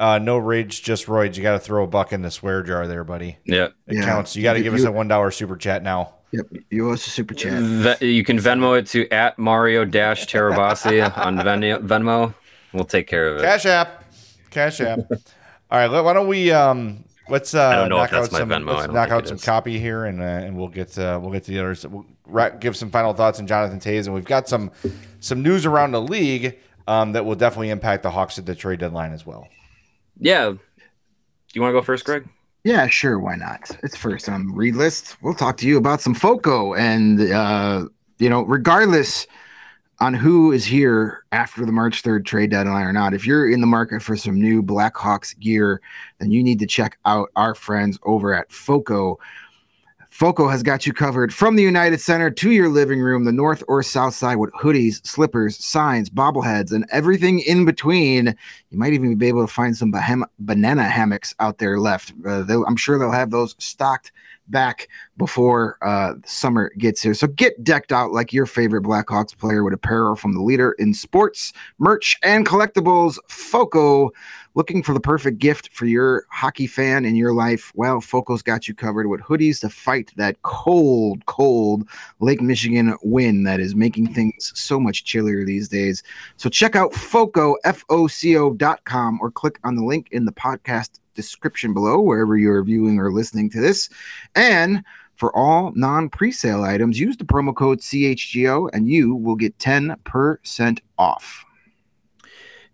Uh, 0.00 0.16
no 0.20 0.38
rage, 0.38 0.84
just 0.84 1.06
roids. 1.06 1.36
You 1.36 1.42
got 1.42 1.54
to 1.54 1.58
throw 1.58 1.82
a 1.82 1.86
buck 1.88 2.12
in 2.12 2.22
the 2.22 2.30
swear 2.30 2.62
jar 2.62 2.86
there, 2.86 3.02
buddy. 3.02 3.38
yeah 3.44 3.70
It 3.88 3.96
Yeah. 3.96 4.04
counts. 4.04 4.36
You 4.36 4.44
got 4.44 4.52
to 4.52 4.58
You- 4.60 4.62
give 4.64 4.74
us 4.74 4.84
a 4.84 4.92
one 4.92 5.08
dollar 5.08 5.32
super 5.32 5.56
chat 5.56 5.82
now. 5.82 6.14
Yep 6.32 6.46
you 6.70 6.88
owe 6.88 6.92
us 6.92 7.06
a 7.06 7.10
super 7.10 7.34
chat 7.34 7.62
Ve- 7.62 8.06
you 8.12 8.22
can 8.24 8.38
Venmo 8.38 8.78
it 8.78 8.86
to 8.88 9.08
at 9.10 9.38
Mario 9.38 9.84
Dash 9.84 10.26
Tirabassi 10.26 11.02
on 11.18 11.36
Venmo. 11.38 11.80
Venmo. 11.86 12.34
We'll 12.72 12.84
take 12.84 13.06
care 13.06 13.28
of 13.28 13.38
it. 13.38 13.42
Cash 13.42 13.64
app, 13.66 14.04
cash 14.50 14.80
app. 14.80 15.00
All 15.70 15.78
right, 15.78 15.88
why 16.02 16.12
don't 16.12 16.28
we 16.28 16.50
um 16.52 17.04
let's 17.28 17.54
uh 17.54 17.68
I 17.68 17.76
don't 17.76 17.88
know 17.88 17.96
knock 17.96 18.06
if 18.06 18.10
that's 18.12 18.26
out 18.26 18.32
my 18.32 18.38
some 18.40 18.48
Venmo. 18.50 18.74
Let's 18.74 18.86
don't 18.86 18.94
knock 18.94 19.10
out 19.10 19.26
some 19.26 19.36
is. 19.36 19.44
copy 19.44 19.78
here 19.78 20.04
and 20.04 20.20
uh, 20.20 20.24
and 20.24 20.56
we'll 20.56 20.68
get 20.68 20.98
uh, 20.98 21.18
we'll 21.20 21.32
get 21.32 21.44
to 21.44 21.50
the 21.50 21.60
others. 21.60 21.86
We'll 21.86 22.04
ra- 22.26 22.50
give 22.50 22.76
some 22.76 22.90
final 22.90 23.14
thoughts 23.14 23.38
on 23.40 23.46
Jonathan 23.46 23.80
Toews 23.80 24.04
and 24.06 24.14
we've 24.14 24.24
got 24.24 24.48
some 24.48 24.70
some 25.20 25.42
news 25.42 25.64
around 25.64 25.92
the 25.92 26.00
league 26.02 26.58
um 26.86 27.12
that 27.12 27.24
will 27.24 27.36
definitely 27.36 27.70
impact 27.70 28.02
the 28.02 28.10
Hawks 28.10 28.38
at 28.38 28.44
the 28.44 28.54
trade 28.54 28.80
deadline 28.80 29.12
as 29.12 29.24
well. 29.24 29.48
Yeah. 30.18 30.50
Do 30.50 30.58
you 31.54 31.62
want 31.62 31.72
to 31.72 31.78
go 31.78 31.82
first, 31.82 32.04
Greg? 32.04 32.28
Yeah, 32.68 32.86
sure. 32.86 33.18
Why 33.18 33.34
not? 33.34 33.70
It's 33.82 33.96
first 33.96 34.28
on 34.28 34.48
the 34.48 34.52
read 34.52 34.76
list. 34.76 35.16
We'll 35.22 35.32
talk 35.32 35.56
to 35.56 35.66
you 35.66 35.78
about 35.78 36.02
some 36.02 36.14
FOCO 36.14 36.74
and, 36.74 37.18
uh, 37.18 37.86
you 38.18 38.28
know, 38.28 38.42
regardless 38.42 39.26
on 40.00 40.12
who 40.12 40.52
is 40.52 40.66
here 40.66 41.24
after 41.32 41.64
the 41.64 41.72
March 41.72 42.02
3rd 42.02 42.26
trade 42.26 42.50
deadline 42.50 42.84
or 42.84 42.92
not, 42.92 43.14
if 43.14 43.26
you're 43.26 43.50
in 43.50 43.62
the 43.62 43.66
market 43.66 44.02
for 44.02 44.18
some 44.18 44.38
new 44.38 44.62
Blackhawks 44.62 45.34
gear, 45.40 45.80
then 46.18 46.30
you 46.30 46.42
need 46.42 46.58
to 46.58 46.66
check 46.66 46.98
out 47.06 47.30
our 47.36 47.54
friends 47.54 47.98
over 48.02 48.34
at 48.34 48.52
FOCO. 48.52 49.18
FOCO 50.18 50.48
has 50.48 50.64
got 50.64 50.84
you 50.84 50.92
covered 50.92 51.32
from 51.32 51.54
the 51.54 51.62
United 51.62 52.00
Center 52.00 52.28
to 52.28 52.50
your 52.50 52.68
living 52.68 53.00
room, 53.00 53.22
the 53.22 53.30
north 53.30 53.62
or 53.68 53.84
south 53.84 54.14
side 54.14 54.34
with 54.34 54.52
hoodies, 54.52 55.06
slippers, 55.06 55.64
signs, 55.64 56.10
bobbleheads, 56.10 56.72
and 56.72 56.84
everything 56.90 57.38
in 57.38 57.64
between. 57.64 58.34
You 58.70 58.78
might 58.78 58.94
even 58.94 59.14
be 59.14 59.28
able 59.28 59.46
to 59.46 59.52
find 59.52 59.76
some 59.76 59.94
banana 60.40 60.88
hammocks 60.88 61.36
out 61.38 61.58
there 61.58 61.78
left. 61.78 62.14
Uh, 62.26 62.42
I'm 62.66 62.74
sure 62.74 62.98
they'll 62.98 63.12
have 63.12 63.30
those 63.30 63.54
stocked 63.58 64.10
back 64.48 64.88
before 65.18 65.78
uh, 65.82 66.14
summer 66.24 66.72
gets 66.78 67.00
here. 67.00 67.14
So 67.14 67.28
get 67.28 67.62
decked 67.62 67.92
out 67.92 68.10
like 68.10 68.32
your 68.32 68.46
favorite 68.46 68.82
Blackhawks 68.82 69.38
player 69.38 69.62
with 69.62 69.74
apparel 69.74 70.16
from 70.16 70.32
the 70.32 70.42
leader 70.42 70.72
in 70.80 70.94
sports, 70.94 71.52
merch, 71.78 72.18
and 72.24 72.44
collectibles, 72.44 73.18
FOCO. 73.28 74.10
Looking 74.54 74.82
for 74.82 74.92
the 74.92 75.00
perfect 75.00 75.38
gift 75.38 75.72
for 75.72 75.86
your 75.86 76.24
hockey 76.30 76.66
fan 76.66 77.04
in 77.04 77.14
your 77.14 77.32
life? 77.32 77.70
Well, 77.74 78.00
FOCO's 78.00 78.42
got 78.42 78.66
you 78.66 78.74
covered 78.74 79.06
with 79.06 79.20
hoodies 79.20 79.60
to 79.60 79.68
fight 79.68 80.10
that 80.16 80.40
cold, 80.42 81.24
cold 81.26 81.88
Lake 82.20 82.40
Michigan 82.40 82.96
wind 83.02 83.46
that 83.46 83.60
is 83.60 83.74
making 83.74 84.12
things 84.14 84.52
so 84.54 84.80
much 84.80 85.04
chillier 85.04 85.44
these 85.44 85.68
days. 85.68 86.02
So 86.36 86.48
check 86.48 86.74
out 86.74 86.92
FOCO, 86.92 87.56
F-O-C-O 87.64 88.54
dot 88.54 88.84
com, 88.84 89.18
or 89.20 89.30
click 89.30 89.58
on 89.64 89.76
the 89.76 89.84
link 89.84 90.08
in 90.10 90.24
the 90.24 90.32
podcast 90.32 90.98
description 91.14 91.74
below, 91.74 92.00
wherever 92.00 92.36
you're 92.36 92.62
viewing 92.62 92.98
or 92.98 93.12
listening 93.12 93.50
to 93.50 93.60
this. 93.60 93.88
And 94.34 94.82
for 95.16 95.34
all 95.36 95.72
non-presale 95.74 96.64
items, 96.64 96.98
use 96.98 97.16
the 97.16 97.24
promo 97.24 97.54
code 97.54 97.80
CHGO 97.80 98.70
and 98.72 98.88
you 98.88 99.14
will 99.14 99.34
get 99.34 99.58
10% 99.58 100.80
off. 100.96 101.44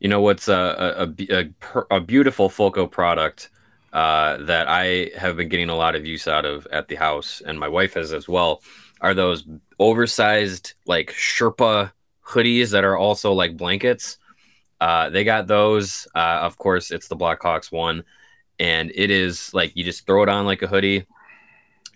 You 0.04 0.10
know 0.10 0.20
what's 0.20 0.48
a 0.48 0.52
a, 0.52 1.34
a, 1.34 1.48
a, 1.80 1.96
a 1.96 2.00
beautiful 2.02 2.50
Foco 2.50 2.86
product 2.86 3.48
uh, 3.94 4.36
that 4.36 4.68
I 4.68 5.10
have 5.16 5.38
been 5.38 5.48
getting 5.48 5.70
a 5.70 5.74
lot 5.74 5.94
of 5.96 6.04
use 6.04 6.28
out 6.28 6.44
of 6.44 6.66
at 6.70 6.88
the 6.88 6.96
house, 6.96 7.40
and 7.46 7.58
my 7.58 7.68
wife 7.68 7.94
has 7.94 8.12
as 8.12 8.28
well. 8.28 8.60
are 9.00 9.14
those 9.14 9.44
oversized 9.78 10.74
like 10.84 11.12
Sherpa 11.12 11.90
hoodies 12.22 12.72
that 12.72 12.84
are 12.84 12.98
also 12.98 13.32
like 13.32 13.56
blankets. 13.56 14.18
Uh, 14.78 15.08
they 15.08 15.24
got 15.24 15.46
those. 15.46 16.06
Uh, 16.14 16.40
of 16.42 16.58
course, 16.58 16.90
it's 16.90 17.08
the 17.08 17.16
Blackhawks 17.16 17.72
one, 17.72 18.04
and 18.58 18.92
it 18.94 19.10
is 19.10 19.54
like 19.54 19.74
you 19.74 19.84
just 19.84 20.04
throw 20.04 20.22
it 20.22 20.28
on 20.28 20.44
like 20.44 20.60
a 20.60 20.66
hoodie, 20.66 21.06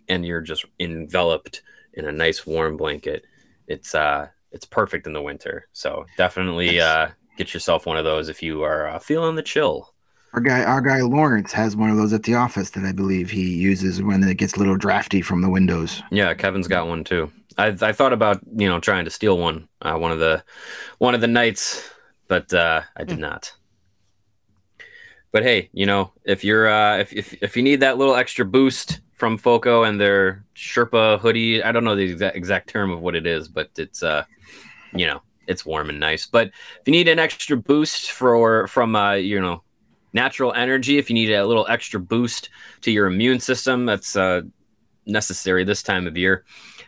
and 0.08 0.24
you're 0.24 0.40
just 0.40 0.64
enveloped 0.80 1.60
in 1.92 2.06
a 2.06 2.12
nice 2.12 2.46
warm 2.46 2.78
blanket. 2.78 3.26
It's 3.66 3.94
uh, 3.94 4.28
it's 4.50 4.64
perfect 4.64 5.06
in 5.06 5.12
the 5.12 5.20
winter. 5.20 5.68
So 5.74 6.06
definitely 6.16 6.80
uh, 6.80 7.08
get 7.38 7.54
yourself 7.54 7.86
one 7.86 7.96
of 7.96 8.04
those 8.04 8.28
if 8.28 8.42
you 8.42 8.62
are 8.64 8.88
uh, 8.88 8.98
feeling 8.98 9.36
the 9.36 9.42
chill. 9.42 9.94
Our 10.34 10.40
guy, 10.40 10.62
our 10.62 10.82
guy 10.82 11.00
Lawrence 11.00 11.52
has 11.52 11.74
one 11.74 11.88
of 11.88 11.96
those 11.96 12.12
at 12.12 12.24
the 12.24 12.34
office 12.34 12.70
that 12.70 12.84
I 12.84 12.92
believe 12.92 13.30
he 13.30 13.54
uses 13.54 14.02
when 14.02 14.22
it 14.22 14.36
gets 14.36 14.54
a 14.54 14.58
little 14.58 14.76
drafty 14.76 15.22
from 15.22 15.40
the 15.40 15.48
windows. 15.48 16.02
Yeah, 16.10 16.34
Kevin's 16.34 16.68
got 16.68 16.86
one 16.86 17.04
too. 17.04 17.32
I, 17.56 17.68
I 17.80 17.92
thought 17.92 18.12
about 18.12 18.40
you 18.54 18.68
know 18.68 18.78
trying 18.78 19.06
to 19.06 19.10
steal 19.10 19.38
one 19.38 19.68
uh, 19.80 19.96
one 19.96 20.12
of 20.12 20.18
the 20.18 20.44
one 20.98 21.14
of 21.14 21.22
the 21.22 21.28
nights, 21.28 21.88
but 22.26 22.52
uh, 22.52 22.82
I 22.96 23.04
did 23.04 23.18
not. 23.18 23.52
But 25.32 25.44
hey, 25.44 25.70
you 25.72 25.86
know 25.86 26.12
if 26.24 26.44
you're 26.44 26.68
uh, 26.68 26.98
if, 26.98 27.12
if 27.12 27.42
if 27.42 27.56
you 27.56 27.62
need 27.62 27.80
that 27.80 27.96
little 27.96 28.14
extra 28.14 28.44
boost 28.44 29.00
from 29.14 29.38
Foco 29.38 29.84
and 29.84 29.98
their 29.98 30.44
Sherpa 30.54 31.20
hoodie, 31.20 31.62
I 31.62 31.72
don't 31.72 31.84
know 31.84 31.96
the 31.96 32.12
exact 32.12 32.36
exact 32.36 32.68
term 32.68 32.90
of 32.90 33.00
what 33.00 33.14
it 33.14 33.26
is, 33.26 33.48
but 33.48 33.70
it's 33.76 34.02
uh 34.02 34.24
you 34.94 35.06
know 35.06 35.22
it's 35.48 35.66
warm 35.66 35.88
and 35.88 35.98
nice. 35.98 36.26
But 36.26 36.48
if 36.48 36.82
you 36.86 36.92
need 36.92 37.08
an 37.08 37.18
extra 37.18 37.56
boost 37.56 38.12
for 38.12 38.68
from 38.68 38.94
uh, 38.94 39.14
you 39.14 39.40
know 39.40 39.62
natural 40.12 40.52
energy, 40.52 40.98
if 40.98 41.10
you 41.10 41.14
need 41.14 41.32
a 41.32 41.46
little 41.46 41.66
extra 41.68 41.98
boost 41.98 42.50
to 42.82 42.90
your 42.90 43.06
immune 43.06 43.40
system, 43.40 43.86
that's 43.86 44.14
uh, 44.14 44.42
necessary 45.06 45.64
this 45.64 45.82
time 45.82 46.06
of 46.06 46.16
year. 46.16 46.44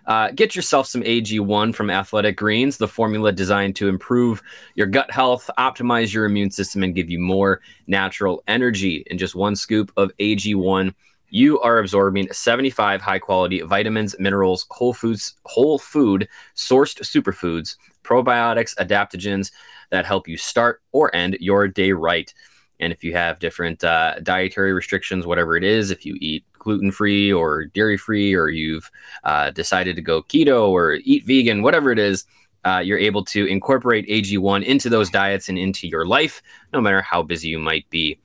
Uh, 0.07 0.31
get 0.31 0.57
yourself 0.57 0.87
some 0.87 1.03
AG1 1.03 1.75
from 1.75 1.91
Athletic 1.91 2.37
Greens, 2.37 2.77
the 2.77 2.89
formula 2.89 3.33
designed 3.33 3.77
to 3.77 3.89
improve 3.89 4.43
your 4.75 4.87
gut 4.87 5.11
health, 5.11 5.51
optimize 5.59 6.13
your 6.13 6.25
immune 6.25 6.51
system, 6.51 6.83
and 6.83 6.95
give 6.95 7.11
you 7.11 7.19
more 7.19 7.61
natural 7.87 8.43
energy. 8.47 9.05
In 9.07 9.19
just 9.19 9.35
one 9.35 9.57
scoop 9.57 9.93
of 9.97 10.11
AG1, 10.19 10.95
you 11.31 11.61
are 11.61 11.79
absorbing 11.79 12.31
75 12.33 13.01
high 13.01 13.19
quality 13.19 13.61
vitamins, 13.63 14.15
minerals, 14.19 14.67
whole 14.71 14.93
foods, 14.93 15.35
whole 15.45 15.79
food 15.79 16.29
sourced 16.55 17.01
superfoods, 17.03 17.77
probiotics, 18.05 18.75
adaptogens 18.77 19.53
that 19.91 20.07
help 20.07 20.29
you 20.29 20.37
start 20.37 20.83
or 20.93 21.15
end 21.15 21.37
your 21.41 21.69
day 21.69 21.93
right. 21.93 22.33
And 22.81 22.93
if 22.93 23.05
you 23.05 23.13
have 23.13 23.39
different 23.39 23.85
uh, 23.85 24.21
dietary 24.21 24.73
restrictions, 24.73 25.27
whatever 25.27 25.57
it 25.57 25.65
is, 25.65 25.91
if 25.91 26.07
you 26.07 26.17
eat 26.21 26.45
gluten 26.59 26.91
free 26.91 27.33
or 27.33 27.67
dairy 27.67 27.97
free, 27.97 28.35
or 28.35 28.49
you've 28.49 28.91
uh, 29.25 29.51
decided 29.51 29.97
to 29.97 30.03
go 30.03 30.23
keto 30.23 30.69
or 30.69 30.95
eat 31.05 31.27
vegan, 31.27 31.63
whatever 31.63 31.93
it 31.93 31.99
is, 31.99 32.25
uh, 32.65 32.79
you're 32.79 32.99
able 32.99 33.25
to 33.25 33.47
incorporate 33.47 34.09
AG1 34.09 34.65
into 34.65 34.89
those 34.89 35.11
diets 35.11 35.49
and 35.49 35.59
into 35.59 35.87
your 35.87 36.07
life, 36.07 36.43
no 36.73 36.81
matter 36.81 37.01
how 37.03 37.23
busy 37.23 37.49
you 37.49 37.59
might 37.59 37.89
be. 37.91 38.19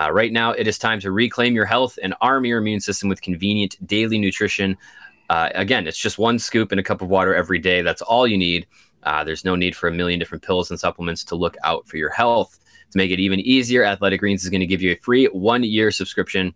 Uh, 0.00 0.10
right 0.10 0.32
now, 0.32 0.52
it 0.52 0.66
is 0.66 0.78
time 0.78 0.98
to 0.98 1.12
reclaim 1.12 1.54
your 1.54 1.66
health 1.66 1.98
and 2.02 2.14
arm 2.22 2.46
your 2.46 2.58
immune 2.58 2.80
system 2.80 3.08
with 3.08 3.20
convenient 3.20 3.76
daily 3.86 4.18
nutrition. 4.18 4.76
Uh, 5.28 5.50
again, 5.54 5.86
it's 5.86 5.98
just 5.98 6.16
one 6.16 6.38
scoop 6.38 6.72
in 6.72 6.78
a 6.78 6.82
cup 6.82 7.02
of 7.02 7.08
water 7.08 7.34
every 7.34 7.58
day. 7.58 7.82
That's 7.82 8.00
all 8.00 8.26
you 8.26 8.38
need. 8.38 8.66
Uh, 9.02 9.24
there's 9.24 9.44
no 9.44 9.56
need 9.56 9.76
for 9.76 9.88
a 9.88 9.92
million 9.92 10.18
different 10.18 10.42
pills 10.42 10.70
and 10.70 10.80
supplements 10.80 11.22
to 11.24 11.34
look 11.34 11.56
out 11.64 11.86
for 11.86 11.98
your 11.98 12.08
health. 12.08 12.58
To 12.92 12.98
make 12.98 13.10
it 13.10 13.20
even 13.20 13.40
easier, 13.40 13.84
Athletic 13.84 14.20
Greens 14.20 14.42
is 14.42 14.48
going 14.48 14.60
to 14.60 14.66
give 14.66 14.80
you 14.80 14.92
a 14.92 14.96
free 14.96 15.26
one 15.26 15.62
year 15.62 15.90
subscription. 15.90 16.54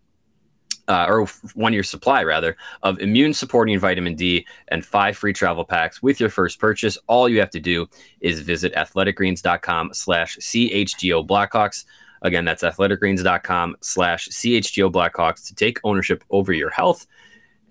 Uh, 0.86 1.06
or 1.08 1.26
one 1.54 1.72
year 1.72 1.82
supply 1.82 2.22
rather 2.22 2.58
of 2.82 2.98
immune 2.98 3.32
supporting 3.32 3.78
vitamin 3.78 4.14
D 4.14 4.46
and 4.68 4.84
five 4.84 5.16
free 5.16 5.32
travel 5.32 5.64
packs 5.64 6.02
with 6.02 6.20
your 6.20 6.28
first 6.28 6.58
purchase. 6.58 6.98
All 7.06 7.26
you 7.26 7.40
have 7.40 7.48
to 7.52 7.60
do 7.60 7.86
is 8.20 8.40
visit 8.40 8.74
athleticgreens.com 8.74 9.94
slash 9.94 10.36
CHGO 10.36 11.26
Blackhawks. 11.26 11.86
Again, 12.24 12.44
that's 12.46 12.62
athleticgreens.com 12.62 13.76
slash 13.82 14.28
CHGO 14.28 14.90
Blackhawks 14.90 15.46
to 15.46 15.54
take 15.54 15.78
ownership 15.84 16.24
over 16.30 16.52
your 16.52 16.70
health 16.70 17.06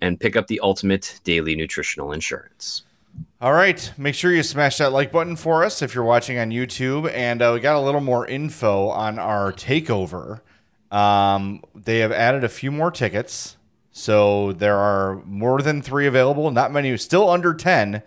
and 0.00 0.18
pick 0.18 0.36
up 0.36 0.46
the 0.46 0.60
ultimate 0.60 1.20
daily 1.24 1.56
nutritional 1.56 2.12
insurance. 2.12 2.84
All 3.40 3.52
right. 3.52 3.92
Make 3.98 4.14
sure 4.14 4.32
you 4.32 4.42
smash 4.42 4.78
that 4.78 4.92
like 4.92 5.12
button 5.12 5.36
for 5.36 5.64
us 5.64 5.82
if 5.82 5.94
you're 5.94 6.04
watching 6.04 6.38
on 6.38 6.50
YouTube. 6.50 7.12
And 7.12 7.42
uh, 7.42 7.50
we 7.52 7.60
got 7.60 7.76
a 7.76 7.80
little 7.80 8.00
more 8.00 8.26
info 8.26 8.88
on 8.88 9.18
our 9.18 9.52
takeover. 9.52 10.40
Um, 10.90 11.62
they 11.74 11.98
have 11.98 12.12
added 12.12 12.44
a 12.44 12.48
few 12.48 12.70
more 12.70 12.90
tickets. 12.90 13.56
So 13.90 14.52
there 14.52 14.76
are 14.76 15.22
more 15.24 15.62
than 15.62 15.82
three 15.82 16.06
available, 16.06 16.50
not 16.50 16.72
many, 16.72 16.96
still 16.96 17.28
under 17.28 17.54
10, 17.54 17.96
uh, 17.96 18.00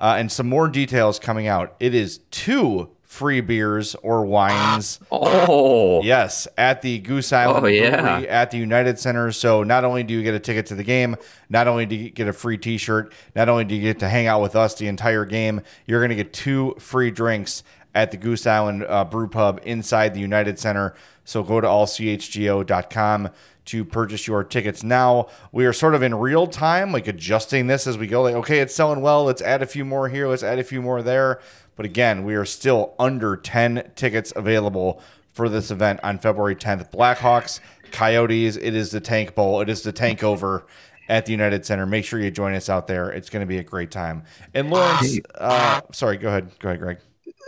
and 0.00 0.30
some 0.30 0.48
more 0.48 0.68
details 0.68 1.18
coming 1.18 1.46
out. 1.46 1.74
It 1.78 1.94
is 1.94 2.18
two 2.30 2.90
free 3.10 3.40
beers 3.40 3.96
or 4.04 4.24
wines. 4.24 5.00
Oh, 5.10 6.00
Yes, 6.02 6.46
at 6.56 6.80
the 6.80 7.00
Goose 7.00 7.32
Island 7.32 7.64
Oh, 7.64 7.68
yeah. 7.68 8.20
At 8.28 8.52
the 8.52 8.56
United 8.58 9.00
Center. 9.00 9.32
So 9.32 9.64
not 9.64 9.84
only 9.84 10.04
do 10.04 10.14
you 10.14 10.22
get 10.22 10.34
a 10.34 10.38
ticket 10.38 10.66
to 10.66 10.76
the 10.76 10.84
game, 10.84 11.16
not 11.48 11.66
only 11.66 11.86
do 11.86 11.96
you 11.96 12.10
get 12.10 12.28
a 12.28 12.32
free 12.32 12.56
T-shirt, 12.56 13.12
not 13.34 13.48
only 13.48 13.64
do 13.64 13.74
you 13.74 13.82
get 13.82 13.98
to 13.98 14.08
hang 14.08 14.28
out 14.28 14.40
with 14.40 14.54
us 14.54 14.74
the 14.76 14.86
entire 14.86 15.24
game, 15.24 15.60
you're 15.86 15.98
going 16.00 16.10
to 16.10 16.14
get 16.14 16.32
two 16.32 16.76
free 16.78 17.10
drinks 17.10 17.64
at 17.96 18.12
the 18.12 18.16
Goose 18.16 18.46
Island 18.46 18.84
uh, 18.88 19.04
Brew 19.04 19.26
Pub 19.26 19.60
inside 19.64 20.14
the 20.14 20.20
United 20.20 20.60
Center. 20.60 20.94
So 21.24 21.42
go 21.42 21.60
to 21.60 21.66
allchgo.com 21.66 23.30
to 23.66 23.84
purchase 23.84 24.26
your 24.26 24.42
tickets 24.44 24.82
now. 24.84 25.26
We 25.52 25.66
are 25.66 25.72
sort 25.72 25.94
of 25.96 26.02
in 26.02 26.14
real 26.14 26.46
time, 26.46 26.92
like 26.92 27.08
adjusting 27.08 27.66
this 27.66 27.86
as 27.88 27.98
we 27.98 28.06
go. 28.06 28.22
Like, 28.22 28.34
okay, 28.36 28.60
it's 28.60 28.74
selling 28.74 29.00
well. 29.00 29.24
Let's 29.24 29.42
add 29.42 29.62
a 29.62 29.66
few 29.66 29.84
more 29.84 30.08
here. 30.08 30.28
Let's 30.28 30.42
add 30.42 30.58
a 30.60 30.64
few 30.64 30.80
more 30.80 31.02
there. 31.02 31.40
But 31.80 31.86
again, 31.86 32.24
we 32.24 32.34
are 32.34 32.44
still 32.44 32.92
under 32.98 33.38
10 33.38 33.92
tickets 33.96 34.34
available 34.36 35.00
for 35.32 35.48
this 35.48 35.70
event 35.70 35.98
on 36.02 36.18
February 36.18 36.54
10th. 36.54 36.90
Blackhawks, 36.90 37.60
Coyotes, 37.90 38.58
it 38.58 38.74
is 38.74 38.90
the 38.90 39.00
Tank 39.00 39.34
Bowl. 39.34 39.62
It 39.62 39.70
is 39.70 39.80
the 39.80 39.90
Tank 39.90 40.22
Over 40.22 40.66
at 41.08 41.24
the 41.24 41.32
United 41.32 41.64
Center. 41.64 41.86
Make 41.86 42.04
sure 42.04 42.20
you 42.20 42.30
join 42.30 42.52
us 42.54 42.68
out 42.68 42.86
there. 42.86 43.08
It's 43.08 43.30
going 43.30 43.40
to 43.40 43.46
be 43.46 43.56
a 43.56 43.62
great 43.62 43.90
time. 43.90 44.24
And 44.52 44.68
Lawrence, 44.68 45.20
uh, 45.36 45.80
sorry, 45.90 46.18
go 46.18 46.28
ahead. 46.28 46.50
Go 46.58 46.68
ahead, 46.68 46.80
Greg. 46.80 46.98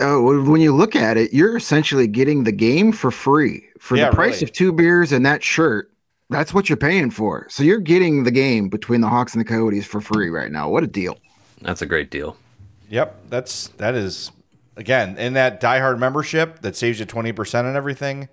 Oh, 0.01 0.43
when 0.51 0.63
you 0.63 0.75
look 0.75 0.97
at 0.97 1.19
it, 1.19 1.35
you're 1.35 1.55
essentially 1.59 2.07
getting 2.07 2.45
the 2.45 2.53
game 2.53 2.91
for 2.91 3.11
free 3.11 3.63
for 3.81 3.99
Yeah, 3.99 4.09
the 4.09 4.17
price 4.17 4.37
really. 4.37 4.45
of 4.45 4.53
two 4.53 4.73
beers 4.73 5.13
and 5.13 5.27
that 5.27 5.43
shirt. 5.45 5.91
That's 6.31 6.55
what 6.55 6.71
you're 6.71 6.79
paying 6.79 7.11
for. 7.11 7.47
So 7.51 7.65
you're 7.65 7.81
getting 7.81 8.25
the 8.25 8.31
game 8.31 8.71
between 8.71 9.03
the 9.03 9.09
Hawks 9.11 9.35
and 9.35 9.43
the 9.43 9.45
Coyotes 9.45 9.85
for 9.85 10.01
free 10.01 10.31
right 10.31 10.51
now. 10.51 10.71
What 10.71 10.85
a 10.85 10.87
deal! 10.87 11.19
that's 11.61 11.83
a 11.83 11.87
great 11.87 12.11
deal. 12.11 12.39
Yep, 12.93 13.31
that's 13.31 13.69
that 13.79 13.95
is 13.95 14.31
again 14.77 15.17
in 15.17 15.33
that 15.33 15.63
diehard 15.63 15.99
membership 15.99 16.61
that 16.61 16.77
saves 16.77 17.01
you 17.01 17.07
twenty 17.07 17.33
percent 17.33 17.67
on 17.67 17.75
everything. 17.75 18.29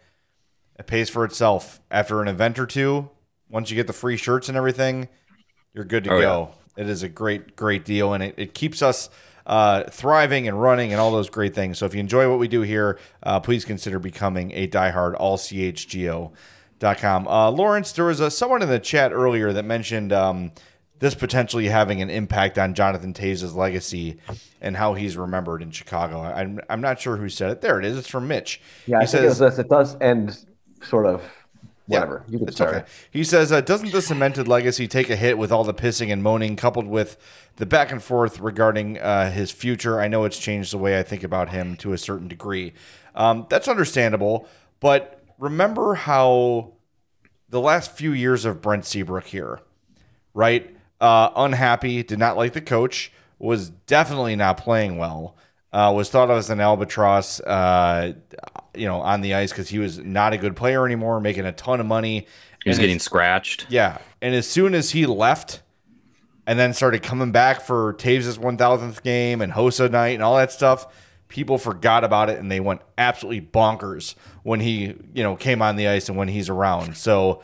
It 0.78 0.86
pays 0.86 1.10
for 1.10 1.24
itself 1.24 1.80
after 1.90 2.22
an 2.22 2.28
event 2.28 2.60
or 2.60 2.66
two. 2.66 3.10
Once 3.50 3.70
you 3.70 3.78
get 3.78 3.88
the 3.88 3.94
free 3.94 4.18
shirts 4.18 4.50
and 4.50 4.58
everything, 4.58 5.08
you're 5.74 5.86
good 5.86 6.04
to 6.04 6.14
Oh, 6.14 6.20
go. 6.20 6.52
It 6.76 6.90
is 6.90 7.04
a 7.04 7.10
great, 7.10 7.56
great 7.56 7.86
deal, 7.86 8.14
and 8.14 8.22
it, 8.22 8.36
it 8.38 8.54
keeps 8.54 8.82
us 8.82 9.10
uh, 9.46 9.86
thriving 9.86 10.46
and 10.46 10.62
running 10.62 10.92
and 10.92 11.00
all 11.00 11.12
those 11.12 11.30
great 11.30 11.56
things. 11.56 11.78
So 11.78 11.86
if 11.86 11.94
you 11.94 12.02
enjoy 12.02 12.30
what 12.30 12.38
we 12.38 12.50
do 12.50 12.62
here, 12.62 13.00
uh, 13.24 13.40
please 13.40 13.64
consider 13.64 13.98
becoming 13.98 14.52
a 14.52 14.68
diehard 14.68 15.18
allchgo.com. 15.20 17.28
Uh, 17.28 17.52
Lawrence, 17.52 17.94
there 17.94 18.06
was 18.06 18.20
a, 18.20 18.30
someone 18.30 18.62
in 18.62 18.68
the 18.68 18.80
chat 18.80 19.14
earlier 19.14 19.54
that 19.54 19.64
mentioned 19.64 20.12
um, 20.12 20.52
this 21.00 21.16
potentially 21.16 21.68
having 21.68 22.02
an 22.02 22.10
impact 22.10 22.58
on 22.58 22.74
Jonathan 22.74 23.14
Toews' 23.14 23.56
legacy 23.56 24.18
and 24.62 24.76
how 24.78 24.94
he's 24.94 25.18
remembered 25.18 25.62
in 25.62 25.72
Chicago. 25.72 26.22
I'm, 26.22 26.60
I'm 26.70 26.82
not 26.82 27.00
sure 27.00 27.18
who 27.18 27.30
said 27.30 27.52
it. 27.52 27.62
There 27.62 27.80
it 27.80 27.86
is. 27.86 27.98
It's 27.98 28.10
from 28.10 28.28
Mitch. 28.28 28.62
Yeah, 28.86 29.00
he 29.00 29.04
I 29.04 29.08
think 29.08 29.24
it 29.24 29.32
says. 29.34 29.60
It 29.60 29.70
does 29.70 29.96
end 30.02 30.38
sort 30.84 31.06
of 31.06 31.24
Yeah, 31.88 32.02
whatever. 32.02 32.24
you 32.28 32.40
can 32.40 32.48
it's 32.48 32.58
start. 32.58 32.76
okay. 32.76 32.86
He 33.12 33.24
says, 33.24 33.52
uh, 33.52 33.62
doesn't 33.62 33.92
the 33.92 34.02
cemented 34.02 34.48
legacy 34.48 34.88
take 34.88 35.10
a 35.10 35.16
hit 35.16 35.38
with 35.38 35.52
all 35.52 35.64
the 35.64 35.74
pissing 35.74 36.12
and 36.12 36.22
moaning, 36.22 36.56
coupled 36.56 36.88
with 36.88 37.18
the 37.56 37.66
back 37.66 37.92
and 37.92 38.04
forth 38.04 38.40
regarding 38.40 38.98
uh, 39.00 39.32
his 39.32 39.52
future? 39.52 40.00
I 40.02 40.08
know 40.10 40.26
it's 40.26 40.38
changed 40.40 40.74
the 40.74 40.78
way 40.78 41.00
I 41.00 41.04
think 41.04 41.24
about 41.24 41.50
him 41.50 41.76
to 41.78 41.94
a 41.94 41.98
certain 41.98 42.28
degree. 42.28 42.74
Um, 43.16 43.48
that's 43.50 43.68
understandable, 43.68 44.48
but 44.80 45.24
remember 45.40 45.96
how 45.96 46.74
the 47.50 47.60
last 47.60 47.92
few 47.94 48.12
years 48.14 48.46
of 48.46 48.62
Brent 48.62 48.86
Seabrook 48.86 49.26
here, 49.26 49.60
right? 50.34 50.76
Uh, 51.02 51.30
unhappy, 51.36 52.04
did 52.04 52.20
not 52.20 52.36
like 52.38 52.54
the 52.54 52.62
coach, 52.62 53.12
was 53.38 53.70
definitely 53.70 54.36
not 54.36 54.58
playing 54.58 54.98
well. 54.98 55.36
Uh, 55.72 55.94
was 55.96 56.10
thought 56.10 56.30
of 56.32 56.38
as 56.38 56.50
an 56.50 56.60
albatross, 56.60 57.40
uh, 57.42 58.12
you 58.76 58.86
know, 58.88 59.02
on 59.02 59.22
the 59.22 59.34
ice 59.36 59.52
because 59.52 59.70
he 59.70 59.78
was 59.80 60.00
not 60.00 60.34
a 60.34 60.38
good 60.38 60.56
player 60.56 60.86
anymore, 60.86 61.22
making 61.22 61.46
a 61.46 61.52
ton 61.52 61.80
of 61.80 61.86
money. 61.86 62.26
He 62.64 62.70
was 62.70 62.78
And 62.78 62.82
getting 62.84 62.96
as- 62.98 63.04
scratched. 63.04 63.68
yeah, 63.70 64.00
and 64.22 64.34
as 64.36 64.48
soon 64.48 64.74
as 64.74 64.92
he 64.92 65.06
left, 65.06 65.62
and 66.48 66.58
then 66.58 66.74
started 66.74 67.04
coming 67.04 67.32
back 67.32 67.62
for 67.62 67.94
Toews' 67.94 68.40
1000th 68.40 69.04
game 69.04 69.40
and 69.42 69.54
Hossa 69.54 69.90
night 69.92 70.16
and 70.16 70.24
all 70.24 70.36
that 70.38 70.52
stuff, 70.52 70.88
people 71.28 71.60
forgot 71.60 72.04
about 72.04 72.28
it 72.32 72.40
and 72.40 72.52
they 72.52 72.60
went 72.60 72.82
absolutely 72.98 73.40
bonkers 73.40 74.16
when 74.42 74.60
he, 74.60 74.96
you 75.14 75.22
know, 75.22 75.36
came 75.36 75.62
on 75.62 75.76
the 75.76 75.88
ice 75.88 76.10
and 76.10 76.18
when 76.18 76.28
he's 76.28 76.50
around. 76.50 76.98
So 76.98 77.44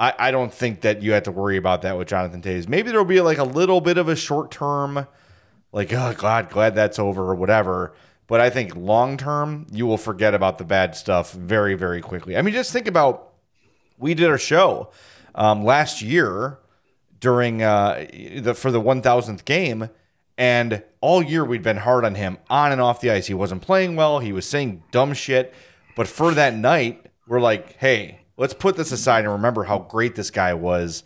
I, 0.00 0.14
I 0.18 0.30
don't 0.30 0.52
think 0.52 0.80
that 0.80 1.02
you 1.02 1.12
have 1.12 1.24
to 1.24 1.30
worry 1.30 1.58
about 1.58 1.82
that 1.82 1.98
with 1.98 2.08
Jonathan 2.08 2.40
Toews. 2.40 2.66
Maybe 2.68 2.90
there'll 2.90 3.04
be 3.04 3.20
like 3.20 3.38
a 3.38 3.44
little 3.44 3.82
bit 3.82 3.98
of 3.98 4.08
a 4.08 4.16
short 4.16 4.50
term, 4.50 5.06
like 5.72 5.92
oh 5.92 6.14
God, 6.16 6.48
glad 6.48 6.74
that's 6.74 6.98
over 6.98 7.22
or 7.30 7.34
whatever. 7.34 7.92
But 8.26 8.40
I 8.40 8.48
think 8.48 8.74
long 8.74 9.18
term, 9.18 9.66
you 9.70 9.86
will 9.86 9.98
forget 9.98 10.34
about 10.34 10.56
the 10.56 10.64
bad 10.64 10.96
stuff 10.96 11.32
very 11.32 11.74
very 11.74 12.00
quickly. 12.00 12.36
I 12.36 12.42
mean, 12.42 12.54
just 12.54 12.72
think 12.72 12.88
about 12.88 13.34
we 13.98 14.14
did 14.14 14.30
our 14.30 14.38
show 14.38 14.90
um, 15.34 15.64
last 15.64 16.00
year 16.00 16.58
during 17.20 17.62
uh, 17.62 18.06
the 18.38 18.54
for 18.54 18.72
the 18.72 18.80
1000th 18.80 19.44
game 19.44 19.90
and 20.38 20.82
all 21.02 21.22
year 21.22 21.44
we'd 21.44 21.62
been 21.62 21.76
hard 21.76 22.06
on 22.06 22.14
him 22.14 22.38
on 22.48 22.72
and 22.72 22.80
off 22.80 23.02
the 23.02 23.10
ice. 23.10 23.26
He 23.26 23.34
wasn't 23.34 23.60
playing 23.60 23.94
well. 23.94 24.20
He 24.20 24.32
was 24.32 24.46
saying 24.46 24.82
dumb 24.90 25.12
shit. 25.12 25.52
But 25.94 26.08
for 26.08 26.32
that 26.32 26.54
night, 26.54 27.04
we're 27.26 27.40
like, 27.40 27.76
hey, 27.76 28.19
let's 28.40 28.54
put 28.54 28.74
this 28.74 28.90
aside 28.90 29.24
and 29.24 29.32
remember 29.34 29.64
how 29.64 29.78
great 29.78 30.14
this 30.14 30.30
guy 30.30 30.54
was. 30.54 31.04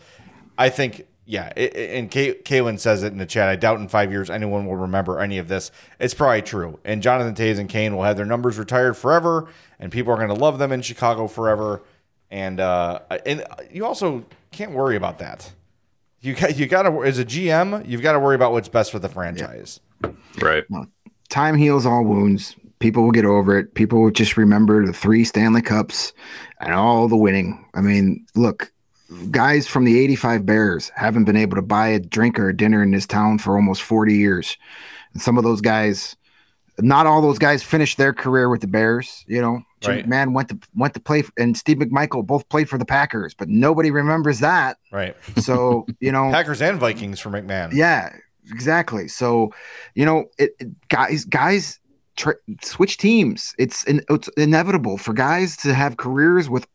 I 0.57 0.69
think, 0.69 1.05
yeah, 1.27 1.53
it, 1.57 1.75
it- 1.77 1.99
and 1.99 2.09
Kay, 2.11 2.35
Kaylin 2.35 2.79
says 2.79 3.03
it 3.03 3.09
in 3.13 3.19
the 3.19 3.27
chat. 3.27 3.49
I 3.49 3.57
doubt 3.57 3.81
in 3.81 3.89
five 3.89 4.13
years 4.13 4.31
anyone 4.31 4.67
will 4.67 4.77
remember 4.77 5.19
any 5.19 5.39
of 5.39 5.49
this. 5.49 5.73
It's 5.99 6.15
probably 6.15 6.43
true. 6.43 6.79
And 6.85 7.03
Jonathan 7.03 7.35
Toews 7.35 7.59
and 7.59 7.69
Kane 7.69 7.97
will 7.97 8.05
have 8.05 8.17
their 8.17 8.25
numbers 8.25 8.57
retired 8.57 8.95
forever, 8.97 9.49
and 9.81 9.91
people 9.91 10.13
are 10.13 10.17
going 10.17 10.29
to 10.29 10.35
love 10.35 10.59
them 10.59 10.71
in 10.71 10.81
Chicago 10.81 11.27
forever. 11.27 11.83
And 12.31 12.61
uh, 12.61 13.01
and 13.27 13.45
you 13.71 13.85
also 13.85 14.25
can't 14.53 14.71
worry 14.73 14.97
about 14.97 15.19
that. 15.19 15.53
You 16.21 16.35
got 16.35 16.57
you 16.57 16.67
got 16.67 16.83
to 16.85 17.03
as 17.05 17.19
a 17.19 17.25
GM, 17.25 17.87
you've 17.87 18.01
got 18.03 18.13
to 18.13 18.21
worry 18.21 18.35
about 18.37 18.53
what's 18.53 18.69
best 18.69 18.93
for 18.93 18.99
the 19.01 19.09
franchise. 19.09 19.81
Right. 20.41 20.65
time 21.29 21.57
heals 21.57 21.85
all 21.85 22.05
wounds. 22.05 22.57
People 22.81 23.03
will 23.05 23.13
get 23.13 23.25
over 23.25 23.59
it. 23.59 23.75
People 23.75 24.03
will 24.03 24.11
just 24.11 24.37
remember 24.37 24.85
the 24.87 24.93
three 24.93 25.25
Stanley 25.25 25.63
Cups 25.63 26.13
and 26.61 26.73
all 26.75 27.09
the 27.09 27.17
winning. 27.17 27.65
I 27.75 27.81
mean, 27.81 28.27
look, 28.35 28.73
guys 29.31 29.67
from 29.67 29.85
the 29.85 29.99
85 30.01 30.45
Bears 30.45 30.91
haven't 30.97 31.25
been 31.25 31.37
able 31.37 31.57
to 31.57 31.63
buy 31.63 31.89
a 31.89 32.01
drink 32.01 32.39
or 32.39 32.49
a 32.49 32.57
dinner 32.57 32.83
in 32.83 32.91
this 32.91 33.07
town 33.07 33.39
for 33.39 33.57
almost 33.57 33.83
40 33.83 34.15
years. 34.15 34.57
And 35.13 35.23
some 35.23 35.39
of 35.39 35.45
those 35.45 35.61
guys, 35.61 36.17
not 36.81 37.07
all 37.07 37.23
those 37.23 37.39
guys 37.39 37.63
finished 37.63 37.97
their 37.99 38.13
career 38.13 38.49
with 38.49 38.61
the 38.61 38.67
Bears, 38.67 39.25
you 39.29 39.41
know. 39.41 39.63
Jim 39.81 39.97
Right. 39.97 40.07
McMahon 40.09 40.33
went 40.33 40.49
to 40.49 40.59
went 40.75 40.95
to 40.95 41.01
play 41.01 41.23
and 41.39 41.57
Steve 41.57 41.77
McMichael 41.77 42.27
both 42.27 42.49
played 42.49 42.69
for 42.71 42.79
the 42.79 42.87
Packers, 42.87 43.35
but 43.35 43.49
nobody 43.51 43.91
remembers 43.91 44.41
that. 44.41 44.79
Right. 44.91 45.15
So, 45.37 45.87
you 46.01 46.11
know, 46.11 46.31
Packers 46.33 46.63
and 46.63 46.79
Vikings 46.81 47.21
for 47.21 47.29
McMahon. 47.31 47.73
yeah, 47.75 48.17
exactly. 48.51 49.09
So, 49.09 49.53
you 49.95 50.05
know, 50.07 50.25
it, 50.39 50.53
it- 50.59 50.89
guys, 50.89 51.25
guys, 51.27 51.79
tra- 52.17 52.37
switch 52.63 52.97
teams. 52.99 53.55
It's 53.59 53.85
in, 53.85 54.03
it's 54.11 54.29
inevitable 54.37 54.99
for 54.99 55.13
guys 55.13 55.57
to 55.59 55.75
have 55.75 55.97
careers 55.97 56.49
with 56.49 56.67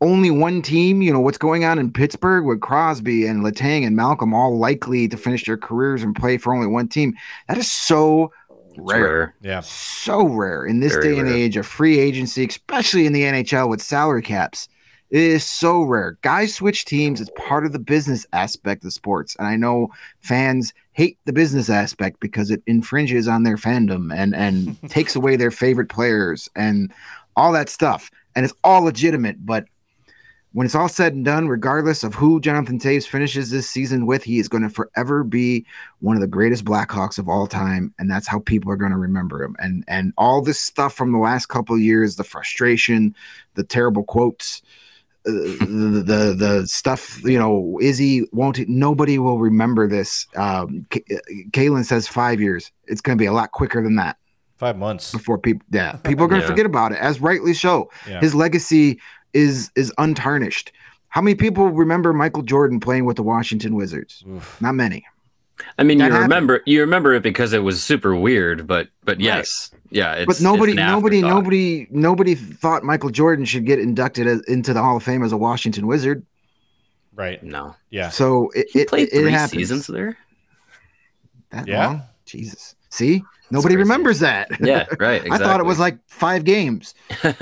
only 0.00 0.30
one 0.30 0.62
team. 0.62 1.02
You 1.02 1.12
know 1.12 1.20
what's 1.20 1.38
going 1.38 1.64
on 1.64 1.78
in 1.78 1.92
Pittsburgh 1.92 2.44
with 2.44 2.60
Crosby 2.60 3.26
and 3.26 3.42
Letang 3.44 3.86
and 3.86 3.96
Malkin, 3.96 4.32
all 4.34 4.58
likely 4.58 5.08
to 5.08 5.16
finish 5.16 5.44
their 5.44 5.56
careers 5.56 6.02
and 6.02 6.14
play 6.14 6.38
for 6.38 6.54
only 6.54 6.66
one 6.66 6.88
team. 6.88 7.14
That 7.48 7.58
is 7.58 7.70
so 7.70 8.32
rare. 8.76 9.02
rare. 9.02 9.34
Yeah. 9.42 9.60
So 9.60 10.26
rare 10.26 10.64
in 10.66 10.80
this 10.80 10.94
Very 10.94 11.14
day 11.14 11.18
and 11.20 11.28
rare. 11.28 11.38
age 11.38 11.56
of 11.56 11.66
free 11.66 11.98
agency, 11.98 12.44
especially 12.46 13.06
in 13.06 13.12
the 13.12 13.22
NHL 13.22 13.68
with 13.68 13.80
salary 13.80 14.22
caps. 14.22 14.68
It 15.12 15.20
is 15.20 15.44
so 15.44 15.82
rare. 15.82 16.16
Guys 16.22 16.54
switch 16.54 16.86
teams. 16.86 17.20
It's 17.20 17.30
part 17.36 17.66
of 17.66 17.72
the 17.72 17.78
business 17.78 18.26
aspect 18.32 18.82
of 18.82 18.94
sports. 18.94 19.36
And 19.38 19.46
I 19.46 19.56
know 19.56 19.90
fans 20.20 20.72
hate 20.92 21.18
the 21.26 21.34
business 21.34 21.68
aspect 21.68 22.18
because 22.18 22.50
it 22.50 22.62
infringes 22.66 23.28
on 23.28 23.42
their 23.42 23.58
fandom 23.58 24.10
and, 24.14 24.34
and 24.34 24.80
takes 24.88 25.14
away 25.14 25.36
their 25.36 25.50
favorite 25.50 25.90
players 25.90 26.48
and 26.56 26.90
all 27.36 27.52
that 27.52 27.68
stuff. 27.68 28.10
And 28.34 28.46
it's 28.46 28.54
all 28.64 28.84
legitimate. 28.84 29.44
But 29.44 29.66
when 30.52 30.64
it's 30.64 30.74
all 30.74 30.88
said 30.88 31.12
and 31.12 31.26
done, 31.26 31.46
regardless 31.46 32.02
of 32.02 32.14
who 32.14 32.40
Jonathan 32.40 32.78
Toews 32.78 33.06
finishes 33.06 33.50
this 33.50 33.68
season 33.68 34.06
with, 34.06 34.24
he 34.24 34.38
is 34.38 34.48
going 34.48 34.62
to 34.62 34.70
forever 34.70 35.24
be 35.24 35.66
one 36.00 36.16
of 36.16 36.22
the 36.22 36.26
greatest 36.26 36.64
Blackhawks 36.64 37.18
of 37.18 37.28
all 37.28 37.46
time, 37.46 37.92
and 37.98 38.10
that's 38.10 38.28
how 38.28 38.38
people 38.38 38.70
are 38.70 38.76
going 38.76 38.92
to 38.92 38.98
remember 38.98 39.42
him. 39.42 39.56
And 39.58 39.82
and 39.88 40.12
all 40.18 40.42
this 40.42 40.58
stuff 40.58 40.94
from 40.94 41.12
the 41.12 41.18
last 41.18 41.46
couple 41.46 41.74
of 41.74 41.80
years, 41.80 42.16
the 42.16 42.24
frustration, 42.24 43.14
the 43.54 43.64
terrible 43.64 44.04
quotes, 44.04 44.60
the, 45.24 46.02
the 46.06 46.34
the 46.36 46.66
stuff, 46.66 47.22
you 47.24 47.38
know, 47.38 47.78
Izzy 47.80 48.26
won't. 48.32 48.58
Nobody 48.68 49.18
will 49.18 49.38
remember 49.38 49.88
this. 49.88 50.26
Um, 50.36 50.86
K- 50.90 51.04
Kaylin 51.50 51.84
says 51.84 52.08
five 52.08 52.40
years. 52.40 52.70
It's 52.86 53.00
going 53.00 53.16
to 53.16 53.22
be 53.22 53.26
a 53.26 53.32
lot 53.32 53.52
quicker 53.52 53.82
than 53.82 53.96
that 53.96 54.16
Five 54.56 54.76
months. 54.76 55.12
before 55.12 55.38
people. 55.38 55.64
Yeah, 55.70 55.92
people 56.04 56.24
are 56.24 56.28
going 56.28 56.40
to 56.40 56.46
Yeah. 56.46 56.50
forget 56.50 56.66
about 56.66 56.92
it, 56.92 56.98
as 56.98 57.20
rightly 57.20 57.54
so. 57.54 57.90
Yeah. 58.08 58.20
His 58.20 58.34
legacy 58.34 59.00
is 59.32 59.70
is 59.76 59.92
untarnished. 59.98 60.72
How 61.08 61.20
many 61.20 61.34
people 61.34 61.68
remember 61.70 62.12
Michael 62.12 62.42
Jordan 62.42 62.80
playing 62.80 63.04
with 63.04 63.16
the 63.16 63.22
Washington 63.22 63.74
Wizards? 63.74 64.24
Oof. 64.28 64.60
Not 64.60 64.74
many. 64.74 65.04
I 65.78 65.82
mean, 65.84 65.98
That 65.98 66.06
you 66.06 66.12
happened. 66.12 66.30
remember 66.32 66.62
you 66.66 66.80
remember 66.80 67.14
it 67.14 67.22
because 67.22 67.52
it 67.52 67.62
was 67.62 67.82
super 67.82 68.16
weird, 68.16 68.66
but 68.66 68.88
but 69.04 69.20
yes, 69.20 69.70
yeah. 69.92 70.14
It's, 70.14 70.26
but 70.26 70.40
nobody, 70.40 70.72
it's 70.72 70.80
an 70.80 70.86
nobody, 70.88 71.20
nobody, 71.20 71.86
nobody 71.90 72.34
thought 72.34 72.82
Michael 72.84 73.10
Jordan 73.10 73.44
should 73.44 73.64
get 73.66 73.78
inducted 73.78 74.26
as, 74.26 74.40
into 74.42 74.72
the 74.74 74.82
Hall 74.82 74.96
of 74.96 75.02
Fame 75.02 75.22
as 75.22 75.32
a 75.32 75.36
Washington 75.36 75.86
Wizard. 75.86 76.24
Right. 77.14 77.42
No, 77.42 77.76
Yeah. 77.90 78.08
So 78.08 78.50
it, 78.54 78.68
he 78.72 78.80
it, 78.80 78.88
played 78.88 79.08
it, 79.08 79.14
it 79.14 79.20
three 79.22 79.30
happens. 79.32 79.52
seasons 79.52 79.86
there. 79.86 80.16
That 81.50 81.68
Yeah. 81.68 81.86
long? 81.86 82.02
Jesus. 82.24 82.74
See, 82.88 83.22
nobody 83.50 83.76
remembers 83.76 84.20
that. 84.20 84.48
Yeah, 84.60 84.86
right. 84.98 85.22
I 85.30 85.36
thought 85.38 85.60
it 85.60 85.66
was 85.66 85.78
like 85.78 85.98
five 86.08 86.44
games. 86.44 86.94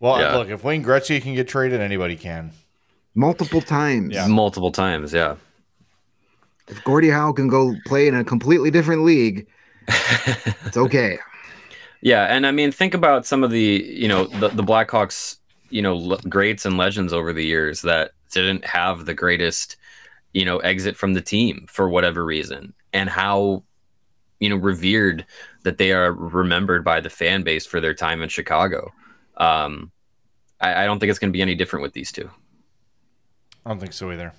Well, 0.00 0.20
Yeah. 0.20 0.36
look, 0.36 0.48
if 0.48 0.64
Wayne 0.64 0.84
Gretzky 0.84 1.22
can 1.22 1.34
get 1.34 1.48
traded, 1.48 1.80
anybody 1.80 2.16
can. 2.16 2.50
Multiple 3.14 3.60
times. 3.62 4.12
Yeah. 4.14 4.26
multiple 4.26 4.72
times. 4.72 5.12
Yeah, 5.14 5.36
If 6.68 6.82
Gordie 6.84 7.10
Howe 7.10 7.32
can 7.32 7.48
go 7.48 7.74
play 7.86 8.08
in 8.08 8.14
a 8.14 8.24
completely 8.24 8.70
different 8.70 9.04
league, 9.04 9.46
it's 9.88 10.76
okay. 10.76 11.18
yeah. 12.00 12.24
And 12.24 12.46
I 12.46 12.50
mean, 12.50 12.72
think 12.72 12.94
about 12.94 13.26
some 13.26 13.44
of 13.44 13.50
the 13.50 13.84
you 13.86 14.08
know 14.08 14.24
the 14.26 14.48
the 14.48 14.62
Blackhawks 14.62 15.38
you 15.70 15.82
know 15.82 15.96
le- 15.96 16.20
greats 16.22 16.64
and 16.64 16.76
legends 16.76 17.12
over 17.12 17.32
the 17.32 17.44
years 17.44 17.82
that 17.82 18.12
didn't 18.30 18.64
have 18.64 19.06
the 19.06 19.14
greatest 19.14 19.76
you 20.32 20.44
know 20.44 20.58
exit 20.58 20.96
from 20.96 21.14
the 21.14 21.20
team 21.20 21.66
for 21.68 21.88
whatever 21.88 22.24
reason, 22.24 22.72
and 22.92 23.08
how 23.08 23.62
you 24.40 24.48
know 24.48 24.56
revered 24.56 25.24
that 25.62 25.78
they 25.78 25.92
are 25.92 26.12
remembered 26.12 26.84
by 26.84 27.00
the 27.00 27.10
fan 27.10 27.42
base 27.42 27.66
for 27.66 27.80
their 27.80 27.94
time 27.94 28.22
in 28.22 28.28
Chicago. 28.28 28.92
Um, 29.36 29.90
I, 30.60 30.82
I 30.82 30.84
don't 30.86 31.00
think 31.00 31.10
it's 31.10 31.18
going 31.18 31.32
to 31.32 31.36
be 31.36 31.42
any 31.42 31.54
different 31.54 31.82
with 31.82 31.92
these 31.92 32.12
two. 32.12 32.30
I 33.64 33.70
don't 33.70 33.80
think 33.80 33.92
so 33.94 34.12
either. 34.12 34.32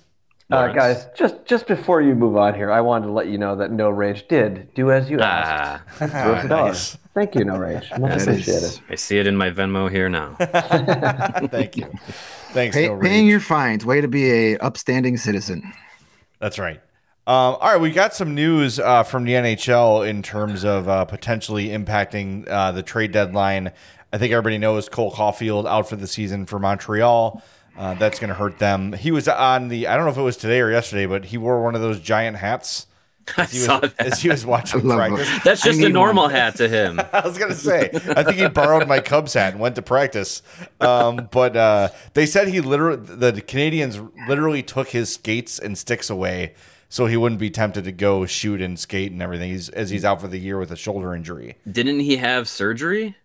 Uh, 0.48 0.68
guys, 0.68 1.08
just 1.16 1.44
just 1.44 1.66
before 1.66 2.00
you 2.00 2.14
move 2.14 2.36
on 2.36 2.54
here, 2.54 2.70
I 2.70 2.80
wanted 2.80 3.06
to 3.06 3.12
let 3.12 3.26
you 3.26 3.36
know 3.36 3.56
that 3.56 3.72
No 3.72 3.90
Rage 3.90 4.28
did 4.28 4.72
do 4.74 4.92
as 4.92 5.10
you 5.10 5.18
asked. 5.20 5.82
Ah, 6.00 6.06
Throw 6.06 6.34
us 6.34 6.44
a 6.44 6.48
dollar. 6.48 6.68
nice. 6.68 6.96
Thank 7.14 7.34
you, 7.34 7.44
No 7.44 7.56
Rage. 7.56 7.90
Much 7.98 8.12
That 8.12 8.22
appreciated. 8.22 8.62
is 8.62 8.80
I 8.88 8.94
see 8.94 9.18
it 9.18 9.26
in 9.26 9.36
my 9.36 9.50
Venmo 9.50 9.90
here 9.90 10.08
now. 10.08 10.36
Thank 11.48 11.76
you. 11.76 11.90
Thanks, 12.52 12.76
pay, 12.76 12.86
no 12.88 12.96
paying 12.98 13.26
your 13.26 13.40
fines. 13.40 13.84
Way 13.84 14.00
to 14.00 14.06
be 14.08 14.30
a 14.52 14.58
upstanding 14.58 15.16
citizen. 15.16 15.72
That's 16.38 16.58
right. 16.60 16.80
Um, 17.28 17.56
all 17.60 17.72
right, 17.72 17.80
we 17.80 17.90
got 17.90 18.14
some 18.14 18.36
news 18.36 18.78
uh, 18.78 19.02
from 19.02 19.24
the 19.24 19.32
NHL 19.32 20.08
in 20.08 20.22
terms 20.22 20.64
of 20.64 20.88
uh, 20.88 21.04
potentially 21.06 21.68
impacting 21.70 22.48
uh, 22.48 22.70
the 22.70 22.84
trade 22.84 23.10
deadline. 23.10 23.72
I 24.12 24.18
think 24.18 24.32
everybody 24.32 24.58
knows 24.58 24.88
Cole 24.88 25.10
Caufield 25.12 25.66
out 25.66 25.88
for 25.88 25.96
the 25.96 26.06
season 26.06 26.46
for 26.46 26.60
Montreal. 26.60 27.42
Uh, 27.76 27.94
that's 27.94 28.18
going 28.18 28.28
to 28.28 28.34
hurt 28.34 28.58
them. 28.58 28.92
He 28.94 29.10
was 29.10 29.28
on 29.28 29.68
the, 29.68 29.86
I 29.86 29.96
don't 29.96 30.06
know 30.06 30.10
if 30.10 30.16
it 30.16 30.22
was 30.22 30.36
today 30.36 30.60
or 30.60 30.70
yesterday, 30.70 31.04
but 31.06 31.26
he 31.26 31.36
wore 31.38 31.62
one 31.62 31.74
of 31.74 31.80
those 31.82 32.00
giant 32.00 32.38
hats 32.38 32.86
I 33.36 33.42
as 33.42 33.52
he 33.52 33.58
was, 33.58 33.66
saw 33.66 33.80
that. 33.80 33.94
as 33.98 34.20
he 34.22 34.28
was 34.28 34.46
watching 34.54 34.80
practice. 34.82 35.28
it. 35.36 35.44
That's 35.44 35.62
just 35.62 35.80
a 35.80 35.88
normal 35.88 36.24
one. 36.24 36.30
hat 36.32 36.56
to 36.56 36.68
him. 36.68 37.00
I 37.12 37.20
was 37.26 37.36
gonna 37.38 37.54
say, 37.54 37.90
I 37.92 38.22
think 38.22 38.36
he 38.36 38.48
borrowed 38.48 38.86
my 38.88 39.00
Cubs 39.00 39.34
hat 39.34 39.52
and 39.52 39.60
went 39.60 39.74
to 39.76 39.82
practice. 39.82 40.42
Um, 40.80 41.28
but 41.30 41.56
uh, 41.56 41.88
they 42.14 42.24
said 42.24 42.48
he 42.48 42.60
literally, 42.60 42.96
the 42.98 43.32
Canadiens 43.32 44.10
literally 44.28 44.62
took 44.62 44.88
his 44.88 45.12
skates 45.12 45.58
and 45.58 45.76
sticks 45.76 46.08
away, 46.08 46.54
so 46.88 47.06
he 47.06 47.16
wouldn't 47.16 47.40
be 47.40 47.50
tempted 47.50 47.84
to 47.84 47.92
go 47.92 48.26
shoot 48.26 48.62
and 48.62 48.78
skate 48.78 49.10
and 49.12 49.20
everything. 49.20 49.50
He's 49.50 49.68
as 49.70 49.90
he's 49.90 50.04
out 50.04 50.20
for 50.20 50.28
the 50.28 50.38
year 50.38 50.58
with 50.58 50.70
a 50.70 50.76
shoulder 50.76 51.12
injury. 51.14 51.56
Didn't 51.70 52.00
he 52.00 52.16
have 52.18 52.48
surgery? 52.48 53.16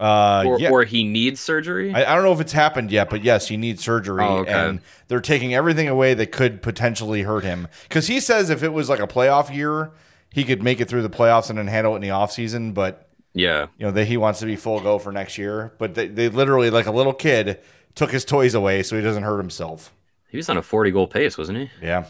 Uh, 0.00 0.44
Or, 0.46 0.58
yeah. 0.58 0.70
or 0.70 0.84
he 0.84 1.04
needs 1.04 1.38
surgery? 1.40 1.92
I, 1.94 2.10
I 2.12 2.14
don't 2.14 2.24
know 2.24 2.32
if 2.32 2.40
it's 2.40 2.52
happened 2.52 2.90
yet, 2.90 3.10
but 3.10 3.22
yes, 3.22 3.48
he 3.48 3.56
needs 3.56 3.84
surgery, 3.84 4.22
Oh, 4.24 4.38
okay. 4.38 4.50
and 4.52 4.80
they're 5.08 5.20
taking 5.20 5.54
everything 5.54 5.88
away 5.88 6.14
that 6.14 6.32
could 6.32 6.62
potentially 6.62 7.22
hurt 7.22 7.44
him. 7.44 7.68
Because 7.82 8.06
he 8.06 8.18
says 8.20 8.48
if 8.50 8.62
it 8.62 8.72
was 8.72 8.88
like 8.88 9.00
a 9.00 9.06
playoff 9.06 9.54
year, 9.54 9.90
he 10.32 10.44
could 10.44 10.62
make 10.62 10.80
it 10.80 10.88
through 10.88 11.02
the 11.02 11.10
playoffs 11.10 11.50
and 11.50 11.58
then 11.58 11.66
handle 11.66 11.92
it 11.92 11.96
in 11.96 12.02
the 12.02 12.08
offseason, 12.08 12.72
but 12.72 13.08
yeah. 13.34 13.66
you 13.78 13.84
know 13.86 13.92
that 13.92 14.06
he 14.06 14.16
wants 14.16 14.40
to 14.40 14.46
be 14.46 14.56
full 14.56 14.80
go 14.80 14.98
for 14.98 15.12
next 15.12 15.38
year 15.38 15.72
but 15.78 15.94
they, 15.94 16.08
they 16.08 16.28
literally 16.28 16.68
like 16.70 16.86
a 16.86 16.90
little 16.90 17.12
kid 17.12 17.60
took 17.94 18.10
his 18.10 18.24
toys 18.24 18.54
away 18.54 18.82
so 18.82 18.96
he 18.96 19.02
doesn't 19.02 19.22
hurt 19.22 19.38
himself 19.38 19.92
He 20.28 20.36
was 20.36 20.48
on 20.48 20.56
a 20.56 20.62
40 20.62 20.90
goal 20.90 21.06
pace, 21.06 21.38
wasn't 21.38 21.58
he? 21.58 21.70
yeah 21.80 22.06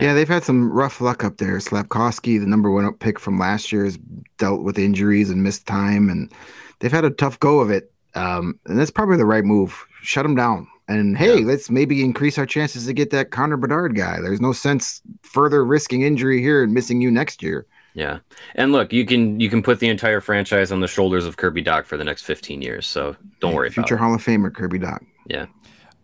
Yeah, 0.00 0.14
they've 0.14 0.28
had 0.28 0.42
some 0.44 0.72
rough 0.72 1.00
luck 1.00 1.22
up 1.22 1.36
there. 1.36 1.58
Slafkovsky, 1.58 2.40
the 2.40 2.46
number 2.46 2.70
one 2.70 2.90
pick 2.94 3.18
from 3.18 3.38
last 3.38 3.70
year, 3.72 3.84
has 3.84 3.98
dealt 4.38 4.62
with 4.62 4.78
injuries 4.78 5.28
and 5.30 5.42
missed 5.42 5.66
time, 5.66 6.08
and 6.08 6.32
they've 6.80 6.92
had 6.92 7.04
a 7.04 7.10
tough 7.10 7.38
go 7.40 7.60
of 7.60 7.70
it. 7.70 7.92
Um, 8.14 8.58
and 8.66 8.78
that's 8.78 8.90
probably 8.90 9.16
the 9.16 9.26
right 9.26 9.44
move. 9.44 9.84
Shut 10.02 10.22
them 10.22 10.34
down. 10.34 10.66
And 10.88 11.16
hey, 11.16 11.38
Yeah. 11.40 11.46
let's 11.46 11.70
maybe 11.70 12.02
increase 12.02 12.38
our 12.38 12.46
chances 12.46 12.86
to 12.86 12.92
get 12.92 13.10
that 13.10 13.30
Connor 13.30 13.56
Bedard 13.56 13.94
guy. 13.94 14.20
There's 14.20 14.40
no 14.40 14.52
sense 14.52 15.00
further 15.22 15.64
risking 15.64 16.02
injury 16.02 16.40
here 16.40 16.62
and 16.62 16.72
missing 16.74 17.00
you 17.00 17.10
next 17.10 17.42
year. 17.42 17.66
Yeah, 17.94 18.18
and 18.54 18.72
look, 18.72 18.90
you 18.92 19.04
can 19.04 19.38
you 19.38 19.50
can 19.50 19.62
put 19.62 19.78
the 19.78 19.88
entire 19.88 20.20
franchise 20.22 20.72
on 20.72 20.80
the 20.80 20.88
shoulders 20.88 21.26
of 21.26 21.36
Kirby 21.36 21.62
Dach 21.62 21.84
for 21.84 21.98
the 21.98 22.04
next 22.04 22.22
15 22.22 22.62
years. 22.62 22.86
So 22.86 23.14
don't 23.40 23.54
worry 23.54 23.68
Future 23.70 23.98
Hall 23.98 24.14
of 24.14 24.24
Famer 24.24 24.52
Kirby 24.52 24.78
Dach. 24.78 24.98
Yeah, 25.28 25.44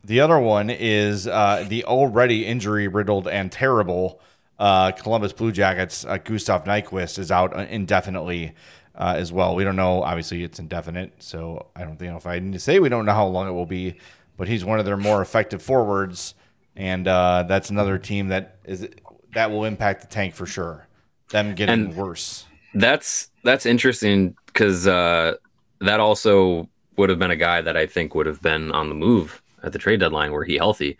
The 0.09 0.21
other 0.21 0.39
one 0.39 0.71
is 0.71 1.27
uh, 1.27 1.67
the 1.69 1.85
already 1.85 2.47
injury 2.47 2.89
riddled 2.89 3.29
and 3.29 3.53
terrible 3.53 4.23
uh, 4.59 4.93
Columbus 4.93 5.35
Blue 5.35 5.53
Jackets. 5.53 6.03
Uh, 6.07 6.17
Gustav 6.17 6.65
Nyquist 6.65 7.19
is 7.19 7.31
out 7.31 7.53
indefinitely 7.69 8.55
uh, 8.95 9.15
as 9.19 9.35
well. 9.35 9.55
We 9.55 9.65
don't 9.65 9.77
know. 9.77 10.03
Obviously, 10.03 10.43
it's 10.43 10.59
indefinite, 10.59 11.13
so 11.19 11.67
I 11.77 11.83
don't 11.85 11.99
think 11.99 12.17
if 12.17 12.27
I 12.27 12.39
need 12.39 12.55
to 12.55 12.59
say 12.59 12.81
we 12.81 12.89
don't 12.89 13.05
know 13.05 13.13
how 13.13 13.27
long 13.27 13.49
it 13.49 13.53
will 13.53 13.67
be. 13.67 13.97
But 14.39 14.49
he's 14.49 14.65
one 14.65 14.79
of 14.79 14.87
their 14.87 14.97
more 14.97 15.21
effective 15.21 15.61
forwards, 15.61 16.35
and 16.75 17.07
uh, 17.07 17.45
that's 17.47 17.69
another 17.69 17.99
team 17.99 18.29
that 18.29 18.57
is 18.65 18.89
that 19.35 19.51
will 19.51 19.67
impact 19.67 20.01
the 20.01 20.07
tank 20.07 20.35
for 20.35 20.47
sure. 20.47 20.89
Them 21.33 21.55
getting 21.55 21.87
And- 21.87 21.97
worse. 21.97 22.47
that's 22.73 23.31
that's 23.45 23.67
interesting 23.67 24.37
because 24.47 24.87
uh, 24.87 25.35
that 25.83 26.01
also 26.01 26.67
would 26.97 27.11
have 27.11 27.19
been 27.19 27.31
a 27.31 27.37
guy 27.37 27.61
that 27.61 27.77
I 27.77 27.85
think 27.87 28.15
would 28.15 28.25
have 28.27 28.41
been 28.41 28.73
on 28.73 28.89
the 28.89 28.95
move 28.95 29.43
at 29.63 29.73
the 29.73 29.79
trade 29.79 30.01
deadline 30.01 30.33
were 30.33 30.45
he 30.45 30.57
healthy. 30.57 30.99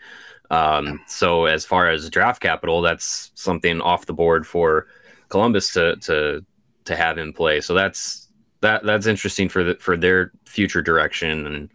Um, 0.51 0.99
so 1.07 1.45
as 1.45 1.65
far 1.65 1.89
as 1.89 2.09
draft 2.09 2.41
capital, 2.41 2.81
that's 2.81 3.31
something 3.35 3.81
off 3.81 4.05
the 4.05 4.13
board 4.13 4.47
for 4.47 4.87
Columbus 5.29 5.73
to 5.73 5.95
to 5.97 6.45
to 6.85 6.95
have 6.95 7.17
in 7.17 7.33
play. 7.33 7.61
So 7.61 7.73
that's 7.73 8.27
that 8.61 8.83
that's 8.83 9.05
interesting 9.05 9.49
for 9.49 9.63
the 9.63 9.75
for 9.75 9.95
their 9.95 10.31
future 10.45 10.81
direction 10.81 11.45
and 11.45 11.69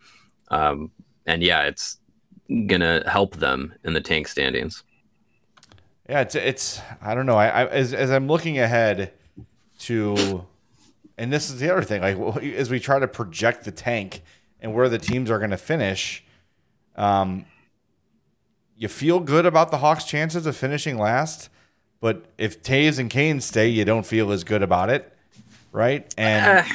um, 0.49 0.91
and 1.27 1.43
yeah, 1.43 1.63
it's 1.63 1.99
gonna 2.67 3.09
help 3.09 3.37
them 3.37 3.75
in 3.85 3.93
the 3.93 4.01
tank 4.01 4.29
standings. 4.29 4.83
Yeah, 6.09 6.21
it's 6.21 6.35
it's 6.35 6.81
I 7.01 7.15
don't 7.15 7.27
know. 7.27 7.37
I, 7.37 7.47
I 7.47 7.67
as 7.67 7.95
as 7.95 8.11
I'm 8.11 8.27
looking 8.27 8.59
ahead 8.59 9.13
to, 9.81 10.47
and 11.17 11.33
this 11.33 11.49
is 11.49 11.61
the 11.61 11.71
other 11.71 11.83
thing. 11.83 12.03
Like 12.03 12.45
as 12.45 12.71
we 12.71 12.79
try 12.79 12.99
to 12.99 13.09
project 13.09 13.65
the 13.65 13.73
tank 13.73 14.23
and 14.61 14.75
where 14.75 14.89
the 14.89 14.99
teams 14.99 15.31
are 15.31 15.39
going 15.39 15.51
to 15.51 15.57
finish, 15.57 16.25
um, 16.97 17.45
you 18.77 18.89
feel 18.89 19.21
good 19.21 19.47
about 19.47 19.71
the 19.71 19.79
Hawks' 19.79 20.05
chances 20.05 20.47
of 20.47 20.57
finishing 20.57 20.99
last, 20.99 21.49
but 22.01 22.25
if 22.39 22.63
Toews 22.63 22.99
and 22.99 23.09
Kane 23.09 23.41
stay, 23.41 23.69
you 23.69 23.85
don't 23.85 24.05
feel 24.07 24.33
as 24.33 24.45
good 24.45 24.63
about 24.63 24.91
it, 24.91 25.13
right? 25.73 26.13
And 26.19 26.59
uh, 26.59 26.73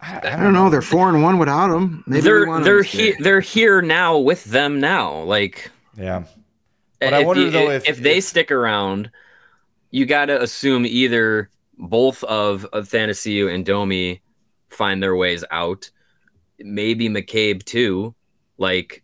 I, 0.00 0.18
I 0.32 0.36
don't 0.36 0.52
know. 0.52 0.70
They're 0.70 0.82
four 0.82 1.08
and 1.08 1.22
one 1.22 1.38
without 1.38 1.68
them. 1.68 2.04
Maybe 2.06 2.20
they're 2.22 2.60
they're 2.62 2.78
him 2.78 2.84
to 2.84 2.88
here 2.88 3.16
they're 3.20 3.40
here 3.40 3.82
now 3.82 4.18
with 4.18 4.44
them 4.44 4.80
now. 4.80 5.22
Like 5.22 5.70
Yeah, 5.96 6.24
eh, 7.00 7.10
But 7.10 7.14
I 7.14 7.24
wonder, 7.24 7.42
you- 7.42 7.50
though, 7.50 7.68
eh, 7.68 7.76
if- 7.76 7.88
if 7.88 7.96
they 7.98 8.18
if- 8.18 8.24
stick 8.24 8.50
around, 8.50 9.10
you 9.90 10.06
got 10.06 10.26
to 10.26 10.40
assume 10.40 10.86
either 10.86 11.50
both 11.78 12.22
of 12.24 12.64
of 12.66 12.88
Athanasiou 12.88 13.52
and 13.52 13.64
Domi 13.64 14.20
find 14.68 15.02
their 15.02 15.16
ways 15.16 15.42
out. 15.50 15.90
Maybe 16.58 17.08
McCabe 17.08 17.64
too. 17.64 18.14
Like 18.58 19.02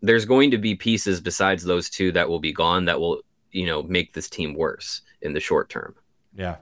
there's 0.00 0.24
going 0.24 0.50
to 0.50 0.58
be 0.58 0.74
pieces 0.74 1.20
besides 1.20 1.64
those 1.64 1.90
two 1.90 2.12
that 2.12 2.28
will 2.28 2.40
be 2.40 2.52
gone 2.52 2.84
that 2.84 3.00
will 3.00 3.20
you 3.50 3.66
know 3.66 3.82
make 3.82 4.12
this 4.12 4.28
team 4.28 4.54
worse 4.54 5.02
in 5.22 5.32
the 5.32 5.40
short 5.40 5.68
term. 5.68 5.94
Yeah. 6.34 6.56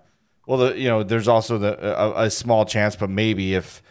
Well, 0.47 0.59
the, 0.59 0.79
you 0.79 0.89
know, 0.89 1.03
there's 1.03 1.29
also 1.29 1.59
the 1.59 2.01
a, 2.01 2.25
a 2.27 2.31
small 2.31 2.65
chance, 2.65 2.97
but 2.97 3.11
maybe 3.11 3.55
if 3.55 3.83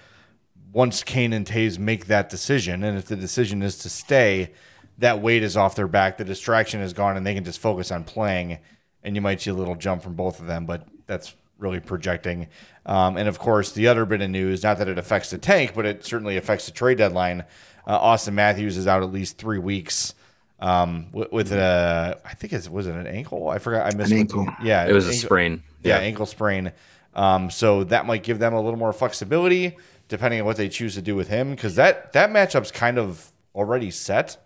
once 0.71 1.03
Kane 1.03 1.33
and 1.33 1.45
Toews 1.45 1.77
make 1.77 2.07
that 2.07 2.29
decision, 2.29 2.83
and 2.83 2.97
if 2.97 3.05
the 3.05 3.15
decision 3.15 3.61
is 3.61 3.77
to 3.79 3.89
stay, 3.89 4.51
that 4.97 5.21
weight 5.21 5.43
is 5.43 5.57
off 5.57 5.75
their 5.75 5.87
back. 5.87 6.17
The 6.17 6.25
distraction 6.25 6.81
is 6.81 6.93
gone, 6.93 7.17
and 7.17 7.25
they 7.25 7.33
can 7.33 7.43
just 7.43 7.59
focus 7.59 7.91
on 7.91 8.03
playing. 8.03 8.59
And 9.03 9.15
you 9.15 9.21
might 9.21 9.41
see 9.41 9.51
a 9.51 9.53
little 9.53 9.75
jump 9.75 10.01
from 10.01 10.15
both 10.15 10.39
of 10.39 10.47
them, 10.47 10.65
but 10.65 10.87
that's 11.05 11.35
really 11.59 11.79
projecting. 11.79 12.47
Um, 12.85 13.17
and 13.17 13.27
of 13.27 13.39
course, 13.39 13.71
the 13.71 13.87
other 13.87 14.05
bit 14.05 14.21
of 14.21 14.29
news, 14.29 14.63
not 14.63 14.77
that 14.79 14.87
it 14.87 14.97
affects 14.97 15.29
the 15.29 15.37
tank, 15.37 15.73
but 15.75 15.85
it 15.85 16.03
certainly 16.05 16.37
affects 16.37 16.65
the 16.65 16.71
trade 16.71 16.97
deadline. 16.97 17.43
Uh, 17.88 17.99
Auston 17.99 18.33
Matthews 18.33 18.77
is 18.77 18.88
out 18.88 19.03
at 19.03 19.11
least 19.11 19.38
three 19.38 19.59
weeks 19.59 20.15
um, 20.59 21.07
with, 21.11 21.31
with 21.31 21.51
a, 21.51 22.19
I 22.25 22.33
think 22.33 22.53
it 22.53 22.67
was 22.69 22.88
it 22.88 22.95
an 22.95 23.07
ankle? 23.07 23.49
I 23.49 23.59
forgot. 23.59 23.86
I 23.93 23.95
missed 23.95 24.11
An 24.11 24.17
ankle. 24.19 24.45
the- 24.45 24.55
yeah, 24.65 24.86
It 24.88 24.93
was 24.93 25.05
a 25.05 25.11
ankle- 25.11 25.25
sprain. 25.27 25.63
yeah, 25.83 25.97
ankle 25.97 26.25
sprain. 26.25 26.71
Um, 27.13 27.49
so 27.49 27.83
that 27.86 28.05
might 28.05 28.23
give 28.23 28.39
them 28.39 28.53
a 28.53 28.61
little 28.61 28.79
more 28.79 28.91
flexibility 28.93 29.77
depending 30.07 30.39
on 30.39 30.45
what 30.45 30.57
they 30.57 30.69
choose 30.69 30.93
to 30.95 31.01
do 31.01 31.15
with 31.15 31.27
him 31.29 31.51
because 31.51 31.75
that 31.75 32.13
that 32.13 32.29
matchup's 32.29 32.71
kind 32.71 32.97
of 32.99 33.31
already 33.55 33.89
set. 33.91 34.38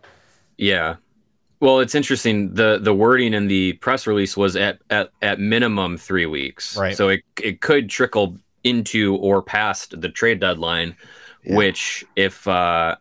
Yeah. 0.58 0.96
Well, 1.60 1.80
it's 1.80 1.96
interesting. 1.96 2.54
the 2.54 2.80
The 2.82 2.94
wording 2.94 3.34
in 3.34 3.48
the 3.48 3.74
press 3.74 4.06
release 4.08 4.38
was 4.38 4.56
at 4.56 4.80
at, 4.90 5.10
at 5.22 5.40
minimum 5.40 5.98
three 5.98 6.26
weeks. 6.26 6.78
Right. 6.78 6.96
So 6.96 7.10
it 7.10 7.22
it 7.42 7.62
could 7.62 7.90
trickle 7.90 8.38
into 8.64 9.16
or 9.18 9.42
past 9.42 10.00
the 10.00 10.10
trade 10.10 10.40
deadline, 10.40 10.96
Yeah. 11.44 11.56
which 11.58 12.06
if 12.16 12.48
uh, 12.48 12.96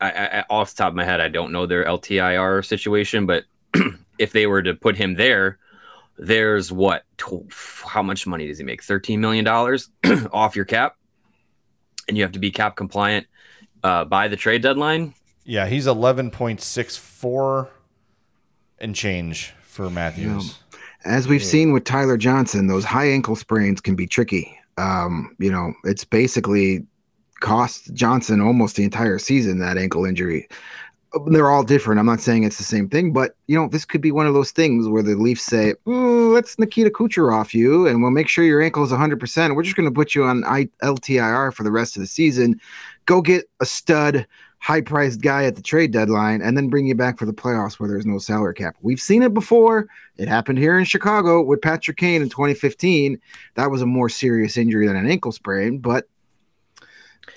I, 0.00 0.10
I 0.10 0.44
off 0.50 0.70
the 0.70 0.76
top 0.76 0.88
of 0.88 0.94
my 0.94 1.04
head, 1.04 1.20
I 1.20 1.28
don't 1.28 1.52
know 1.52 1.66
their 1.66 1.84
LTIR 1.84 2.64
situation, 2.64 3.26
but 3.26 3.44
if 4.18 4.32
they 4.32 4.46
were 4.46 4.62
to 4.62 4.74
put 4.74 4.96
him 4.96 5.14
there, 5.14 5.58
there's 6.18 6.70
what? 6.72 7.04
Tw- 7.16 7.52
how 7.86 8.02
much 8.02 8.26
money 8.26 8.46
does 8.46 8.58
he 8.58 8.64
make? 8.64 8.82
Thirteen 8.82 9.20
million 9.20 9.44
dollars 9.44 9.90
off 10.32 10.56
your 10.56 10.64
cap, 10.64 10.96
and 12.06 12.16
you 12.16 12.22
have 12.22 12.32
to 12.32 12.38
be 12.38 12.50
cap 12.50 12.76
compliant 12.76 13.26
uh, 13.82 14.04
by 14.04 14.28
the 14.28 14.36
trade 14.36 14.62
deadline. 14.62 15.14
Yeah, 15.44 15.66
he's 15.66 15.86
eleven 15.86 16.30
point 16.30 16.60
six 16.60 16.96
four 16.96 17.70
and 18.78 18.94
change 18.94 19.54
for 19.62 19.90
Matthews. 19.90 20.58
As 21.04 21.28
we've 21.28 21.44
seen 21.44 21.72
with 21.72 21.84
Tyler 21.84 22.16
Johnson, 22.16 22.66
those 22.66 22.84
high 22.84 23.08
ankle 23.08 23.36
sprains 23.36 23.80
can 23.80 23.94
be 23.94 24.06
tricky. 24.06 24.58
Um, 24.76 25.34
you 25.38 25.50
know, 25.50 25.72
it's 25.84 26.04
basically 26.04 26.84
cost 27.40 27.92
Johnson 27.94 28.40
almost 28.40 28.76
the 28.76 28.84
entire 28.84 29.18
season 29.18 29.58
that 29.58 29.78
ankle 29.78 30.04
injury. 30.04 30.48
They're 31.28 31.48
all 31.50 31.62
different. 31.62 31.98
I'm 31.98 32.06
not 32.06 32.20
saying 32.20 32.44
it's 32.44 32.58
the 32.58 32.64
same 32.64 32.86
thing, 32.88 33.14
but 33.14 33.34
you 33.46 33.58
know, 33.58 33.66
this 33.66 33.86
could 33.86 34.02
be 34.02 34.12
one 34.12 34.26
of 34.26 34.34
those 34.34 34.50
things 34.50 34.88
where 34.88 35.02
the 35.02 35.14
Leafs 35.16 35.42
say, 35.42 35.74
"Mm, 35.86 36.34
"Let's 36.34 36.58
Nikita 36.58 36.90
Kucherov 36.90 37.32
off 37.32 37.54
you, 37.54 37.86
and 37.86 38.02
we'll 38.02 38.10
make 38.10 38.28
sure 38.28 38.44
your 38.44 38.60
ankle 38.60 38.84
is 38.84 38.92
100. 38.92 39.18
percent 39.18 39.54
We're 39.54 39.62
just 39.62 39.74
going 39.74 39.88
to 39.88 39.94
put 39.94 40.14
you 40.14 40.24
on 40.24 40.44
I- 40.44 40.68
LTIR 40.82 41.54
for 41.54 41.62
the 41.62 41.72
rest 41.72 41.96
of 41.96 42.02
the 42.02 42.06
season. 42.06 42.60
Go 43.06 43.22
get 43.22 43.48
a 43.60 43.64
stud, 43.64 44.26
high-priced 44.58 45.22
guy 45.22 45.44
at 45.44 45.56
the 45.56 45.62
trade 45.62 45.92
deadline, 45.92 46.42
and 46.42 46.58
then 46.58 46.68
bring 46.68 46.86
you 46.86 46.94
back 46.94 47.18
for 47.18 47.24
the 47.24 47.32
playoffs 47.32 47.80
where 47.80 47.88
there's 47.88 48.04
no 48.04 48.18
salary 48.18 48.52
cap." 48.52 48.76
We've 48.82 49.00
seen 49.00 49.22
it 49.22 49.32
before. 49.32 49.86
It 50.18 50.28
happened 50.28 50.58
here 50.58 50.78
in 50.78 50.84
Chicago 50.84 51.40
with 51.42 51.62
Patrick 51.62 51.96
Kane 51.96 52.20
in 52.20 52.28
2015. 52.28 53.18
That 53.54 53.70
was 53.70 53.80
a 53.80 53.86
more 53.86 54.10
serious 54.10 54.58
injury 54.58 54.86
than 54.86 54.96
an 54.96 55.08
ankle 55.08 55.32
sprain, 55.32 55.78
but 55.78 56.06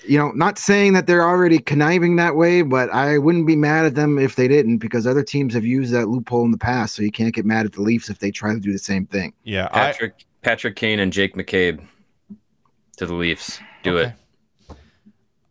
you 0.04 0.18
know, 0.18 0.30
not 0.32 0.58
saying 0.58 0.92
that 0.94 1.06
they're 1.06 1.26
already 1.26 1.58
conniving 1.58 2.16
that 2.16 2.36
way, 2.36 2.62
but 2.62 2.90
I 2.90 3.18
wouldn't 3.18 3.46
be 3.46 3.56
mad 3.56 3.84
at 3.86 3.94
them 3.94 4.18
if 4.18 4.36
they 4.36 4.48
didn't 4.48 4.78
because 4.78 5.06
other 5.06 5.22
teams 5.22 5.54
have 5.54 5.64
used 5.64 5.92
that 5.92 6.08
loophole 6.08 6.44
in 6.44 6.50
the 6.50 6.58
past. 6.58 6.94
So 6.94 7.02
you 7.02 7.10
can't 7.10 7.34
get 7.34 7.44
mad 7.44 7.66
at 7.66 7.72
the 7.72 7.82
Leafs 7.82 8.10
if 8.10 8.18
they 8.18 8.30
try 8.30 8.52
to 8.52 8.60
do 8.60 8.72
the 8.72 8.78
same 8.78 9.06
thing. 9.06 9.32
Yeah, 9.44 9.68
I, 9.72 9.86
Patrick 9.86 10.26
Patrick 10.42 10.76
Kane 10.76 10.98
and 11.00 11.12
Jake 11.12 11.34
McCabe 11.34 11.84
to 12.96 13.06
the 13.06 13.14
Leafs. 13.14 13.60
Do 13.82 13.98
Okay. 13.98 14.08
it. 14.10 14.14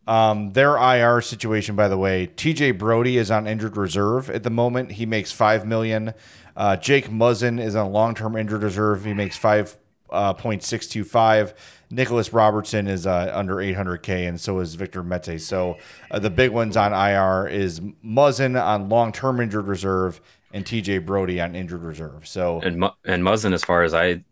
Um, 0.06 0.52
their 0.52 0.76
IR 0.76 1.20
situation, 1.20 1.76
by 1.76 1.86
the 1.88 1.96
way, 1.96 2.28
TJ 2.36 2.76
Brodie 2.76 3.18
is 3.18 3.30
on 3.30 3.46
injured 3.46 3.76
reserve 3.76 4.28
at 4.30 4.42
the 4.42 4.50
moment. 4.50 4.92
He 4.92 5.06
makes 5.06 5.30
five 5.30 5.64
million. 5.64 6.12
Uh, 6.56 6.76
Jake 6.76 7.08
Muzzin 7.08 7.60
is 7.60 7.76
on 7.76 7.92
long-term 7.92 8.36
injured 8.36 8.62
reserve. 8.62 9.04
He 9.04 9.14
makes 9.14 9.36
five 9.36 9.76
uh, 10.10 10.34
point 10.34 10.62
six 10.62 10.86
two 10.86 11.04
five. 11.04 11.54
Nicholas 11.92 12.32
Robertson 12.32 12.88
is 12.88 13.06
uh, 13.06 13.30
under 13.34 13.56
800k, 13.56 14.26
and 14.26 14.40
so 14.40 14.60
is 14.60 14.74
Victor 14.74 15.02
Mete. 15.02 15.40
So 15.40 15.76
uh, 16.10 16.18
the 16.18 16.30
big 16.30 16.50
ones 16.50 16.74
on 16.76 16.92
IR 16.92 17.46
is 17.46 17.80
Muzzin 18.04 18.60
on 18.60 18.88
long-term 18.88 19.40
injured 19.40 19.66
reserve 19.66 20.20
and 20.54 20.64
TJ 20.64 21.04
Brodie 21.04 21.40
on 21.40 21.54
injured 21.54 21.82
reserve. 21.82 22.26
So 22.26 22.60
And 22.62 22.82
and 23.04 23.22
Muzzin, 23.22 23.52
as 23.52 23.62
far 23.62 23.82
as 23.82 23.92
I 23.92 24.24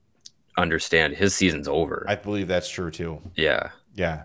understand, 0.56 1.16
his 1.16 1.34
season's 1.34 1.68
over. 1.68 2.06
I 2.08 2.14
believe 2.14 2.48
that's 2.48 2.68
true 2.68 2.90
too. 2.90 3.20
yeah. 3.36 3.70
Yeah. 3.94 4.22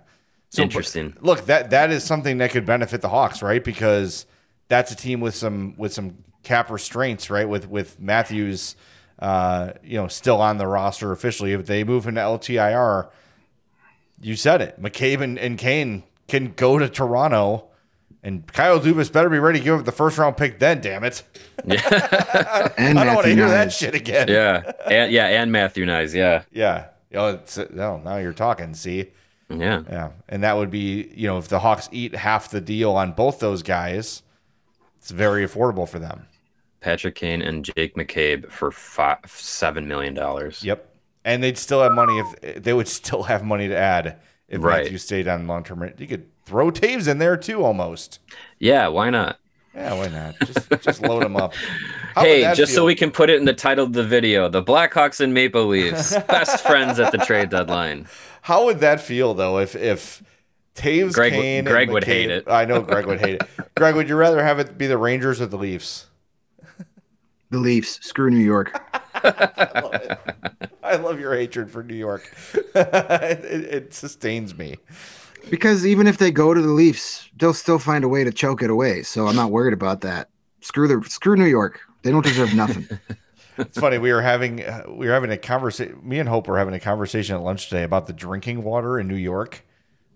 So, 0.49 0.61
Interesting. 0.61 1.17
look, 1.19 1.47
that 1.47 1.71
that 1.71 1.91
is 1.91 2.05
something 2.05 2.38
that 2.38 2.51
could 2.51 2.65
benefit 2.65 3.01
the 3.01 3.09
Hawks, 3.09 3.41
right? 3.41 3.61
Because 3.61 4.25
that's 4.69 4.91
a 4.91 4.95
team 4.95 5.19
with 5.19 5.36
some 5.36 5.75
with 5.75 5.91
some 5.91 6.23
cap 6.43 6.69
restraints, 6.69 7.29
right? 7.29 7.49
With 7.49 7.67
with 7.67 7.99
Matthews, 7.99 8.77
uh, 9.19 9.73
you 9.83 9.97
know, 9.97 10.07
still 10.07 10.39
on 10.41 10.57
the 10.57 10.67
roster 10.67 11.11
officially. 11.11 11.51
If 11.51 11.65
they 11.65 11.83
move 11.83 12.07
into 12.07 12.21
LTIR, 12.21 13.09
you 14.22 14.36
said 14.36 14.61
it. 14.61 14.82
McCabe 14.82 15.22
and, 15.22 15.38
and 15.39 15.57
Kane 15.57 16.03
can 16.28 16.53
go 16.53 16.80
to 16.80 16.89
Toronto, 16.89 17.66
and 18.24 18.45
Kyle 18.51 18.80
Dubas 18.80 19.11
better 19.11 19.30
be 19.30 19.38
ready 19.39 19.59
to 19.59 19.63
give 19.66 19.80
up 19.80 19.86
the 19.86 19.91
first 19.91 20.18
round 20.18 20.38
pick. 20.38 20.59
Then, 20.59 20.82
damn 20.82 21.03
it, 21.03 21.22
Yeah. 21.66 22.72
And 22.78 22.97
I 22.99 23.03
don't 23.03 23.16
want 23.16 23.28
to 23.28 23.36
Matthew 23.36 23.36
hear 23.36 23.49
that 23.49 23.72
shit 23.72 23.93
again. 23.95 24.28
yeah. 24.28 24.72
And 24.89 25.11
yeah, 25.11 25.28
and 25.28 25.51
Matthew 25.51 25.86
Knies, 25.86 26.13
yeah. 26.13 26.43
Yeah. 26.51 26.88
Oh, 27.13 27.36
it's, 27.36 27.57
oh, 27.57 28.01
now 28.03 28.18
you're 28.18 28.34
talking. 28.34 28.74
See, 28.74 29.11
Yeah. 29.49 29.84
Yeah, 29.89 30.11
and 30.28 30.43
that 30.43 30.57
would 30.57 30.72
be 30.72 31.11
you 31.16 31.28
know 31.28 31.38
if 31.38 31.47
the 31.47 31.59
Hawks 31.59 31.88
eat 31.91 32.16
half 32.16 32.49
the 32.49 32.59
deal 32.61 32.91
on 32.93 33.11
both 33.11 33.39
those 33.39 33.61
guys, 33.63 34.24
it's 34.97 35.11
very 35.11 35.45
affordable 35.45 35.88
for 35.88 35.99
them. 35.99 36.26
Patrick 36.82 37.16
Kane 37.16 37.41
and 37.41 37.63
Jake 37.63 37.95
McCabe 37.95 38.51
for 38.51 38.72
five, 38.72 39.20
seven 39.28 39.88
million 39.88 40.13
dollars. 40.16 40.63
Yep, 40.63 40.88
and 41.26 41.43
they'd 41.43 41.57
still 41.57 41.82
have 41.84 41.91
money 41.91 42.17
if 42.43 42.63
they 42.63 42.71
would 42.73 42.88
still 42.88 43.23
have 43.23 43.43
money 43.43 43.67
to 43.67 43.76
add 43.76 44.17
if 44.47 44.61
Right. 44.63 44.84
Matthew 44.84 44.97
stayed 44.99 45.28
on 45.28 45.45
long 45.47 45.63
term. 45.65 45.91
You 45.97 46.07
could 46.07 46.28
throw 46.45 46.71
Toews 46.71 47.07
in 47.09 47.17
there 47.17 47.36
too, 47.36 47.63
almost. 47.65 48.19
Yeah, 48.59 48.88
why 48.88 49.09
not? 49.09 49.39
Yeah, 49.73 49.95
why 49.95 50.07
not? 50.07 50.36
Just 50.39 50.69
just 50.84 51.01
load 51.01 51.23
them 51.23 51.36
up. 51.36 51.53
How 52.13 52.21
hey, 52.21 52.43
that 52.43 52.55
just 52.55 52.73
so 52.73 52.86
we 52.86 52.95
can 52.95 53.11
put 53.11 53.30
it 53.30 53.38
in 53.38 53.43
the 53.43 53.53
title 53.53 53.84
of 53.86 53.91
the 53.91 54.05
video, 54.05 54.47
the 54.47 54.63
Blackhawks 54.63 55.19
and 55.19 55.34
Maple 55.34 55.65
Leafs, 55.65 56.15
best 56.30 56.63
friends 56.65 56.97
at 56.97 57.11
the 57.11 57.17
trade 57.17 57.49
deadline. 57.49 58.07
How 58.43 58.63
would 58.65 58.80
that 58.80 59.01
feel 59.01 59.34
though 59.34 59.57
if 59.59 59.76
if 59.76 60.23
Toews 60.76 61.13
Greg 61.13 61.34
would- 61.34 61.41
Kane 61.41 61.57
and 61.59 61.67
Greg 61.67 61.89
would 61.89 62.03
McCabe- 62.03 62.05
hate 62.05 62.32
it. 62.32 62.43
I 62.47 62.63
know 62.65 62.82
Greg 62.82 63.05
would 63.05 63.19
hate 63.19 63.41
it. 63.41 63.49
Greg, 63.76 63.95
would 63.95 64.07
you 64.07 64.15
rather 64.15 64.41
have 64.43 64.59
it 64.59 64.78
be 64.78 64.88
the 64.88 64.97
Rangers 64.97 65.41
or 65.41 65.47
the 65.47 65.57
Leafs? 65.57 66.05
The 67.49 67.57
Leafs, 67.59 67.99
screw 68.05 68.30
New 68.30 68.38
York. 68.43 68.82
I 69.26 69.82
love 69.82 69.93
it. 69.93 70.19
I 70.84 70.95
love 70.97 71.19
your 71.19 71.36
hatred 71.36 71.71
for 71.71 71.84
New 71.84 71.95
York. 71.95 72.34
it, 72.53 73.45
it, 73.45 73.73
it 73.73 73.93
sustains 73.93 74.57
me. 74.57 74.78
Because 75.49 75.86
even 75.86 76.07
if 76.07 76.17
they 76.17 76.32
go 76.32 76.53
to 76.53 76.61
the 76.61 76.69
Leafs, 76.69 77.30
they'll 77.38 77.53
still 77.53 77.80
find 77.80 78.03
a 78.03 78.07
way 78.07 78.23
to 78.23 78.32
choke 78.32 78.61
it 78.61 78.69
away. 78.69 79.03
So 79.03 79.28
I'm 79.28 79.36
not 79.36 79.51
worried 79.51 79.73
about 79.73 80.01
that. 80.01 80.30
Screw 80.61 80.88
the 80.88 81.07
screw 81.09 81.36
New 81.36 81.45
York. 81.45 81.80
They 82.01 82.11
don't 82.11 82.26
deserve 82.26 82.53
nothing. 82.53 82.88
It's 83.57 83.80
funny. 83.80 83.97
We 83.97 84.11
were 84.11 84.21
having 84.21 84.65
uh, 84.65 84.84
we 84.89 85.07
were 85.07 85.13
having 85.13 85.32
a 85.32 85.38
conversation. 85.38 85.99
Me 86.03 86.19
and 86.19 86.28
Hope 86.28 86.47
were 86.47 86.57
having 86.57 86.73
a 86.73 86.80
conversation 86.80 87.36
at 87.36 87.41
lunch 87.41 87.69
today 87.69 87.84
about 87.84 88.05
the 88.05 88.11
drinking 88.13 88.63
water 88.63 88.99
in 88.99 89.07
New 89.07 89.15
York. 89.15 89.63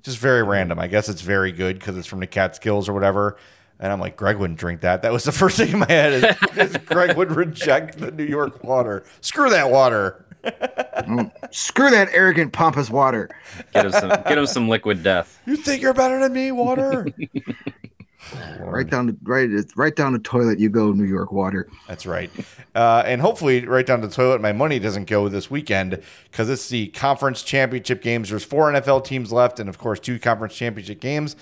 Just 0.04 0.18
very 0.18 0.44
random. 0.44 0.78
I 0.80 0.88
guess 0.88 1.08
it's 1.08 1.22
very 1.22 1.52
good 1.52 1.80
because 1.80 1.98
it's 1.98 2.08
from 2.08 2.20
the 2.20 2.28
Catskills 2.28 2.90
or 2.90 2.94
whatever. 2.94 3.38
And 3.80 3.92
I'm 3.94 4.00
like, 4.00 4.18
Greg 4.18 4.38
wouldn't 4.38 4.60
drink 4.60 4.82
that. 4.82 5.02
That 5.02 5.14
was 5.14 5.24
the 5.24 5.32
first 5.34 5.58
thing 5.58 5.72
in 5.72 5.80
my 5.80 5.88
head 5.88 6.38
is, 6.58 6.68
is 6.72 6.78
Greg 6.78 7.16
would 7.18 7.32
reject 7.32 8.00
the 8.00 8.12
New 8.12 8.26
York 8.26 8.64
water. 8.64 9.04
Screw 9.22 9.50
that 9.50 9.70
water. 9.72 10.26
Mm, 11.00 11.32
screw 11.52 11.90
that 11.90 12.10
arrogant, 12.12 12.54
pompous 12.54 12.90
water. 12.90 13.30
Get 13.74 13.86
him 13.86 13.92
some, 13.92 14.10
get 14.10 14.38
him 14.38 14.46
some 14.46 14.68
liquid 14.70 15.02
death. 15.02 15.40
You 15.46 15.56
think 15.56 15.82
you're 15.82 15.94
better 15.94 16.20
than 16.20 16.34
me, 16.34 16.52
water? 16.52 17.08
Right 18.60 18.88
down 18.88 19.08
the 19.08 19.18
right, 19.24 19.50
right 19.76 19.96
down 19.96 20.14
the 20.14 20.20
toilet. 20.20 20.60
You 20.60 20.70
go, 20.70 20.92
New 20.92 21.06
York 21.06 21.32
water. 21.32 21.68
That's 21.88 22.06
right. 22.06 22.30
Uh, 22.76 23.02
and 23.06 23.22
hopefully, 23.22 23.66
right 23.66 23.86
down 23.86 24.02
the 24.02 24.10
toilet, 24.10 24.42
my 24.42 24.52
money 24.52 24.78
doesn't 24.78 25.06
go 25.06 25.30
this 25.30 25.50
weekend 25.50 26.02
because 26.30 26.50
it's 26.50 26.70
the 26.70 26.88
conference 26.90 27.42
championship 27.42 28.02
games. 28.04 28.30
There's 28.30 28.44
four 28.44 28.72
NFL 28.72 29.06
teams 29.06 29.32
left, 29.32 29.60
and 29.60 29.70
of 29.70 29.78
course, 29.80 30.00
two 30.00 30.20
conference 30.20 30.54
championship 30.54 31.00
games. 31.00 31.36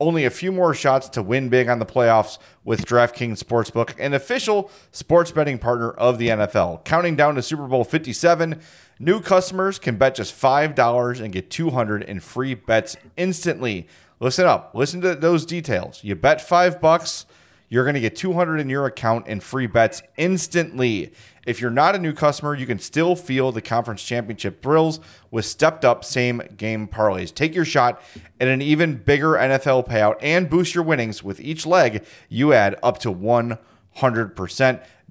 Only 0.00 0.24
a 0.24 0.30
few 0.30 0.50
more 0.50 0.74
shots 0.74 1.08
to 1.10 1.22
win 1.22 1.48
big 1.48 1.68
on 1.68 1.78
the 1.78 1.86
playoffs 1.86 2.38
with 2.64 2.84
DraftKings 2.84 3.42
Sportsbook, 3.42 3.94
an 3.98 4.12
official 4.12 4.70
sports 4.90 5.30
betting 5.30 5.58
partner 5.58 5.92
of 5.92 6.18
the 6.18 6.28
NFL. 6.28 6.84
Counting 6.84 7.14
down 7.14 7.36
to 7.36 7.42
Super 7.42 7.68
Bowl 7.68 7.84
57, 7.84 8.60
new 8.98 9.20
customers 9.20 9.78
can 9.78 9.96
bet 9.96 10.16
just 10.16 10.34
$5 10.34 11.20
and 11.20 11.32
get 11.32 11.48
200 11.48 12.02
in 12.02 12.18
free 12.18 12.54
bets 12.54 12.96
instantly. 13.16 13.86
Listen 14.18 14.46
up. 14.46 14.72
Listen 14.74 15.00
to 15.02 15.14
those 15.14 15.46
details. 15.46 16.02
You 16.02 16.16
bet 16.16 16.40
5 16.40 16.80
bucks, 16.80 17.26
you're 17.74 17.82
going 17.82 17.94
to 17.94 18.00
get 18.00 18.14
200 18.14 18.60
in 18.60 18.68
your 18.68 18.86
account 18.86 19.24
and 19.26 19.42
free 19.42 19.66
bets 19.66 20.00
instantly. 20.16 21.12
If 21.44 21.60
you're 21.60 21.72
not 21.72 21.96
a 21.96 21.98
new 21.98 22.12
customer, 22.12 22.54
you 22.54 22.66
can 22.66 22.78
still 22.78 23.16
feel 23.16 23.50
the 23.50 23.60
conference 23.60 24.04
championship 24.04 24.62
thrills 24.62 25.00
with 25.32 25.44
stepped 25.44 25.84
up 25.84 26.04
same 26.04 26.40
game 26.56 26.86
parlays. 26.86 27.34
Take 27.34 27.52
your 27.52 27.64
shot 27.64 28.00
at 28.38 28.46
an 28.46 28.62
even 28.62 28.94
bigger 28.98 29.32
NFL 29.32 29.88
payout 29.88 30.18
and 30.22 30.48
boost 30.48 30.72
your 30.72 30.84
winnings 30.84 31.24
with 31.24 31.40
each 31.40 31.66
leg 31.66 32.04
you 32.28 32.52
add 32.52 32.78
up 32.80 32.98
to 32.98 33.12
100%. 33.12 33.58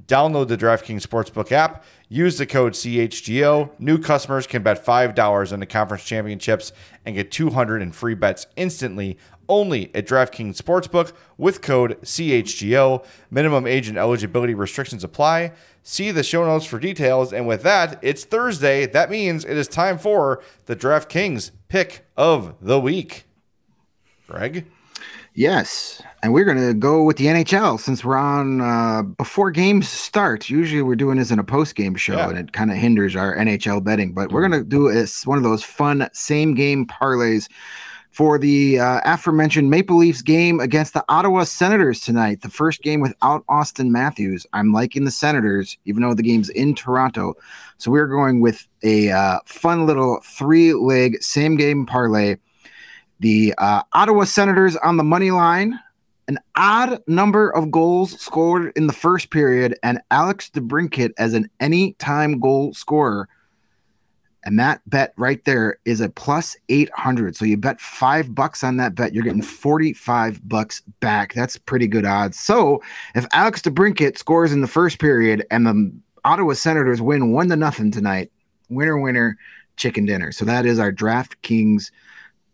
Download 0.07 0.47
the 0.47 0.57
DraftKings 0.57 1.05
Sportsbook 1.05 1.51
app. 1.51 1.83
Use 2.07 2.37
the 2.37 2.45
code 2.45 2.73
CHGO. 2.73 3.71
New 3.77 3.97
customers 3.97 4.47
can 4.47 4.63
bet 4.63 4.85
$5 4.85 5.51
on 5.51 5.59
the 5.59 5.65
conference 5.65 6.05
championships 6.05 6.71
and 7.05 7.13
get 7.13 7.29
200 7.29 7.81
in 7.81 7.91
free 7.91 8.13
bets 8.13 8.47
instantly 8.55 9.17
only 9.49 9.93
at 9.95 10.07
DraftKings 10.07 10.55
Sportsbook 10.61 11.13
with 11.37 11.61
code 11.61 11.99
CHGO. 12.01 13.05
Minimum 13.31 13.67
age 13.67 13.87
and 13.87 13.97
eligibility 13.97 14.53
restrictions 14.53 15.03
apply. 15.03 15.51
See 15.83 16.11
the 16.11 16.23
show 16.23 16.45
notes 16.45 16.65
for 16.65 16.79
details. 16.79 17.33
And 17.33 17.45
with 17.47 17.63
that, 17.63 17.99
it's 18.01 18.23
Thursday. 18.23 18.85
That 18.85 19.09
means 19.09 19.43
it 19.45 19.57
is 19.57 19.67
time 19.67 19.97
for 19.97 20.41
the 20.65 20.75
DraftKings 20.75 21.51
pick 21.67 22.05
of 22.15 22.55
the 22.61 22.79
week. 22.79 23.25
Greg? 24.27 24.65
Yes, 25.35 25.99
and 26.21 26.31
we're 26.31 26.45
gonna 26.45 26.75
go 26.75 27.03
with 27.03 27.17
the 27.17 27.25
NHL 27.25 27.79
since 27.79 28.05
we're 28.05 28.15
on 28.17 28.61
uh, 28.61 29.01
before 29.01 29.49
games 29.49 29.89
start. 29.89 30.47
Usually, 30.47 30.83
we're 30.83 30.95
doing 30.95 31.17
this 31.17 31.31
in 31.31 31.39
a 31.39 31.43
post 31.43 31.73
game 31.75 31.95
show, 31.95 32.13
Yeah. 32.17 32.29
and 32.29 32.37
it 32.37 32.53
kind 32.53 32.69
of 32.69 32.77
hinders 32.77 33.15
our 33.15 33.35
NHL 33.35 33.83
betting. 33.83 34.13
But 34.13 34.31
we're 34.31 34.43
gonna 34.43 34.63
do 34.63 34.87
it's 34.89 35.25
one 35.25 35.39
of 35.39 35.43
those 35.43 35.63
fun 35.63 36.07
same 36.13 36.53
game 36.53 36.85
parlays 36.85 37.47
for 38.13 38.37
the 38.37 38.79
uh, 38.79 39.01
aforementioned 39.05 39.71
Maple 39.71 39.97
Leafs 39.97 40.21
game 40.21 40.59
against 40.59 40.93
the 40.93 41.03
Ottawa 41.09 41.43
Senators 41.45 41.99
tonight. 41.99 42.41
The 42.41 42.49
first 42.49 42.83
game 42.83 43.01
without 43.01 43.43
Auston 43.47 43.89
Matthews. 43.89 44.45
I'm 44.53 44.71
liking 44.71 45.03
the 45.03 45.11
Senators, 45.11 45.77
even 45.85 46.03
though 46.03 46.13
the 46.13 46.21
game's 46.21 46.49
in 46.49 46.75
Toronto. 46.75 47.33
So 47.79 47.89
we're 47.89 48.07
going 48.07 48.39
with 48.39 48.67
a 48.83 49.09
uh, 49.09 49.39
fun 49.47 49.87
little 49.87 50.21
three 50.23 50.75
leg 50.75 51.21
same 51.23 51.57
game 51.57 51.87
parlay. 51.87 52.35
The 53.19 53.55
uh, 53.57 53.81
Ottawa 53.93 54.25
Senators 54.25 54.75
on 54.77 54.97
the 54.97 55.03
money 55.03 55.31
line, 55.31 55.79
an 56.27 56.37
odd 56.55 56.99
number 57.07 57.49
of 57.49 57.71
goals 57.71 58.19
scored 58.21 58.73
in 58.75 58.85
the 58.85 58.93
first 58.93 59.31
period, 59.31 59.75
and 59.81 59.99
Alex 60.11 60.51
DeBrincat 60.53 61.13
as 61.17 61.33
an 61.33 61.49
anytime 61.59 62.39
goal 62.39 62.75
scorer. 62.75 63.27
And 64.45 64.59
that 64.59 64.81
bet 64.87 65.13
right 65.17 65.43
there 65.45 65.77
is 65.85 66.01
a 66.01 66.09
plus 66.09 66.55
800. 66.69 67.35
So 67.35 67.45
you 67.45 67.57
bet 67.57 67.79
five 67.79 68.35
bucks 68.35 68.63
on 68.63 68.77
that 68.77 68.95
bet, 68.95 69.13
you're 69.13 69.23
getting 69.23 69.41
45 69.41 70.47
bucks 70.47 70.81
back. 70.99 71.33
That's 71.33 71.57
pretty 71.57 71.87
good 71.87 72.05
odds. 72.05 72.39
So 72.39 72.81
if 73.15 73.25
Alex 73.31 73.61
DeBrincat 73.61 74.17
scores 74.17 74.51
in 74.51 74.61
the 74.61 74.67
first 74.67 74.99
period 74.99 75.45
and 75.49 75.65
the 75.65 75.91
Ottawa 76.25 76.53
Senators 76.53 77.01
win 77.01 77.31
one 77.31 77.49
to 77.49 77.55
nothing 77.55 77.91
tonight, 77.91 78.31
winner, 78.69 78.97
winner, 78.97 79.37
chicken 79.77 80.05
dinner. 80.05 80.31
So 80.31 80.45
that 80.45 80.65
is 80.65 80.79
our 80.79 80.91
DraftKings 80.91 81.91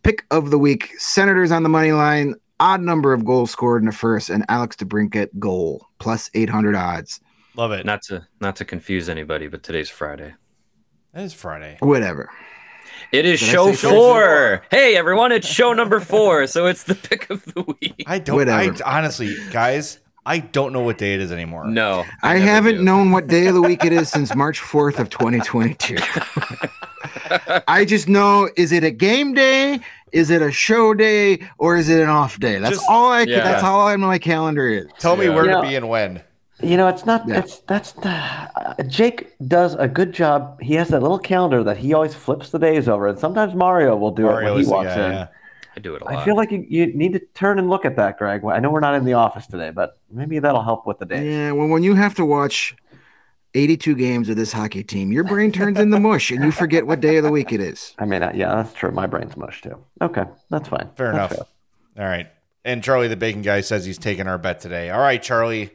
pick 0.03 0.25
of 0.31 0.51
the 0.51 0.57
week. 0.57 0.91
Senators 0.97 1.51
on 1.51 1.63
the 1.63 1.69
money 1.69 1.91
line, 1.91 2.35
odd 2.59 2.81
number 2.81 3.13
of 3.13 3.25
goals 3.25 3.51
scored 3.51 3.81
in 3.81 3.87
the 3.87 3.91
first, 3.91 4.29
and 4.29 4.45
Alex 4.49 4.75
DeBrincat 4.75 5.29
goal 5.39 5.87
plus 5.99 6.29
800 6.33 6.75
odds. 6.75 7.19
Love 7.55 7.71
it. 7.71 7.85
Not 7.85 8.01
to 8.03 8.25
not 8.39 8.55
to 8.57 8.65
confuse 8.65 9.09
anybody, 9.09 9.47
but 9.47 9.63
today's 9.63 9.89
Friday. 9.89 10.33
It 11.13 11.21
is 11.21 11.33
Friday. 11.33 11.77
Whatever. 11.79 12.29
It 13.11 13.25
is 13.25 13.39
Did 13.39 13.45
show 13.47 13.67
say 13.71 13.75
show 13.75 13.89
four. 13.89 14.61
Hey 14.69 14.95
everyone, 14.95 15.31
it's 15.31 15.47
show 15.47 15.73
number 15.73 15.99
four. 15.99 16.45
So 16.47 16.67
it's 16.67 16.83
the 16.83 16.93
pick 16.95 17.29
of 17.29 17.43
the 17.45 17.63
week. 17.81 18.03
I 18.05 18.19
don't, 18.19 18.47
I 18.47 18.69
honestly, 18.85 19.35
guys, 19.51 19.99
I 20.25 20.39
don't 20.39 20.73
know 20.73 20.81
what 20.81 20.99
day 20.99 21.15
it 21.15 21.19
is 21.21 21.31
anymore. 21.31 21.65
No, 21.65 22.05
I, 22.21 22.35
never 22.35 22.45
haven't 22.45 22.75
do. 22.77 22.83
known 22.83 23.11
what 23.11 23.25
day 23.27 23.47
of 23.47 23.55
the 23.55 23.61
week 23.61 23.83
it 23.83 23.91
is 23.93 24.09
since 24.09 24.35
March 24.35 24.61
4th 24.61 24.99
of 24.99 25.09
2022. 25.09 25.97
I 27.67 27.85
just 27.85 28.07
know 28.07 28.47
is 28.55 28.71
it 28.71 28.83
a 28.83 28.91
game 28.91 29.33
day? 29.33 29.79
Is 30.11 30.29
it 30.29 30.41
a 30.41 30.51
show 30.51 30.93
day 30.93 31.39
or 31.57 31.77
is 31.77 31.89
it 31.89 32.01
an 32.01 32.09
off 32.09 32.39
day? 32.39 32.59
That's 32.59 32.75
Just- 32.77 32.89
all 32.89 33.11
I 33.11 33.21
yeah. 33.23 33.43
that's 33.43 33.63
all 33.63 33.81
on 33.87 33.99
my 34.01 34.19
calendar 34.19 34.69
is. 34.69 34.87
Tell 34.99 35.15
me 35.15 35.25
Yeah. 35.25 35.35
where 35.35 35.45
to 35.45 35.61
be 35.61 35.75
and 35.75 35.89
when. 35.89 36.21
You 36.61 36.77
know, 36.77 36.87
it's 36.87 37.05
not. 37.05 37.27
Yeah. 37.27 37.39
It's 37.39 37.59
that's 37.59 37.97
uh, 37.99 38.75
Jake 38.87 39.33
does 39.47 39.75
a 39.75 39.87
good 39.87 40.11
job. 40.11 40.61
He 40.61 40.73
has 40.75 40.89
that 40.89 41.01
little 41.01 41.19
calendar 41.19 41.63
that 41.63 41.77
he 41.77 41.93
always 41.93 42.13
flips 42.13 42.49
the 42.49 42.59
days 42.59 42.87
over, 42.89 43.07
and 43.07 43.17
sometimes 43.17 43.53
Mario 43.53 43.95
will 43.95 44.11
do 44.11 44.27
it 44.27 44.31
Mario 44.31 44.53
when 44.53 44.61
is 44.61 44.67
he 44.67 44.73
walks 44.73 44.87
guy, 44.87 45.05
in. 45.05 45.11
yeah. 45.13 45.27
I 45.75 45.79
do 45.79 45.95
it 45.95 46.01
a 46.01 46.05
lot. 46.05 46.15
I 46.15 46.25
feel 46.25 46.35
like 46.35 46.51
you, 46.51 46.65
you 46.67 46.87
need 46.87 47.13
to 47.13 47.19
turn 47.33 47.59
and 47.59 47.69
look 47.69 47.85
at 47.85 47.95
that, 47.95 48.17
Greg. 48.17 48.43
I 48.43 48.59
know 48.59 48.71
we're 48.71 48.79
not 48.79 48.95
in 48.95 49.05
the 49.05 49.13
office 49.13 49.47
today, 49.47 49.69
but 49.69 49.97
maybe 50.11 50.39
that'll 50.39 50.63
help 50.63 50.85
with 50.85 50.99
the 50.99 51.05
day. 51.05 51.29
Yeah, 51.31 51.51
well 51.51 51.67
when 51.67 51.83
you 51.83 51.95
have 51.95 52.15
to 52.15 52.25
watch 52.25 52.75
82 53.53 53.95
games 53.95 54.29
of 54.29 54.35
this 54.35 54.51
hockey 54.51 54.83
team, 54.83 55.11
your 55.11 55.23
brain 55.23 55.51
turns 55.51 55.79
into 55.79 55.99
mush 55.99 56.31
and 56.31 56.43
you 56.43 56.51
forget 56.51 56.85
what 56.85 56.99
day 56.99 57.17
of 57.17 57.23
the 57.23 57.31
week 57.31 57.51
it 57.53 57.61
is. 57.61 57.93
I 57.99 58.05
mean, 58.05 58.21
uh, 58.23 58.31
yeah, 58.35 58.55
that's 58.55 58.73
true. 58.73 58.91
My 58.91 59.07
brain's 59.07 59.37
mush 59.37 59.61
too. 59.61 59.77
Okay, 60.01 60.25
that's 60.49 60.67
fine. 60.67 60.89
Fair 60.95 61.13
That's 61.13 61.35
enough. 61.35 61.47
All 61.97 62.05
right. 62.05 62.27
And 62.65 62.83
Charlie 62.83 63.07
the 63.07 63.15
bacon 63.15 63.41
guy 63.41 63.61
says 63.61 63.85
he's 63.85 63.97
taking 63.97 64.27
our 64.27 64.37
bet 64.37 64.59
today. 64.59 64.89
All 64.89 64.99
right, 64.99 65.21
Charlie. 65.21 65.71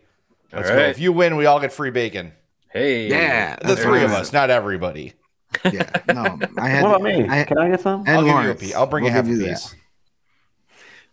Let's 0.54 0.70
All 0.70 0.76
go. 0.76 0.82
If 0.82 0.98
you 0.98 1.12
win, 1.12 1.36
we 1.36 1.46
all 1.46 1.60
get 1.60 1.72
free 1.72 1.90
bacon. 1.90 2.32
hey, 2.72 3.08
Yeah. 3.08 3.56
The 3.56 3.68
That's 3.68 3.82
three 3.82 4.02
of 4.04 4.10
us, 4.12 4.32
not 4.32 4.50
everybody. 4.50 5.12
Yeah. 5.64 5.88
No, 6.12 6.38
I 6.58 6.68
had 6.68 6.82
What 6.82 6.96
about 6.96 7.02
me? 7.02 7.28
I, 7.28 7.44
Can 7.44 7.58
I 7.58 7.68
get 7.70 7.80
some? 7.80 8.00
and 8.00 8.08
I'll 8.10 8.24
give 8.24 8.44
you 8.44 8.50
a 8.50 8.54
piece. 8.54 8.74
I'll 8.74 8.86
bring 8.86 9.04
We'll 9.04 9.12
you 9.12 9.16
half 9.16 9.24
a 9.26 9.28
give 9.28 9.38
you 9.38 9.46
that. 9.46 9.74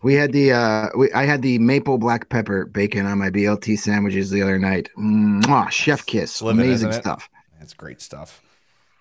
We 0.03 0.15
had 0.15 0.31
the 0.31 0.51
uh 0.51 0.87
we, 0.97 1.11
I 1.13 1.25
had 1.25 1.43
the 1.43 1.59
maple 1.59 1.97
black 1.99 2.29
pepper 2.29 2.65
bacon 2.65 3.05
on 3.05 3.19
my 3.19 3.29
BLT 3.29 3.77
sandwiches 3.77 4.31
the 4.31 4.41
other 4.41 4.57
night. 4.57 4.89
Mwah, 4.97 5.69
chef 5.69 6.05
kiss. 6.07 6.41
Slimming, 6.41 6.53
Amazing 6.53 6.91
stuff. 6.93 7.29
That's 7.59 7.73
great 7.75 8.01
stuff. 8.01 8.41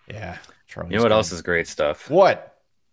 Yeah. 0.09 0.37
Charlie. 0.67 0.91
You 0.91 0.97
know 0.99 1.03
what 1.05 1.13
else 1.13 1.33
is 1.33 1.41
great 1.43 1.67
stuff? 1.69 2.11
What? 2.11 2.47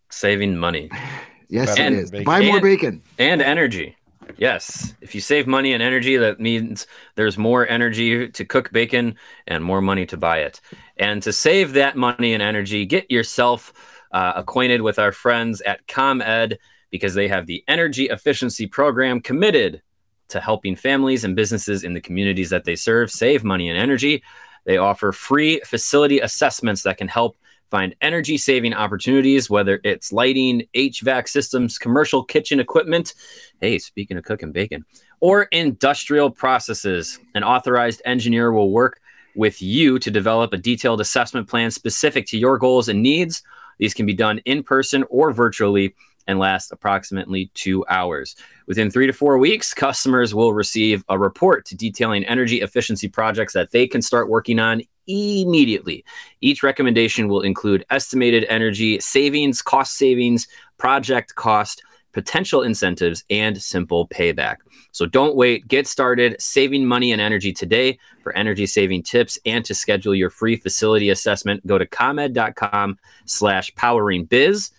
saving 0.10 0.56
money 0.56 0.90
Yes, 1.50 1.68
Better 1.68 1.82
it 1.82 1.86
And- 1.88 1.96
is. 1.98 2.12
bacon. 2.12 2.24
Buy 2.26 2.40
more 2.46 2.56
And- 2.56 2.62
bacon. 2.64 3.02
and 3.20 3.42
energy. 3.42 3.98
Yes, 4.38 4.94
if 5.02 5.16
you 5.16 5.22
save 5.22 5.48
money 5.48 5.74
and 5.74 5.82
energy, 5.82 6.18
that 6.18 6.40
means 6.40 6.86
there's 7.16 7.38
more 7.38 7.68
energy 7.68 8.28
to 8.28 8.46
cook 8.46 8.72
bacon 8.72 9.16
and 9.48 9.64
more 9.64 9.82
money 9.82 10.06
to 10.08 10.18
buy 10.18 10.40
it. 10.40 10.62
And 10.98 11.24
to 11.24 11.32
save 11.32 11.74
that 11.74 11.96
money 11.96 12.34
and 12.34 12.44
energy, 12.44 12.86
get 12.86 13.10
yourself 13.10 13.74
uh, 14.12 14.34
acquainted 14.36 14.82
with 14.82 15.00
our 15.00 15.12
friends 15.12 15.62
at 15.62 15.86
ComEd 15.88 16.58
because 16.92 17.14
they 17.14 17.28
have 17.28 17.46
the 17.46 17.64
energy 17.68 18.06
efficiency 18.06 18.68
program 18.68 19.22
committed 19.22 19.82
to 20.30 20.40
helping 20.40 20.76
families 20.76 21.24
and 21.24 21.36
businesses 21.36 21.84
in 21.84 21.94
the 21.94 22.02
communities 22.02 22.50
that 22.50 22.66
they 22.66 22.76
serve 22.76 23.10
save 23.10 23.44
money 23.44 23.70
and 23.70 23.78
energy. 23.78 24.24
They 24.66 24.78
offer 24.78 25.12
free 25.12 25.62
facility 25.66 26.20
assessments 26.20 26.84
that 26.84 26.98
can 26.98 27.08
help 27.08 27.38
find 27.70 27.96
energy 28.02 28.38
saving 28.38 28.74
opportunities, 28.74 29.50
whether 29.50 29.80
it's 29.84 30.12
lighting, 30.12 30.64
HVAC 30.76 31.28
systems, 31.28 31.78
commercial 31.78 32.24
kitchen 32.24 32.60
equipment. 32.60 33.14
Hey, 33.62 33.80
speaking 33.80 34.18
of 34.18 34.24
cooking 34.24 34.52
bacon, 34.52 34.86
or 35.20 35.44
industrial 35.44 36.30
processes, 36.30 37.20
an 37.36 37.44
authorized 37.44 38.02
engineer 38.06 38.52
will 38.52 38.72
work 38.72 39.02
with 39.36 39.62
you 39.62 40.00
to 40.00 40.10
develop 40.10 40.54
a 40.54 40.58
detailed 40.58 41.02
assessment 41.02 41.48
plan 41.48 41.72
specific 41.72 42.26
to 42.28 42.38
your 42.38 42.58
goals 42.58 42.90
and 42.90 43.02
needs. 43.04 43.44
These 43.78 43.94
can 43.94 44.06
be 44.06 44.14
done 44.14 44.40
in 44.46 44.64
person 44.64 45.04
or 45.10 45.32
virtually 45.32 45.94
and 46.28 46.40
last 46.40 46.72
approximately 46.72 47.50
two 47.54 47.86
hours. 47.90 48.36
Within 48.68 48.92
three 48.92 49.08
to 49.08 49.14
four 49.14 49.38
weeks, 49.38 49.74
customers 49.74 50.36
will 50.36 50.54
receive 50.54 51.04
a 51.10 51.18
report 51.18 51.66
detailing 51.76 52.26
energy 52.26 52.62
efficiency 52.62 53.08
projects 53.08 53.54
that 53.54 53.72
they 53.72 53.88
can 53.88 54.02
start 54.02 54.30
working 54.30 54.60
on 54.60 54.82
immediately. 55.08 56.04
Each 56.42 56.64
recommendation 56.64 57.28
will 57.28 57.42
include 57.42 57.86
estimated 57.90 58.46
energy 58.50 59.00
savings, 59.00 59.62
cost 59.62 59.98
savings, 59.98 60.48
project 60.78 61.36
cost, 61.36 61.82
potential 62.14 62.64
incentives, 62.64 63.24
and 63.30 63.62
simple 63.62 64.08
payback. 64.08 64.58
So 64.92 65.06
don't 65.06 65.36
wait. 65.36 65.68
Get 65.68 65.88
started 65.88 66.36
saving 66.42 66.86
money 66.86 67.12
and 67.12 67.22
energy 67.22 67.54
today. 67.54 68.00
For 68.24 68.36
energy 68.36 68.66
saving 68.66 69.04
tips 69.04 69.40
and 69.46 69.64
to 69.66 69.76
schedule 69.76 70.16
your 70.16 70.30
free 70.30 70.56
facility 70.56 71.12
assessment, 71.12 71.66
go 71.68 71.78
to 71.78 71.86
comed.com 71.86 72.98
slash 73.26 73.74
powering 73.76 74.26
biz. 74.26 74.72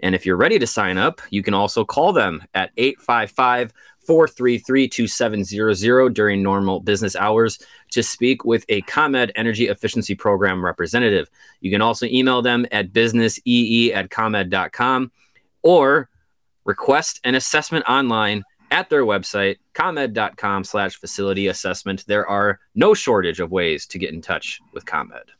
And 0.00 0.14
if 0.14 0.26
you're 0.26 0.36
ready 0.36 0.58
to 0.58 0.66
sign 0.66 0.98
up, 0.98 1.20
you 1.30 1.42
can 1.42 1.54
also 1.54 1.84
call 1.84 2.12
them 2.12 2.44
at 2.54 2.70
855 2.76 3.72
433 4.06 4.88
2700 4.88 6.14
during 6.14 6.42
normal 6.42 6.80
business 6.80 7.16
hours 7.16 7.58
to 7.90 8.02
speak 8.02 8.44
with 8.44 8.64
a 8.68 8.82
ComEd 8.82 9.32
Energy 9.34 9.68
Efficiency 9.68 10.14
Program 10.14 10.64
representative. 10.64 11.28
You 11.60 11.70
can 11.70 11.82
also 11.82 12.06
email 12.06 12.42
them 12.42 12.66
at 12.70 12.92
businessee 12.92 13.92
at 13.92 14.10
comed.com 14.10 15.10
or 15.62 16.08
request 16.64 17.20
an 17.24 17.34
assessment 17.34 17.84
online 17.88 18.44
at 18.70 18.90
their 18.90 19.04
website, 19.04 19.56
comed.com 19.74 20.64
slash 20.64 20.96
facility 20.96 21.46
assessment. 21.48 22.04
There 22.06 22.26
are 22.28 22.60
no 22.74 22.94
shortage 22.94 23.40
of 23.40 23.50
ways 23.50 23.86
to 23.86 23.98
get 23.98 24.12
in 24.12 24.20
touch 24.20 24.60
with 24.72 24.86
ComEd. 24.86 25.35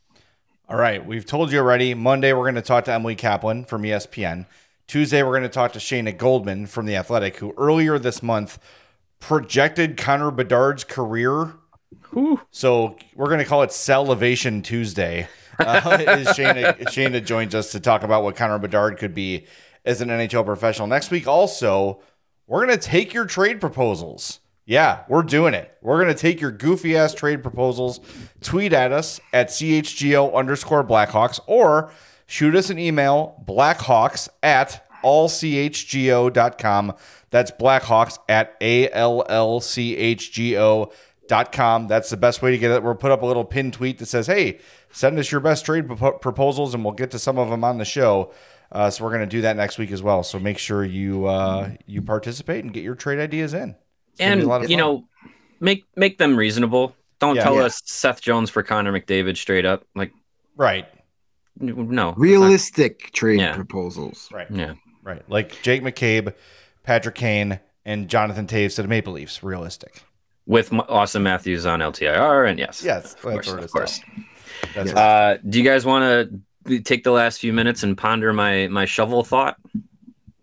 All 0.69 0.75
right, 0.75 1.05
we've 1.05 1.25
told 1.25 1.53
you 1.53 1.59
already. 1.59 1.93
Monday, 1.93 2.33
we're 2.33 2.43
going 2.43 2.55
to 2.55 2.61
talk 2.61 2.83
to 2.85 2.91
Emily 2.91 3.15
Kaplan 3.15 3.63
from 3.63 3.83
ESPN. 3.83 4.47
Tuesday, 4.85 5.23
we're 5.23 5.31
going 5.31 5.43
to 5.43 5.49
talk 5.49 5.71
to 5.73 5.79
Shayna 5.79 6.17
Goldman 6.17 6.67
from 6.67 6.85
The 6.85 6.97
Athletic, 6.97 7.37
who 7.37 7.53
earlier 7.57 7.97
this 7.97 8.21
month 8.21 8.59
projected 9.21 9.95
Connor 9.95 10.29
Bedard's 10.29 10.83
career. 10.83 11.53
So 12.51 12.97
we're 13.15 13.27
going 13.27 13.39
to 13.39 13.45
call 13.45 13.63
it 13.63 13.71
Salivation 13.71 14.61
Tuesday. 14.61 15.29
Uh, 15.57 15.97
is 16.01 16.27
Shayna, 16.27 16.77
Shayna 16.87 17.25
joins 17.25 17.55
us 17.55 17.71
to 17.71 17.79
talk 17.79 18.03
about 18.03 18.23
what 18.23 18.35
Connor 18.35 18.59
Bedard 18.59 18.97
could 18.97 19.13
be 19.13 19.45
as 19.85 20.01
an 20.01 20.09
NHL 20.09 20.45
professional. 20.45 20.89
Next 20.89 21.11
week, 21.11 21.29
also, 21.29 22.01
we're 22.45 22.65
going 22.65 22.77
to 22.77 22.85
take 22.85 23.13
your 23.13 23.25
trade 23.25 23.61
proposals. 23.61 24.41
Yeah, 24.67 25.05
we're 25.07 25.23
doing 25.23 25.53
it. 25.53 25.75
We're 25.81 26.03
going 26.03 26.13
to 26.13 26.21
take 26.21 26.41
your 26.41 26.51
goofy 26.51 26.97
ass 26.97 27.13
trade 27.13 27.41
proposals, 27.41 28.01
tweet 28.41 28.73
at 28.73 28.91
us 28.91 29.21
at 29.31 29.47
CHGO 29.47 30.35
underscore 30.35 30.83
Blackhawks, 30.83 31.39
or 31.47 31.89
shoot 32.25 32.53
us 32.53 32.69
an 32.69 32.77
email, 32.77 33.41
blackhawks 33.47 34.27
at 34.43 34.85
allchgo.com. 35.05 36.93
That's 37.29 37.51
blackhawks 37.51 38.19
at 38.27 38.59
allchgo.com. 38.59 39.07
That's 41.87 42.09
the 42.09 42.17
best 42.17 42.41
way 42.41 42.51
to 42.51 42.57
get 42.57 42.71
it. 42.71 42.83
We'll 42.83 42.95
put 42.95 43.11
up 43.11 43.21
a 43.21 43.25
little 43.25 43.45
pin 43.45 43.71
tweet 43.71 43.99
that 43.99 44.07
says, 44.07 44.27
hey, 44.27 44.59
send 44.91 45.17
us 45.17 45.31
your 45.31 45.39
best 45.39 45.63
trade 45.65 45.87
propo- 45.87 46.19
proposals, 46.19 46.73
and 46.73 46.83
we'll 46.83 46.93
get 46.93 47.11
to 47.11 47.19
some 47.19 47.37
of 47.37 47.49
them 47.49 47.63
on 47.63 47.77
the 47.77 47.85
show. 47.85 48.33
Uh, 48.69 48.89
so 48.89 49.05
we're 49.05 49.11
going 49.11 49.21
to 49.21 49.27
do 49.27 49.39
that 49.43 49.55
next 49.55 49.77
week 49.77 49.91
as 49.91 50.03
well. 50.03 50.23
So 50.23 50.39
make 50.39 50.57
sure 50.57 50.83
you 50.83 51.25
uh, 51.25 51.69
you 51.85 52.01
participate 52.01 52.65
and 52.65 52.73
get 52.73 52.83
your 52.83 52.95
trade 52.95 53.17
ideas 53.17 53.53
in. 53.53 53.77
It's 54.19 54.19
gonna 54.19 54.31
and 54.31 54.41
be 54.41 54.45
a 54.45 54.49
lot 54.49 54.63
of 54.63 54.69
you 54.69 54.77
fun. 54.77 54.85
know 54.85 55.07
make 55.59 55.83
make 55.95 56.17
them 56.17 56.35
reasonable 56.35 56.95
don't 57.19 57.35
Yeah. 57.35 57.43
tell 57.43 57.55
Yeah. 57.55 57.63
us 57.63 57.81
seth 57.85 58.21
jones 58.21 58.49
for 58.49 58.63
connor 58.63 58.91
mcdavid 58.91 59.37
straight 59.37 59.65
up 59.65 59.83
like 59.95 60.11
right, 60.55 60.85
no 61.59 62.13
Realistic 62.17 63.11
trade 63.11 63.39
Yeah. 63.39 63.55
proposals. 63.55 64.29
right, 64.31 64.47
yeah 64.51 64.73
right. 65.03 65.23
Like 65.29 65.61
Jake 65.61 65.81
McCabe, 65.81 66.33
Patrick 66.83 67.15
Kane, 67.15 67.59
and 67.85 68.09
Jonathan 68.09 68.45
Toews 68.47 68.75
to 68.75 68.81
the 68.81 68.87
Maple 68.87 69.13
Leafs. 69.13 69.41
Realistic. 69.43 70.03
with 70.45 70.71
M- 70.71 70.79
auston 70.89 71.21
matthews 71.23 71.65
on 71.65 71.79
ltir 71.81 72.49
and 72.49 72.57
yes 72.59 72.81
Yes, 72.83 73.13
of 73.15 73.21
course, 73.21 73.47
of 73.51 73.59
of 73.63 73.71
course. 73.71 73.99
That's 74.75 74.89
Yes. 74.89 74.95
Uh, 74.97 75.37
do 75.49 75.57
you 75.59 75.63
guys 75.65 75.85
want 75.85 76.03
to 76.65 76.79
take 76.81 77.03
the 77.03 77.11
last 77.11 77.39
few 77.39 77.51
minutes 77.53 77.83
and 77.83 77.97
ponder 77.97 78.31
my 78.33 78.67
my 78.67 78.85
shovel 78.85 79.23
thought 79.23 79.57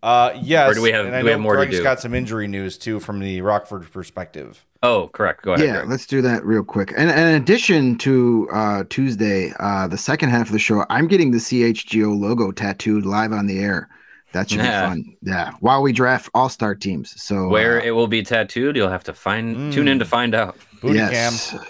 Uh, 0.04 0.38
yes. 0.42 0.70
Or 0.70 0.74
do 0.74 0.82
we 0.82 0.92
have- 0.92 1.06
and 1.06 1.16
I 1.16 1.20
do 1.20 1.24
we 1.24 1.30
have 1.30 1.40
know 1.40 1.42
more 1.44 1.56
to 1.64 1.70
do? 1.70 1.82
got 1.82 1.98
some 2.00 2.12
injury 2.14 2.46
news 2.46 2.76
too 2.76 3.00
from 3.00 3.20
the 3.20 3.40
Rockford 3.40 3.90
perspective. 3.90 4.64
oh 4.82 5.08
correct 5.14 5.42
go 5.42 5.54
ahead 5.54 5.66
Yeah, 5.66 5.76
Greg. 5.76 5.88
let's 5.88 6.06
do 6.06 6.20
that 6.22 6.44
real 6.44 6.62
quick. 6.62 6.92
And, 6.96 7.08
and 7.10 7.30
in 7.34 7.40
addition 7.42 7.96
to 7.98 8.48
uh, 8.52 8.84
Tuesday, 8.90 9.52
uh, 9.58 9.86
the 9.88 9.96
second 9.96 10.28
half 10.28 10.46
of 10.48 10.52
the 10.52 10.58
show, 10.58 10.84
I'm 10.90 11.08
getting 11.08 11.30
the 11.30 11.38
CHGO 11.38 12.14
logo 12.20 12.52
tattooed 12.52 13.06
live 13.06 13.32
on 13.32 13.46
the 13.46 13.58
air. 13.60 13.88
That 14.32 14.50
should 14.50 14.58
Yeah. 14.58 14.82
be 14.82 14.90
fun. 15.02 15.16
Yeah, 15.22 15.52
while 15.60 15.80
we 15.80 15.92
draft 15.92 16.28
all 16.34 16.48
star 16.50 16.74
teams. 16.74 17.14
So 17.22 17.48
where 17.48 17.80
uh, 17.80 17.84
it 17.84 17.92
will 17.92 18.08
be 18.08 18.22
tattooed 18.22 18.76
you'll 18.76 18.90
have 18.90 19.04
to 19.04 19.14
find 19.14 19.72
tune 19.72 19.88
in 19.88 19.98
to 20.00 20.04
find 20.04 20.34
out 20.34 20.56
Booty 20.82 20.98
yes, 20.98 21.52
cam. 21.52 21.60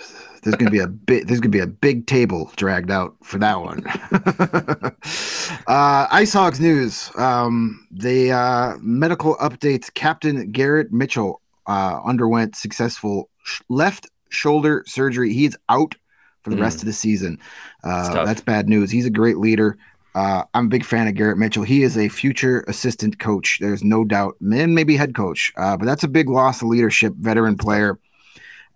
There's 0.44 0.56
gonna 0.56 0.70
be 0.70 0.78
a 0.78 0.86
bit. 0.86 1.26
There's 1.26 1.40
gonna 1.40 1.50
be 1.50 1.58
a 1.60 1.66
big 1.66 2.06
table 2.06 2.50
dragged 2.56 2.90
out 2.90 3.16
for 3.22 3.38
that 3.38 3.60
one. 3.60 3.82
uh, 5.66 6.06
Ice 6.10 6.32
Hogs 6.32 6.60
news. 6.60 7.10
Um, 7.16 7.86
the 7.90 8.32
uh, 8.32 8.74
medical 8.80 9.36
updates. 9.36 9.92
Captain 9.94 10.50
Garrett 10.50 10.92
Mitchell 10.92 11.40
uh, 11.66 12.00
underwent 12.04 12.56
successful 12.56 13.28
sh- 13.44 13.60
left 13.68 14.08
shoulder 14.30 14.84
surgery. 14.86 15.32
He's 15.32 15.56
out 15.68 15.94
for 16.42 16.50
the 16.50 16.56
Hmm. 16.56 16.62
rest 16.62 16.78
of 16.80 16.86
the 16.86 16.92
season. 16.92 17.38
Uh, 17.82 18.24
that's 18.24 18.40
bad 18.40 18.68
news. 18.68 18.90
He's 18.90 19.06
a 19.06 19.10
great 19.10 19.38
leader. 19.38 19.76
Uh, 20.14 20.44
I'm 20.54 20.66
a 20.66 20.68
big 20.68 20.84
fan 20.84 21.08
of 21.08 21.14
Garrett 21.14 21.38
Mitchell. 21.38 21.64
He 21.64 21.82
is 21.82 21.96
a 21.98 22.08
future 22.08 22.64
assistant 22.68 23.18
coach. 23.18 23.58
There's 23.60 23.82
no 23.82 24.04
doubt, 24.04 24.36
and 24.40 24.72
maybe 24.74 24.96
head 24.96 25.14
coach. 25.14 25.52
Uh, 25.56 25.76
but 25.76 25.86
that's 25.86 26.04
a 26.04 26.08
big 26.08 26.28
loss 26.28 26.62
of 26.62 26.68
leadership, 26.68 27.14
veteran 27.18 27.56
player, 27.56 27.98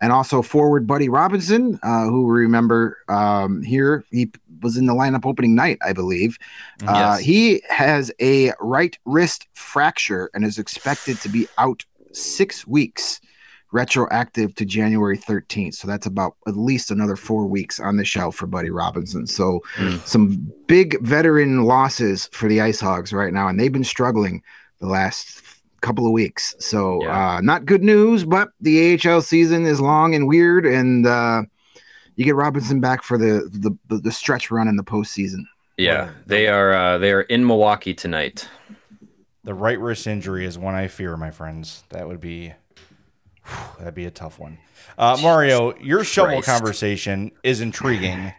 and 0.01 0.13
also 0.13 0.43
forward 0.43 0.87
Buddy 0.87 1.09
Robinson, 1.09 1.79
uh, 1.83 2.05
who 2.05 2.23
we 2.27 2.41
remember 2.41 2.99
um, 3.09 3.63
here. 3.63 4.05
He 4.11 4.31
was 4.63 4.77
in 4.77 4.87
the 4.87 4.95
lineup 4.95 5.25
opening 5.27 5.55
night, 5.55 5.79
I 5.85 5.93
believe. 5.93 6.39
Uh, 6.87 6.95
Yes. 6.95 7.21
he 7.21 7.63
has 7.69 8.11
a 8.21 8.53
right 8.61 8.97
wrist 9.05 9.49
fracture 9.55 10.31
and 10.35 10.45
is 10.45 10.59
expected 10.59 11.21
to 11.21 11.29
be 11.29 11.49
out 11.59 11.85
six 12.13 12.67
weeks, 12.67 13.21
retroactive 13.73 14.55
to 14.55 14.65
January 14.65 15.17
13th. 15.19 15.75
So 15.75 15.87
that's 15.87 16.07
about 16.07 16.37
at 16.47 16.57
least 16.57 16.91
another 16.91 17.17
four 17.17 17.47
weeks 17.47 17.79
on 17.79 17.97
the 17.97 18.05
shelf 18.05 18.35
for 18.37 18.47
Buddy 18.47 18.71
Robinson. 18.71 19.27
So 19.27 19.61
Mm. 19.77 20.07
some 20.07 20.53
big 20.67 21.01
veteran 21.03 21.65
losses 21.65 22.29
for 22.33 22.49
the 22.49 22.61
Ice 22.61 22.81
Hogs 22.81 23.13
right 23.13 23.33
now, 23.33 23.47
and 23.49 23.59
they've 23.61 23.73
been 23.73 23.85
struggling 23.85 24.43
the 24.81 24.87
last 24.87 25.41
couple 25.81 26.07
of 26.07 26.13
weeks. 26.13 26.55
So 26.59 27.03
Yeah. 27.03 27.37
uh, 27.37 27.41
not 27.41 27.65
good 27.67 27.83
news, 27.83 28.25
but 28.25 28.51
the 28.61 28.99
AHL 29.05 29.23
season 29.23 29.65
is 29.67 29.81
long 29.81 30.15
and 30.15 30.27
weird, 30.29 30.67
and 30.67 31.07
uh, 31.07 31.43
you 32.17 32.25
get 32.25 32.35
Robinson 32.35 32.81
back 32.81 33.03
for 33.03 33.17
the 33.19 33.49
the, 33.89 33.99
the 33.99 34.13
stretch 34.13 34.51
run 34.51 34.69
in 34.69 34.77
the 34.77 34.85
postseason. 34.85 35.45
yeah 35.77 36.11
they 36.27 36.49
are 36.49 36.73
uh, 36.73 36.99
they 36.99 37.13
are 37.13 37.23
in 37.23 37.47
milwaukee 37.47 37.95
tonight 37.95 38.49
The 39.45 39.55
right 39.55 39.79
wrist 39.79 40.07
injury 40.07 40.45
is 40.45 40.59
one 40.59 40.75
I 40.75 40.89
fear, 40.89 41.17
my 41.17 41.31
friends. 41.31 41.85
That 41.91 42.07
would 42.09 42.21
be 42.21 42.53
that'd 43.79 43.95
be 43.95 44.05
a 44.07 44.11
tough 44.11 44.39
one. 44.39 44.59
Uh, 44.99 45.17
Mario, 45.23 45.75
your 45.79 46.03
shovel 46.05 46.43
conversation 46.43 47.31
is 47.43 47.61
intriguing, 47.61 48.33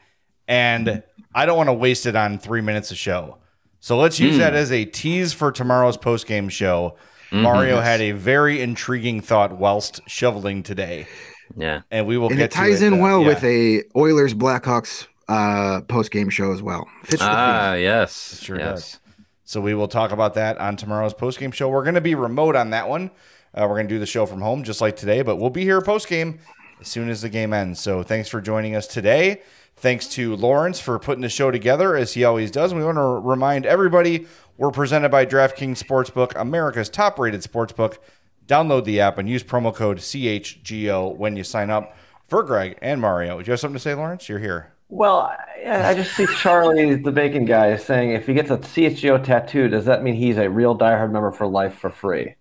and 0.48 1.02
I 1.34 1.46
don't 1.46 1.58
want 1.58 1.70
to 1.70 1.74
waste 1.74 2.06
it 2.06 2.16
on 2.16 2.38
three 2.38 2.62
minutes 2.62 2.92
of 2.92 2.98
show. 2.98 3.38
So 3.80 3.98
let's 3.98 4.20
use 4.20 4.36
Hmm. 4.36 4.40
that 4.42 4.54
as 4.56 4.72
a 4.74 4.84
tease 4.84 5.32
for 5.32 5.52
tomorrow's 5.54 5.96
post 5.98 6.28
game 6.28 6.50
show. 6.50 6.98
Mm-hmm. 7.32 7.42
Mario 7.44 7.80
had 7.80 8.02
a 8.02 8.12
very 8.12 8.62
intriguing 8.62 9.22
thought 9.22 9.58
whilst 9.58 10.02
shoveling 10.08 10.64
today, 10.64 11.08
yeah 11.56 11.82
and 11.92 12.08
we 12.08 12.18
will 12.18 12.30
and 12.30 12.38
get 12.38 12.46
it 12.46 12.52
ties 12.52 12.80
to 12.80 12.88
in 12.88 12.94
uh, 12.96 12.98
well 12.98 13.22
yeah. 13.22 13.28
with 13.28 13.44
a 13.44 13.84
Oilers 13.96 14.34
Blackhawks 14.34 15.08
uh, 15.28 15.82
post 15.82 16.12
game 16.12 16.30
show 16.30 16.52
as 16.52 16.62
well. 16.62 16.88
Fits 17.04 17.22
the 17.22 17.30
ah 17.30 17.72
theme. 17.74 17.84
yes 17.84 18.34
It 18.34 18.46
sure 18.46 18.58
yes. 18.60 18.70
does. 18.70 19.00
So 19.46 19.62
we 19.62 19.74
will 19.74 19.88
talk 19.88 20.12
about 20.12 20.36
that 20.36 20.58
on 20.60 20.76
tomorrow's 20.76 21.14
post 21.14 21.40
game 21.40 21.52
show. 21.52 21.70
We're 21.70 21.84
going 21.84 21.96
to 21.96 22.02
be 22.02 22.16
remote 22.16 22.56
on 22.56 22.70
that 22.72 22.88
one. 22.88 23.10
Uh, 23.54 23.66
we're 23.68 23.76
going 23.76 23.88
to 23.88 23.94
do 23.96 24.00
the 24.00 24.06
show 24.06 24.26
from 24.28 24.42
home 24.42 24.64
just 24.64 24.80
like 24.80 24.96
today, 24.96 25.24
but 25.24 25.38
we'll 25.38 25.50
be 25.50 25.64
here 25.64 25.82
post 25.82 26.08
game 26.08 26.40
as 26.80 26.88
soon 26.88 27.10
as 27.10 27.22
the 27.22 27.30
game 27.30 27.54
ends. 27.54 27.80
So 27.80 28.04
thanks 28.04 28.30
for 28.30 28.42
joining 28.42 28.76
us 28.76 28.86
today. 28.86 29.42
Thanks 29.82 30.08
to 30.10 30.36
Lawrence 30.36 30.80
for 30.82 31.00
putting 31.00 31.22
the 31.22 31.30
show 31.30 31.52
together 31.52 31.96
as 31.96 32.14
he 32.14 32.26
always 32.26 32.52
does. 32.52 32.74
We 32.74 32.84
want 32.84 32.98
to 32.98 33.02
remind 33.28 33.66
everybody 33.66 34.28
we're 34.58 34.72
presented 34.72 35.10
by 35.10 35.26
DraftKings 35.26 35.82
Sportsbook, 35.82 36.34
America's 36.36 36.90
top 36.90 37.18
rated 37.18 37.42
sportsbook. 37.42 37.98
Download 38.46 38.84
the 38.84 39.00
app 39.00 39.18
and 39.18 39.30
use 39.30 39.42
promo 39.42 39.74
code 39.74 40.00
CHGO 40.00 41.16
when 41.16 41.38
you 41.38 41.44
sign 41.46 41.70
up. 41.70 41.96
For 42.28 42.44
Greg 42.44 42.78
and 42.82 43.00
Mario, 43.00 43.40
do 43.40 43.46
you 43.48 43.52
have 43.52 43.60
something 43.60 43.76
to 43.76 43.80
say, 43.80 43.94
Lawrence? 43.96 44.28
You're 44.28 44.40
here. 44.40 44.74
Well, 44.90 45.22
I, 45.66 45.92
I 45.92 45.94
just 45.96 46.14
see 46.16 46.28
Charlie, 46.28 46.96
the 46.96 47.12
bacon 47.12 47.46
guy, 47.46 47.76
saying 47.78 48.12
if 48.12 48.28
he 48.28 48.34
gets 48.34 48.52
a 48.52 48.58
CHGO 48.58 49.24
tattoo, 49.24 49.68
does 49.70 49.86
that 49.86 50.04
mean 50.04 50.14
he's 50.16 50.38
a 50.38 50.50
real 50.50 50.78
diehard 50.78 51.12
member 51.12 51.32
for 51.32 51.48
life 51.48 51.76
for 51.76 51.90
free? 51.90 52.36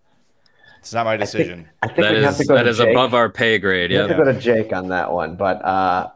It's 0.81 0.93
not 0.93 1.05
my 1.07 1.17
decision. 1.17 1.69
I 1.83 1.87
think 1.87 1.99
That 2.01 2.15
we 2.15 2.23
have 2.23 2.33
is 2.33 2.39
to 2.39 2.45
go 2.47 2.55
that 2.57 2.63
to 2.65 2.69
is 2.71 2.79
Jake. 2.79 2.91
above 2.91 3.15
our 3.15 3.29
pay 3.31 3.59
grade. 3.59 3.91
Yeah, 3.91 4.05
We 4.05 4.09
have 4.09 4.17
to 4.19 4.25
Yeah. 4.25 4.33
go 4.33 4.33
to 4.33 4.41
Jake 4.41 4.73
on 4.75 4.89
that 4.89 5.13
one, 5.13 5.37
but 5.37 5.65
uh, 5.65 6.09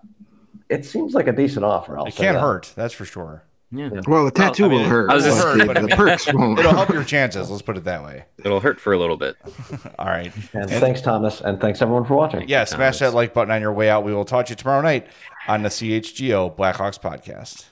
it 0.73 0.85
seems 0.85 1.15
like 1.15 1.29
a 1.29 1.33
decent 1.33 1.65
offer. 1.65 1.99
I'll 1.99 2.07
It 2.07 2.15
can't 2.15 2.35
that. 2.35 2.41
hurt, 2.41 2.73
that's 2.75 2.95
for 2.95 3.05
sure. 3.05 3.45
Yeah. 3.75 3.89
Well, 4.07 4.27
the 4.27 4.31
tattoo 4.31 4.67
I 4.67 4.69
mean, 4.69 4.81
will 4.83 4.89
hurt. 4.89 5.11
I 5.11 5.15
was 5.15 5.25
just- 5.25 5.43
hurt, 5.43 5.67
but 5.67 5.75
the, 5.81 5.87
the 5.87 5.97
perks 5.97 6.27
won't. 6.35 6.59
It'll 6.59 6.75
help 6.75 6.91
your 6.91 7.05
chances. 7.05 7.49
Let's 7.51 7.63
put 7.63 7.79
it 7.79 7.85
that 7.85 8.05
way. 8.05 8.25
It'll 8.45 8.61
hurt 8.61 8.79
for 8.79 8.93
a 8.93 8.99
little 8.99 9.17
bit. 9.17 9.37
All 9.99 10.07
right. 10.07 10.31
And 10.53 10.69
thanks, 10.69 11.01
Thomas, 11.01 11.41
and 11.41 11.59
thanks 11.59 11.81
everyone 11.81 12.05
for 12.05 12.15
watching. 12.15 12.47
Yeah, 12.49 12.65
smash 12.65 12.99
that 12.99 13.15
like 13.15 13.33
button 13.33 13.51
on 13.51 13.63
your 13.63 13.73
way 13.73 13.89
out. 13.89 14.05
We 14.05 14.13
will 14.13 14.27
talk 14.27 14.45
to 14.47 14.51
you 14.51 14.57
tomorrow 14.57 14.83
night 14.83 15.07
on 15.49 15.63
the 15.63 15.71
CHGO 15.71 16.55
Blackhawks 16.55 17.01
podcast. 17.01 17.65